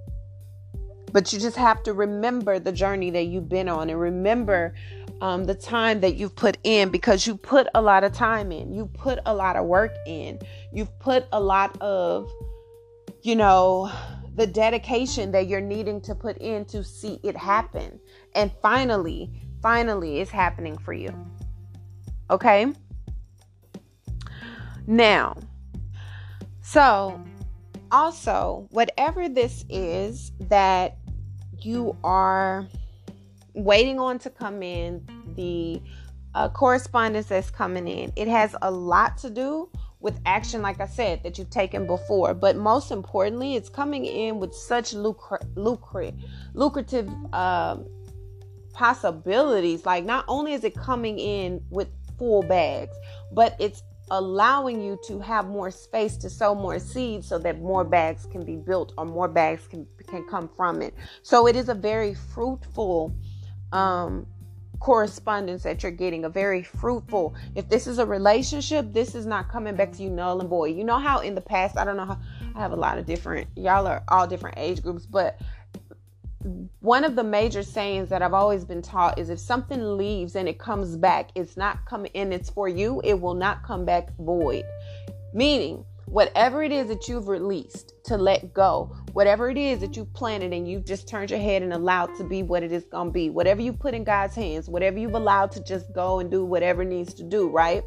But 1.11 1.31
you 1.31 1.39
just 1.39 1.55
have 1.55 1.81
to 1.83 1.93
remember 1.93 2.59
the 2.59 2.73
journey 2.73 3.09
that 3.11 3.23
you've 3.23 3.47
been 3.47 3.69
on 3.69 3.89
and 3.89 3.99
remember 3.99 4.75
um, 5.21 5.45
the 5.45 5.55
time 5.55 6.01
that 6.01 6.15
you've 6.15 6.35
put 6.35 6.57
in 6.63 6.89
because 6.89 7.25
you 7.25 7.35
put 7.35 7.67
a 7.73 7.81
lot 7.81 8.03
of 8.03 8.13
time 8.13 8.51
in, 8.51 8.73
you 8.73 8.87
put 8.87 9.19
a 9.25 9.33
lot 9.33 9.55
of 9.55 9.65
work 9.65 9.95
in, 10.05 10.39
you've 10.73 10.97
put 10.99 11.25
a 11.31 11.39
lot 11.39 11.79
of, 11.81 12.29
you 13.21 13.35
know, 13.35 13.91
the 14.35 14.45
dedication 14.45 15.31
that 15.31 15.47
you're 15.47 15.61
needing 15.61 16.01
to 16.01 16.13
put 16.13 16.37
in 16.39 16.65
to 16.65 16.83
see 16.83 17.19
it 17.23 17.37
happen. 17.37 17.99
And 18.33 18.51
finally, 18.61 19.31
finally, 19.61 20.19
it's 20.19 20.31
happening 20.31 20.77
for 20.77 20.93
you. 20.93 21.13
Okay? 22.29 22.73
Now, 24.87 25.37
so 26.61 27.23
also, 27.91 28.67
whatever 28.71 29.29
this 29.29 29.63
is 29.69 30.31
that 30.41 30.97
you 31.61 31.95
are 32.03 32.67
waiting 33.55 33.99
on 33.99 34.19
to 34.19 34.29
come 34.29 34.61
in, 34.61 35.05
the 35.35 35.81
uh, 36.33 36.49
correspondence 36.49 37.27
that's 37.27 37.49
coming 37.49 37.87
in. 37.87 38.11
It 38.15 38.27
has 38.27 38.55
a 38.61 38.69
lot 38.69 39.17
to 39.19 39.29
do 39.29 39.69
with 40.01 40.19
action, 40.25 40.61
like 40.61 40.79
I 40.81 40.87
said, 40.87 41.23
that 41.23 41.37
you've 41.37 41.49
taken 41.49 41.87
before. 41.87 42.33
But 42.33 42.57
most 42.57 42.91
importantly, 42.91 43.55
it's 43.55 43.69
coming 43.69 44.05
in 44.05 44.39
with 44.39 44.53
such 44.53 44.93
lucra- 44.93 45.43
lucra- 45.55 46.13
lucrative 46.53 47.09
uh, 47.33 47.77
possibilities. 48.73 49.85
Like, 49.85 50.03
not 50.03 50.25
only 50.27 50.53
is 50.53 50.63
it 50.63 50.75
coming 50.75 51.17
in 51.17 51.63
with 51.69 51.87
full 52.19 52.43
bags, 52.43 52.95
but 53.31 53.55
it's 53.59 53.81
allowing 54.11 54.81
you 54.81 54.99
to 55.07 55.19
have 55.19 55.47
more 55.47 55.71
space 55.71 56.15
to 56.17 56.29
sow 56.29 56.53
more 56.53 56.77
seeds 56.77 57.27
so 57.27 57.39
that 57.39 57.59
more 57.61 57.83
bags 57.83 58.27
can 58.27 58.45
be 58.45 58.55
built 58.55 58.93
or 58.97 59.05
more 59.05 59.27
bags 59.27 59.65
can, 59.67 59.87
can 60.07 60.23
come 60.29 60.47
from 60.55 60.81
it. 60.81 60.93
So 61.23 61.47
it 61.47 61.55
is 61.55 61.69
a 61.69 61.73
very 61.73 62.13
fruitful 62.13 63.15
um, 63.75 64.25
correspondence 64.79 65.63
that 65.63 65.83
you're 65.83 65.91
getting, 65.91 66.25
a 66.25 66.29
very 66.29 66.63
fruitful. 66.63 67.35
If 67.55 67.67
this 67.69 67.87
is 67.87 67.97
a 67.97 68.05
relationship, 68.05 68.93
this 68.93 69.15
is 69.15 69.25
not 69.25 69.49
coming 69.49 69.75
back 69.75 69.91
to 69.93 70.03
you 70.03 70.09
null 70.09 70.39
and 70.39 70.49
void. 70.49 70.75
You 70.75 70.83
know 70.83 70.99
how 70.99 71.19
in 71.19 71.35
the 71.35 71.41
past, 71.41 71.77
I 71.77 71.83
don't 71.83 71.97
know 71.97 72.05
how, 72.05 72.19
I 72.55 72.59
have 72.59 72.71
a 72.71 72.77
lot 72.77 72.97
of 72.97 73.05
different, 73.05 73.47
y'all 73.55 73.87
are 73.87 74.03
all 74.07 74.27
different 74.27 74.57
age 74.57 74.81
groups, 74.81 75.05
but 75.05 75.39
one 76.79 77.03
of 77.03 77.15
the 77.15 77.23
major 77.23 77.63
sayings 77.63 78.09
that 78.09 78.21
I've 78.21 78.33
always 78.33 78.63
been 78.63 78.81
taught 78.81 79.17
is 79.17 79.29
if 79.29 79.39
something 79.39 79.97
leaves 79.97 80.35
and 80.35 80.47
it 80.47 80.59
comes 80.59 80.95
back, 80.95 81.31
it's 81.35 81.57
not 81.57 81.83
coming 81.85 82.11
in, 82.13 82.31
it's 82.31 82.49
for 82.49 82.69
you, 82.69 83.01
it 83.03 83.19
will 83.19 83.33
not 83.33 83.63
come 83.63 83.83
back 83.83 84.15
void. 84.17 84.63
Meaning, 85.33 85.83
whatever 86.15 86.63
it 86.63 86.71
is 86.71 86.87
that 86.87 87.09
you've 87.09 87.27
released 87.27 87.91
to 88.05 88.15
let 88.15 88.53
go, 88.53 88.95
whatever 89.11 89.49
it 89.49 89.57
is 89.57 89.79
that 89.79 89.97
you've 89.97 90.13
planted 90.13 90.53
and 90.53 90.65
you've 90.65 90.85
just 90.85 91.09
turned 91.09 91.29
your 91.29 91.41
head 91.41 91.61
and 91.61 91.73
allowed 91.73 92.15
to 92.15 92.23
be 92.23 92.41
what 92.41 92.63
it 92.63 92.71
is 92.71 92.85
going 92.85 93.09
to 93.09 93.11
be, 93.11 93.29
whatever 93.29 93.59
you 93.59 93.73
put 93.73 93.93
in 93.93 94.05
God's 94.05 94.33
hands, 94.33 94.69
whatever 94.69 94.97
you've 94.97 95.13
allowed 95.13 95.51
to 95.51 95.63
just 95.65 95.91
go 95.91 96.19
and 96.19 96.31
do 96.31 96.45
whatever 96.45 96.85
needs 96.85 97.13
to 97.15 97.23
do, 97.23 97.49
right? 97.49 97.83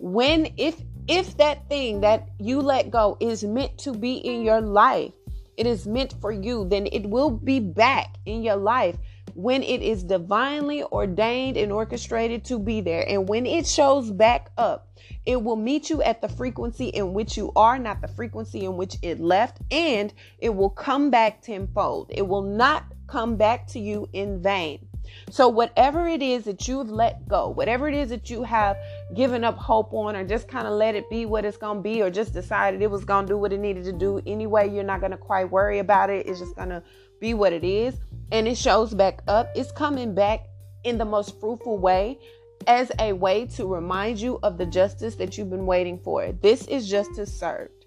When, 0.00 0.54
if, 0.56 0.80
if 1.08 1.36
that 1.36 1.68
thing 1.68 2.00
that 2.00 2.30
you 2.38 2.62
let 2.62 2.90
go 2.90 3.18
is 3.20 3.44
meant 3.44 3.76
to 3.80 3.92
be 3.92 4.14
in 4.14 4.40
your 4.40 4.62
life, 4.62 5.12
it 5.58 5.66
is 5.66 5.86
meant 5.86 6.14
for 6.22 6.32
you, 6.32 6.66
then 6.70 6.86
it 6.90 7.10
will 7.10 7.28
be 7.28 7.60
back 7.60 8.16
in 8.24 8.42
your 8.42 8.56
life 8.56 8.96
when 9.38 9.62
it 9.62 9.82
is 9.82 10.02
divinely 10.02 10.82
ordained 10.82 11.56
and 11.56 11.70
orchestrated 11.70 12.44
to 12.44 12.58
be 12.58 12.80
there. 12.80 13.08
And 13.08 13.28
when 13.28 13.46
it 13.46 13.68
shows 13.68 14.10
back 14.10 14.50
up, 14.58 14.88
it 15.26 15.40
will 15.40 15.54
meet 15.54 15.88
you 15.88 16.02
at 16.02 16.20
the 16.20 16.28
frequency 16.28 16.86
in 16.86 17.14
which 17.14 17.36
you 17.36 17.52
are, 17.54 17.78
not 17.78 18.00
the 18.00 18.08
frequency 18.08 18.64
in 18.64 18.76
which 18.76 18.96
it 19.00 19.20
left, 19.20 19.58
and 19.70 20.12
it 20.40 20.48
will 20.48 20.70
come 20.70 21.10
back 21.10 21.40
tenfold. 21.40 22.10
It 22.12 22.26
will 22.26 22.42
not 22.42 22.86
come 23.06 23.36
back 23.36 23.68
to 23.68 23.78
you 23.78 24.08
in 24.12 24.42
vain. 24.42 24.88
So, 25.30 25.48
whatever 25.48 26.08
it 26.08 26.20
is 26.20 26.42
that 26.44 26.66
you've 26.66 26.90
let 26.90 27.28
go, 27.28 27.48
whatever 27.48 27.88
it 27.88 27.94
is 27.94 28.08
that 28.08 28.28
you 28.28 28.42
have 28.42 28.76
given 29.14 29.44
up 29.44 29.56
hope 29.56 29.94
on, 29.94 30.16
or 30.16 30.24
just 30.24 30.48
kind 30.48 30.66
of 30.66 30.72
let 30.72 30.96
it 30.96 31.08
be 31.08 31.26
what 31.26 31.44
it's 31.44 31.56
going 31.56 31.76
to 31.76 31.82
be, 31.82 32.02
or 32.02 32.10
just 32.10 32.32
decided 32.32 32.82
it 32.82 32.90
was 32.90 33.04
going 33.04 33.26
to 33.26 33.34
do 33.34 33.38
what 33.38 33.52
it 33.52 33.60
needed 33.60 33.84
to 33.84 33.92
do 33.92 34.20
anyway, 34.26 34.68
you're 34.68 34.82
not 34.82 34.98
going 34.98 35.12
to 35.12 35.16
quite 35.16 35.44
worry 35.44 35.78
about 35.78 36.10
it. 36.10 36.26
It's 36.26 36.40
just 36.40 36.56
going 36.56 36.70
to 36.70 36.82
be 37.20 37.34
what 37.34 37.52
it 37.52 37.62
is. 37.62 37.94
And 38.30 38.46
it 38.46 38.58
shows 38.58 38.94
back 38.94 39.22
up. 39.28 39.50
It's 39.54 39.72
coming 39.72 40.14
back 40.14 40.46
in 40.84 40.98
the 40.98 41.04
most 41.04 41.40
fruitful 41.40 41.78
way 41.78 42.18
as 42.66 42.92
a 42.98 43.12
way 43.12 43.46
to 43.46 43.66
remind 43.66 44.20
you 44.20 44.38
of 44.42 44.58
the 44.58 44.66
justice 44.66 45.14
that 45.16 45.38
you've 45.38 45.50
been 45.50 45.66
waiting 45.66 45.98
for. 45.98 46.32
This 46.32 46.66
is 46.66 46.88
justice 46.88 47.32
served. 47.32 47.77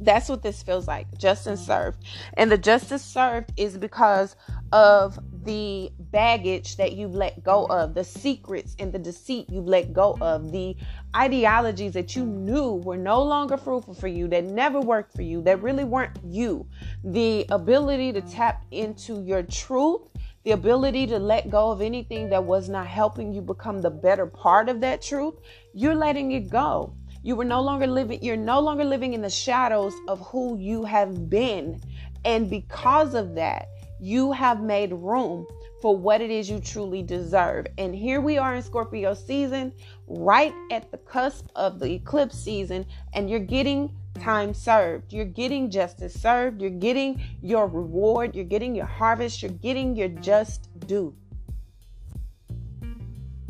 That's 0.00 0.28
what 0.28 0.42
this 0.42 0.62
feels 0.62 0.86
like 0.86 1.06
justice 1.18 1.60
mm-hmm. 1.60 1.70
served. 1.70 2.04
And 2.34 2.50
the 2.50 2.58
justice 2.58 3.02
served 3.02 3.52
is 3.56 3.78
because 3.78 4.36
of 4.72 5.18
the 5.44 5.90
baggage 5.98 6.76
that 6.76 6.92
you've 6.92 7.14
let 7.14 7.42
go 7.42 7.66
of, 7.66 7.94
the 7.94 8.04
secrets 8.04 8.74
and 8.78 8.92
the 8.92 8.98
deceit 8.98 9.48
you've 9.48 9.66
let 9.66 9.92
go 9.92 10.18
of, 10.20 10.52
the 10.52 10.76
ideologies 11.14 11.92
that 11.92 12.16
you 12.16 12.26
knew 12.26 12.74
were 12.74 12.96
no 12.96 13.22
longer 13.22 13.56
fruitful 13.56 13.94
for 13.94 14.08
you, 14.08 14.28
that 14.28 14.44
never 14.44 14.80
worked 14.80 15.14
for 15.14 15.22
you, 15.22 15.40
that 15.42 15.62
really 15.62 15.84
weren't 15.84 16.18
you, 16.24 16.66
the 17.04 17.46
ability 17.50 18.12
to 18.12 18.20
mm-hmm. 18.20 18.30
tap 18.30 18.64
into 18.70 19.22
your 19.22 19.42
truth 19.42 20.02
the 20.46 20.52
ability 20.52 21.08
to 21.08 21.18
let 21.18 21.50
go 21.50 21.72
of 21.72 21.82
anything 21.82 22.30
that 22.30 22.44
was 22.44 22.68
not 22.68 22.86
helping 22.86 23.34
you 23.34 23.40
become 23.40 23.82
the 23.82 23.90
better 23.90 24.26
part 24.26 24.68
of 24.68 24.80
that 24.80 25.02
truth, 25.02 25.34
you're 25.74 25.92
letting 25.92 26.30
it 26.30 26.48
go. 26.48 26.94
You 27.26 27.34
were 27.34 27.44
no 27.44 27.60
longer 27.60 27.88
living, 27.88 28.22
you're 28.22 28.36
no 28.36 28.60
longer 28.60 28.84
living 28.84 29.12
in 29.12 29.20
the 29.20 29.28
shadows 29.28 29.92
of 30.06 30.20
who 30.28 30.56
you 30.56 30.84
have 30.84 31.28
been. 31.28 31.80
And 32.24 32.48
because 32.48 33.14
of 33.14 33.34
that, 33.34 33.66
you 33.98 34.30
have 34.30 34.62
made 34.62 34.92
room 34.92 35.44
for 35.82 35.96
what 35.96 36.20
it 36.20 36.30
is 36.30 36.48
you 36.48 36.60
truly 36.60 37.02
deserve. 37.02 37.66
And 37.78 37.92
here 37.96 38.20
we 38.20 38.38
are 38.38 38.54
in 38.54 38.62
Scorpio 38.62 39.12
season, 39.12 39.72
right 40.06 40.54
at 40.70 40.92
the 40.92 40.98
cusp 40.98 41.48
of 41.56 41.80
the 41.80 41.94
eclipse 41.94 42.38
season, 42.38 42.86
and 43.12 43.28
you're 43.28 43.40
getting 43.40 43.92
time 44.20 44.54
served. 44.54 45.12
You're 45.12 45.24
getting 45.24 45.68
justice 45.68 46.14
served. 46.14 46.62
You're 46.62 46.70
getting 46.70 47.20
your 47.42 47.66
reward. 47.66 48.36
You're 48.36 48.44
getting 48.44 48.72
your 48.72 48.86
harvest. 48.86 49.42
You're 49.42 49.50
getting 49.50 49.96
your 49.96 50.10
just 50.10 50.68
due. 50.86 51.12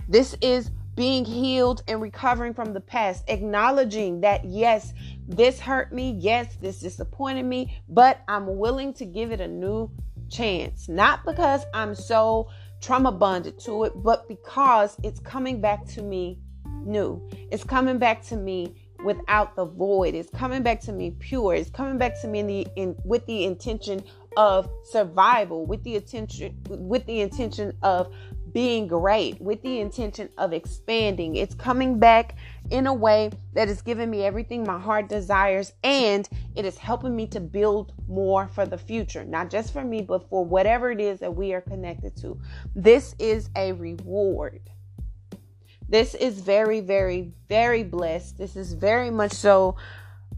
This 0.08 0.34
is 0.40 0.70
being 0.96 1.24
healed 1.24 1.82
and 1.86 2.00
recovering 2.00 2.54
from 2.54 2.72
the 2.72 2.80
past, 2.80 3.22
acknowledging 3.28 4.22
that 4.22 4.44
yes, 4.44 4.94
this 5.28 5.60
hurt 5.60 5.92
me. 5.92 6.16
Yes, 6.18 6.56
this 6.56 6.80
disappointed 6.80 7.44
me, 7.44 7.78
but 7.88 8.22
I'm 8.26 8.56
willing 8.56 8.94
to 8.94 9.04
give 9.04 9.30
it 9.30 9.40
a 9.40 9.48
new 9.48 9.90
chance. 10.30 10.88
Not 10.88 11.24
because 11.24 11.64
I'm 11.74 11.94
so 11.94 12.48
trauma 12.80 13.12
bonded 13.12 13.58
to 13.60 13.84
it, 13.84 13.92
but 13.96 14.26
because 14.26 14.96
it's 15.02 15.20
coming 15.20 15.60
back 15.60 15.86
to 15.88 16.02
me 16.02 16.38
new. 16.64 17.22
It's 17.50 17.64
coming 17.64 17.98
back 17.98 18.22
to 18.26 18.36
me 18.36 18.74
without 19.04 19.54
the 19.56 19.66
void. 19.66 20.14
It's 20.14 20.30
coming 20.30 20.62
back 20.62 20.80
to 20.82 20.92
me 20.92 21.10
pure. 21.18 21.54
It's 21.54 21.70
coming 21.70 21.98
back 21.98 22.20
to 22.22 22.28
me 22.28 22.40
in 22.40 22.46
the 22.46 22.66
in 22.76 22.96
with 23.04 23.26
the 23.26 23.44
intention 23.44 24.02
of 24.36 24.68
survival, 24.84 25.66
with 25.66 25.82
the 25.84 25.96
intention 25.96 26.56
with 26.68 27.04
the 27.06 27.20
intention 27.20 27.76
of 27.82 28.14
being 28.56 28.86
great, 28.86 29.38
with 29.38 29.60
the 29.60 29.80
intention 29.80 30.30
of 30.38 30.54
expanding. 30.54 31.36
It's 31.36 31.54
coming 31.54 31.98
back 31.98 32.36
in 32.70 32.86
a 32.86 32.94
way 32.94 33.30
that 33.52 33.68
is 33.68 33.82
giving 33.82 34.08
me 34.08 34.24
everything 34.24 34.64
my 34.64 34.78
heart 34.78 35.10
desires 35.10 35.74
and 35.84 36.26
it 36.54 36.64
is 36.64 36.78
helping 36.78 37.14
me 37.14 37.26
to 37.26 37.40
build 37.40 37.92
more 38.08 38.48
for 38.48 38.64
the 38.64 38.78
future, 38.78 39.26
not 39.26 39.50
just 39.50 39.74
for 39.74 39.84
me, 39.84 40.00
but 40.00 40.26
for 40.30 40.42
whatever 40.42 40.90
it 40.90 41.02
is 41.02 41.20
that 41.20 41.36
we 41.36 41.52
are 41.52 41.60
connected 41.60 42.16
to. 42.16 42.40
This 42.74 43.14
is 43.18 43.50
a 43.54 43.72
reward. 43.72 44.62
This 45.86 46.14
is 46.14 46.40
very, 46.40 46.80
very, 46.80 47.32
very 47.50 47.82
blessed. 47.82 48.38
This 48.38 48.56
is 48.56 48.72
very 48.72 49.10
much 49.10 49.32
so 49.34 49.76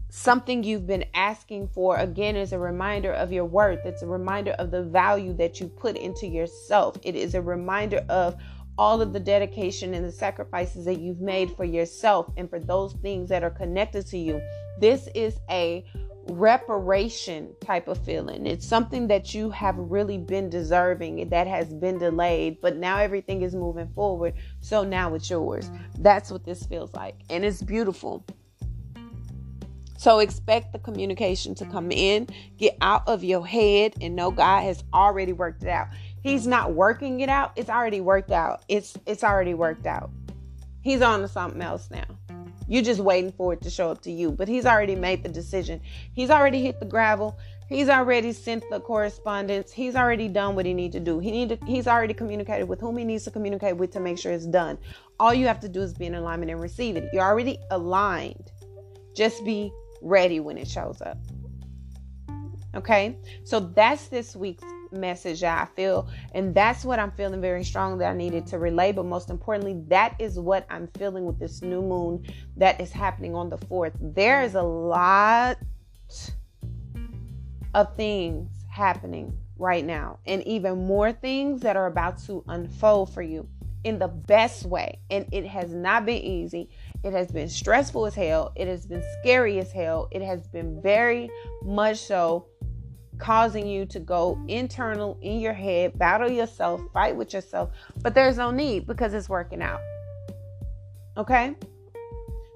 something 0.09 0.63
you've 0.63 0.87
been 0.87 1.05
asking 1.13 1.69
for. 1.69 1.97
Again, 1.97 2.35
is 2.35 2.53
a 2.53 2.59
reminder 2.59 3.13
of 3.13 3.31
your 3.31 3.45
worth. 3.45 3.85
It's 3.85 4.01
a 4.01 4.07
reminder 4.07 4.51
of 4.51 4.71
the 4.71 4.83
value 4.83 5.33
that 5.33 5.59
you 5.59 5.67
put 5.67 5.95
into 5.95 6.27
yourself. 6.27 6.97
It 7.03 7.15
is 7.15 7.35
a 7.35 7.41
reminder 7.41 8.03
of 8.09 8.35
all 8.77 9.01
of 9.01 9.11
the 9.11 9.19
dedication 9.19 9.93
and 9.93 10.05
the 10.05 10.11
sacrifices 10.11 10.85
that 10.85 10.99
you've 10.99 11.19
made 11.19 11.51
for 11.55 11.65
yourself 11.65 12.31
and 12.37 12.49
for 12.49 12.59
those 12.59 12.93
things 13.01 13.29
that 13.29 13.43
are 13.43 13.49
connected 13.49 14.07
to 14.07 14.17
you. 14.17 14.41
This 14.79 15.09
is 15.13 15.37
a 15.49 15.85
reparation 16.29 17.53
type 17.61 17.87
of 17.87 17.97
feeling. 18.05 18.45
It's 18.45 18.65
something 18.65 19.07
that 19.07 19.33
you 19.33 19.49
have 19.49 19.75
really 19.77 20.17
been 20.17 20.49
deserving 20.49 21.29
that 21.29 21.47
has 21.47 21.73
been 21.73 21.97
delayed, 21.97 22.61
but 22.61 22.77
now 22.77 22.97
everything 22.97 23.41
is 23.41 23.55
moving 23.55 23.89
forward. 23.89 24.35
So 24.61 24.83
now 24.83 25.13
it's 25.15 25.29
yours. 25.29 25.69
Mm. 25.69 25.79
That's 25.99 26.31
what 26.31 26.45
this 26.45 26.63
feels 26.63 26.93
like. 26.93 27.15
And 27.29 27.43
it's 27.43 27.61
beautiful. 27.61 28.25
So 29.99 30.19
expect 30.19 30.71
the 30.71 30.79
communication 30.79 31.55
to 31.55 31.65
come 31.65 31.91
in, 31.91 32.29
get 32.57 32.77
out 32.79 33.05
of 33.05 33.21
your 33.21 33.45
head, 33.45 33.95
and 33.99 34.15
know 34.15 34.31
God 34.31 34.61
has 34.61 34.81
already 34.93 35.33
worked 35.33 35.61
it 35.61 35.67
out. 35.67 35.89
He's 36.23 36.47
not 36.47 36.73
working 36.73 37.19
it 37.19 37.27
out, 37.27 37.51
it's 37.57 37.69
already 37.69 37.99
worked 37.99 38.31
out. 38.31 38.63
It's 38.69 38.97
it's 39.05 39.25
already 39.25 39.55
worked 39.55 39.85
out. 39.85 40.09
He's 40.81 41.01
on 41.01 41.19
to 41.19 41.27
something 41.27 41.61
else 41.61 41.89
now. 41.91 42.05
You're 42.69 42.81
just 42.81 43.01
waiting 43.01 43.33
for 43.33 43.51
it 43.51 43.61
to 43.63 43.69
show 43.69 43.91
up 43.91 44.01
to 44.03 44.11
you. 44.11 44.31
But 44.31 44.47
he's 44.47 44.65
already 44.65 44.95
made 44.95 45.21
the 45.21 45.27
decision. 45.27 45.81
He's 46.13 46.29
already 46.29 46.61
hit 46.63 46.79
the 46.79 46.85
gravel. 46.85 47.37
He's 47.67 47.89
already 47.89 48.31
sent 48.31 48.63
the 48.71 48.79
correspondence. 48.79 49.69
He's 49.69 49.97
already 49.97 50.29
done 50.29 50.55
what 50.55 50.65
he 50.65 50.73
needs 50.73 50.93
to 50.93 51.01
do. 51.01 51.19
He 51.19 51.29
need 51.29 51.49
to, 51.49 51.57
he's 51.65 51.87
already 51.87 52.13
communicated 52.13 52.69
with 52.69 52.79
whom 52.79 52.95
he 52.95 53.03
needs 53.03 53.25
to 53.25 53.31
communicate 53.31 53.75
with 53.75 53.91
to 53.91 53.99
make 53.99 54.17
sure 54.17 54.31
it's 54.31 54.45
done. 54.45 54.77
All 55.19 55.33
you 55.33 55.45
have 55.47 55.59
to 55.59 55.67
do 55.67 55.81
is 55.81 55.93
be 55.93 56.05
in 56.05 56.15
alignment 56.15 56.51
and 56.51 56.61
receive 56.61 56.95
it. 56.95 57.09
You're 57.11 57.23
already 57.23 57.59
aligned. 57.69 58.49
Just 59.13 59.43
be 59.43 59.73
ready 60.01 60.39
when 60.39 60.57
it 60.57 60.67
shows 60.67 61.01
up. 61.01 61.17
Okay? 62.75 63.17
So 63.43 63.59
that's 63.59 64.07
this 64.07 64.35
week's 64.35 64.63
message 64.91 65.43
I 65.43 65.67
feel. 65.75 66.09
And 66.33 66.53
that's 66.53 66.83
what 66.83 66.99
I'm 66.99 67.11
feeling 67.11 67.41
very 67.41 67.63
strong 67.63 67.97
that 67.99 68.11
I 68.11 68.13
needed 68.13 68.47
to 68.47 68.59
relay. 68.59 68.91
But 68.91 69.05
most 69.05 69.29
importantly, 69.29 69.81
that 69.87 70.15
is 70.19 70.39
what 70.39 70.65
I'm 70.69 70.87
feeling 70.97 71.25
with 71.25 71.39
this 71.39 71.61
new 71.61 71.81
moon 71.81 72.25
that 72.57 72.79
is 72.79 72.91
happening 72.91 73.35
on 73.35 73.49
the 73.49 73.57
4th. 73.57 73.93
There 73.99 74.41
is 74.43 74.55
a 74.55 74.61
lot 74.61 75.57
of 77.73 77.95
things 77.95 78.49
happening 78.69 79.37
right 79.57 79.85
now, 79.85 80.17
and 80.25 80.41
even 80.47 80.87
more 80.87 81.11
things 81.11 81.61
that 81.61 81.75
are 81.75 81.87
about 81.87 82.17
to 82.17 82.43
unfold 82.47 83.13
for 83.13 83.21
you 83.21 83.47
in 83.83 83.99
the 83.99 84.07
best 84.07 84.65
way. 84.65 84.99
And 85.09 85.27
it 85.31 85.45
has 85.45 85.73
not 85.73 86.05
been 86.05 86.21
easy. 86.21 86.69
It 87.03 87.13
has 87.13 87.31
been 87.31 87.49
stressful 87.49 88.05
as 88.05 88.15
hell. 88.15 88.51
It 88.55 88.67
has 88.67 88.85
been 88.85 89.03
scary 89.19 89.59
as 89.59 89.71
hell. 89.71 90.09
It 90.11 90.21
has 90.21 90.47
been 90.47 90.81
very 90.81 91.29
much 91.63 91.97
so 91.97 92.47
causing 93.17 93.67
you 93.67 93.85
to 93.85 93.99
go 93.99 94.37
internal 94.47 95.17
in 95.21 95.39
your 95.39 95.53
head, 95.53 95.97
battle 95.97 96.29
yourself, 96.29 96.81
fight 96.93 97.15
with 97.15 97.33
yourself. 97.33 97.71
But 98.01 98.15
there's 98.15 98.37
no 98.37 98.51
need 98.51 98.87
because 98.87 99.13
it's 99.13 99.29
working 99.29 99.61
out. 99.61 99.81
Okay? 101.17 101.55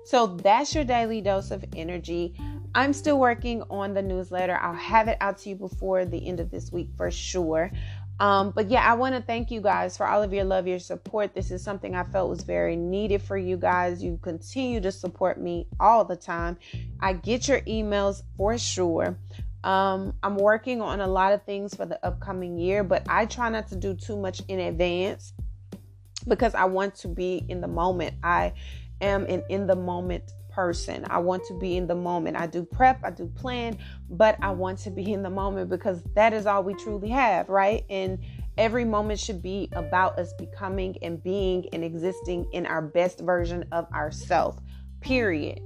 So 0.05 0.27
that's 0.27 0.75
your 0.75 0.83
daily 0.83 1.21
dose 1.21 1.51
of 1.51 1.63
energy. 1.75 2.35
I'm 2.75 2.91
still 2.91 3.19
working 3.19 3.61
on 3.69 3.93
the 3.93 4.01
newsletter. 4.01 4.57
I'll 4.57 4.73
have 4.73 5.07
it 5.07 5.17
out 5.21 5.37
to 5.39 5.49
you 5.49 5.55
before 5.55 6.05
the 6.05 6.27
end 6.27 6.39
of 6.39 6.49
this 6.49 6.71
week 6.71 6.89
for 6.97 7.11
sure. 7.11 7.71
Um, 8.19 8.51
but 8.51 8.69
yeah, 8.69 8.89
I 8.89 8.93
want 8.93 9.15
to 9.15 9.21
thank 9.21 9.51
you 9.51 9.59
guys 9.59 9.97
for 9.97 10.07
all 10.07 10.21
of 10.21 10.33
your 10.33 10.43
love, 10.43 10.67
your 10.67 10.79
support. 10.79 11.33
This 11.33 11.51
is 11.51 11.63
something 11.63 11.95
I 11.95 12.03
felt 12.03 12.29
was 12.29 12.43
very 12.43 12.75
needed 12.75 13.21
for 13.21 13.37
you 13.37 13.57
guys. 13.57 14.03
You 14.03 14.19
continue 14.21 14.79
to 14.81 14.91
support 14.91 15.39
me 15.39 15.67
all 15.79 16.05
the 16.05 16.15
time. 16.15 16.57
I 16.99 17.13
get 17.13 17.47
your 17.47 17.61
emails 17.61 18.21
for 18.37 18.57
sure. 18.57 19.17
Um, 19.63 20.13
I'm 20.21 20.35
working 20.35 20.81
on 20.81 20.99
a 20.99 21.07
lot 21.07 21.33
of 21.33 21.43
things 21.43 21.73
for 21.73 21.85
the 21.85 22.03
upcoming 22.05 22.57
year, 22.57 22.83
but 22.83 23.05
I 23.09 23.25
try 23.25 23.49
not 23.49 23.67
to 23.69 23.75
do 23.75 23.93
too 23.93 24.17
much 24.17 24.41
in 24.47 24.59
advance 24.59 25.33
because 26.27 26.53
I 26.53 26.65
want 26.65 26.95
to 26.95 27.07
be 27.07 27.45
in 27.49 27.61
the 27.61 27.67
moment. 27.67 28.15
I 28.23 28.53
am 29.01 29.25
an 29.25 29.43
in 29.49 29.67
the 29.67 29.75
moment 29.75 30.31
person. 30.53 31.05
I 31.09 31.19
want 31.19 31.43
to 31.45 31.57
be 31.57 31.77
in 31.77 31.87
the 31.87 31.95
moment. 31.95 32.37
I 32.37 32.47
do 32.47 32.63
prep, 32.63 33.03
I 33.03 33.11
do 33.11 33.27
plan, 33.27 33.77
but 34.09 34.37
I 34.41 34.51
want 34.51 34.79
to 34.79 34.91
be 34.91 35.13
in 35.13 35.23
the 35.23 35.29
moment 35.29 35.69
because 35.69 36.03
that 36.15 36.33
is 36.33 36.45
all 36.45 36.63
we 36.63 36.73
truly 36.75 37.09
have, 37.09 37.49
right? 37.49 37.83
And 37.89 38.19
every 38.57 38.85
moment 38.85 39.19
should 39.19 39.41
be 39.41 39.69
about 39.73 40.19
us 40.19 40.33
becoming 40.33 40.97
and 41.01 41.21
being 41.23 41.65
and 41.73 41.83
existing 41.83 42.47
in 42.53 42.65
our 42.65 42.81
best 42.81 43.19
version 43.19 43.65
of 43.71 43.91
ourself. 43.91 44.59
Period 45.01 45.59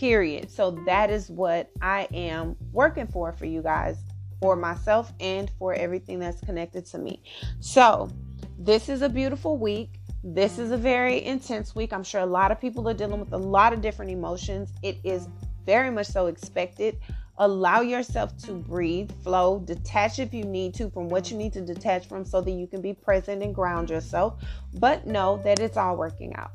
period. 0.00 0.50
So 0.50 0.70
that 0.86 1.10
is 1.10 1.28
what 1.28 1.70
I 1.82 2.08
am 2.14 2.56
working 2.72 3.06
for 3.06 3.32
for 3.32 3.44
you 3.44 3.62
guys, 3.62 3.98
for 4.40 4.56
myself, 4.56 5.12
and 5.20 5.50
for 5.58 5.74
everything 5.74 6.18
that's 6.18 6.40
connected 6.40 6.86
to 6.86 6.98
me. 6.98 7.22
So 7.60 8.10
this 8.58 8.88
is 8.88 9.02
a 9.02 9.08
beautiful 9.08 9.58
week. 9.58 9.99
This 10.22 10.58
is 10.58 10.70
a 10.70 10.76
very 10.76 11.24
intense 11.24 11.74
week. 11.74 11.94
I'm 11.94 12.04
sure 12.04 12.20
a 12.20 12.26
lot 12.26 12.52
of 12.52 12.60
people 12.60 12.86
are 12.88 12.94
dealing 12.94 13.20
with 13.20 13.32
a 13.32 13.38
lot 13.38 13.72
of 13.72 13.80
different 13.80 14.10
emotions. 14.10 14.70
It 14.82 14.98
is 15.02 15.28
very 15.64 15.90
much 15.90 16.08
so 16.08 16.26
expected. 16.26 16.98
Allow 17.38 17.80
yourself 17.80 18.36
to 18.44 18.52
breathe, 18.52 19.10
flow, 19.22 19.60
detach 19.60 20.18
if 20.18 20.34
you 20.34 20.44
need 20.44 20.74
to 20.74 20.90
from 20.90 21.08
what 21.08 21.30
you 21.30 21.38
need 21.38 21.54
to 21.54 21.62
detach 21.62 22.06
from 22.06 22.26
so 22.26 22.42
that 22.42 22.50
you 22.50 22.66
can 22.66 22.82
be 22.82 22.92
present 22.92 23.42
and 23.42 23.54
ground 23.54 23.88
yourself. 23.88 24.44
But 24.74 25.06
know 25.06 25.40
that 25.42 25.58
it's 25.58 25.78
all 25.78 25.96
working 25.96 26.34
out. 26.36 26.50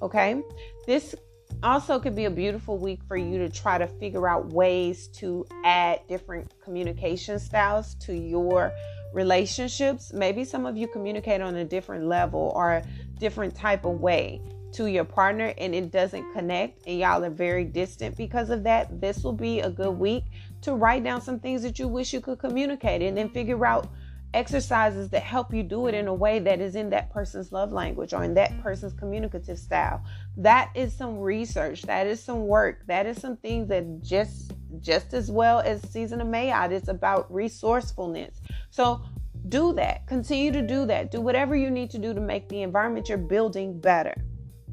Okay? 0.00 0.40
This 0.86 1.16
also 1.64 1.98
could 1.98 2.14
be 2.14 2.26
a 2.26 2.30
beautiful 2.30 2.78
week 2.78 3.00
for 3.08 3.16
you 3.16 3.38
to 3.38 3.48
try 3.48 3.76
to 3.76 3.88
figure 3.88 4.28
out 4.28 4.52
ways 4.52 5.08
to 5.08 5.44
add 5.64 6.00
different 6.08 6.52
communication 6.62 7.40
styles 7.40 7.94
to 7.96 8.14
your 8.14 8.72
relationships 9.14 10.12
maybe 10.12 10.44
some 10.44 10.66
of 10.66 10.76
you 10.76 10.86
communicate 10.88 11.40
on 11.40 11.56
a 11.56 11.64
different 11.64 12.06
level 12.06 12.52
or 12.54 12.72
a 12.72 12.84
different 13.18 13.54
type 13.54 13.84
of 13.84 14.00
way 14.00 14.40
to 14.72 14.86
your 14.86 15.04
partner 15.04 15.54
and 15.58 15.74
it 15.74 15.92
doesn't 15.92 16.32
connect 16.32 16.84
and 16.86 16.98
y'all 16.98 17.24
are 17.24 17.30
very 17.30 17.64
distant 17.64 18.16
because 18.16 18.50
of 18.50 18.64
that 18.64 19.00
this 19.00 19.22
will 19.22 19.32
be 19.32 19.60
a 19.60 19.70
good 19.70 19.92
week 19.92 20.24
to 20.60 20.74
write 20.74 21.04
down 21.04 21.20
some 21.20 21.38
things 21.38 21.62
that 21.62 21.78
you 21.78 21.86
wish 21.86 22.12
you 22.12 22.20
could 22.20 22.38
communicate 22.38 23.00
and 23.00 23.16
then 23.16 23.28
figure 23.28 23.64
out 23.64 23.88
exercises 24.34 25.08
that 25.10 25.22
help 25.22 25.54
you 25.54 25.62
do 25.62 25.86
it 25.86 25.94
in 25.94 26.08
a 26.08 26.14
way 26.14 26.40
that 26.40 26.60
is 26.60 26.74
in 26.74 26.90
that 26.90 27.10
person's 27.10 27.52
love 27.52 27.72
language 27.72 28.12
or 28.12 28.24
in 28.24 28.34
that 28.34 28.60
person's 28.60 28.92
communicative 28.92 29.58
style. 29.58 30.02
That 30.36 30.70
is 30.74 30.92
some 30.92 31.18
research, 31.18 31.82
that 31.82 32.06
is 32.06 32.22
some 32.22 32.46
work, 32.46 32.84
that 32.88 33.06
is 33.06 33.20
some 33.20 33.36
things 33.36 33.68
that 33.68 34.02
just 34.02 34.53
just 34.80 35.14
as 35.14 35.30
well 35.30 35.60
as 35.60 35.82
season 35.90 36.20
of 36.20 36.28
Mayat 36.28 36.72
It's 36.72 36.88
about 36.88 37.32
resourcefulness. 37.32 38.40
So 38.70 39.02
do 39.48 39.72
that. 39.74 40.06
Continue 40.06 40.52
to 40.52 40.62
do 40.62 40.86
that. 40.86 41.10
Do 41.10 41.20
whatever 41.20 41.54
you 41.54 41.70
need 41.70 41.90
to 41.90 41.98
do 41.98 42.14
to 42.14 42.20
make 42.20 42.48
the 42.48 42.62
environment 42.62 43.08
you're 43.08 43.18
building 43.18 43.80
better. 43.80 44.14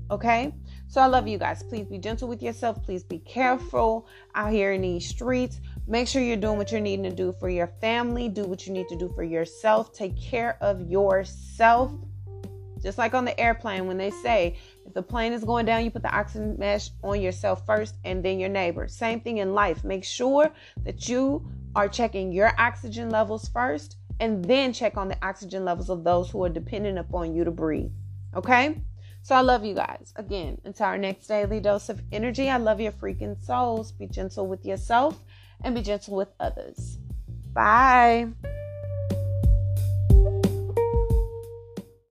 Okay? 0.10 0.54
So 0.88 1.00
I 1.00 1.08
love 1.08 1.28
you 1.28 1.38
guys. 1.38 1.64
Please 1.64 1.88
be 1.88 1.98
gentle 1.98 2.28
with 2.28 2.44
yourself. 2.44 2.84
Please 2.84 3.04
be 3.04 3.20
careful 3.20 4.08
out 4.36 4.52
here 4.52 4.74
in 4.74 4.82
these 4.82 5.08
streets. 5.08 5.60
Make 5.88 6.08
sure 6.08 6.22
you're 6.22 6.36
doing 6.36 6.58
what 6.58 6.72
you're 6.72 6.82
needing 6.82 7.04
to 7.04 7.16
do 7.16 7.34
for 7.40 7.50
your 7.50 7.68
family. 7.80 8.28
Do 8.28 8.44
what 8.44 8.68
you 8.68 8.74
need 8.74 8.88
to 8.90 8.98
do 8.98 9.10
for 9.16 9.24
yourself. 9.24 9.94
Take 9.94 10.22
care 10.22 10.58
of 10.62 10.82
yourself. 10.82 11.94
Just 12.82 12.98
like 12.98 13.14
on 13.14 13.26
the 13.26 13.40
airplane, 13.40 13.88
when 13.88 13.98
they 13.98 14.10
say 14.10 14.58
if 14.92 14.96
the 14.96 15.02
plane 15.02 15.32
is 15.32 15.46
going 15.46 15.66
down, 15.66 15.86
you 15.86 15.90
put 15.90 16.02
the 16.02 16.14
oxygen 16.14 16.58
mask 16.60 16.92
on 17.02 17.22
yourself 17.22 17.66
first 17.66 17.96
and 18.04 18.22
then 18.22 18.40
your 18.40 18.50
neighbor. 18.50 18.90
Same 18.90 19.22
thing 19.22 19.38
in 19.38 19.54
life. 19.54 19.86
Make 19.86 20.04
sure 20.04 20.52
that 20.84 21.08
you 21.08 21.50
are 21.78 21.88
checking 21.88 22.34
your 22.34 22.52
oxygen 22.58 23.10
levels 23.10 23.48
first 23.48 23.96
and 24.20 24.44
then 24.44 24.74
check 24.74 24.98
on 24.98 25.08
the 25.08 25.18
oxygen 25.26 25.64
levels 25.64 25.90
of 25.90 26.04
those 26.04 26.30
who 26.30 26.44
are 26.44 26.50
dependent 26.50 26.98
upon 27.00 27.34
you 27.34 27.46
to 27.46 27.52
breathe. 27.52 27.92
Okay? 28.36 28.82
So 29.22 29.34
I 29.34 29.40
love 29.40 29.64
you 29.64 29.76
guys. 29.76 30.14
Again, 30.18 30.60
until 30.66 30.88
our 30.88 30.98
next 30.98 31.28
daily 31.28 31.62
dose 31.62 31.88
of 31.88 32.02
energy, 32.12 32.50
I 32.50 32.58
love 32.58 32.82
your 32.82 32.92
freaking 32.92 33.42
souls. 33.42 33.94
Be 33.94 34.08
gentle 34.08 34.46
with 34.46 34.66
yourself 34.66 35.24
and 35.64 35.74
be 35.74 35.82
gentle 35.82 36.18
with 36.18 36.34
others. 36.38 36.98
Bye. 37.54 38.28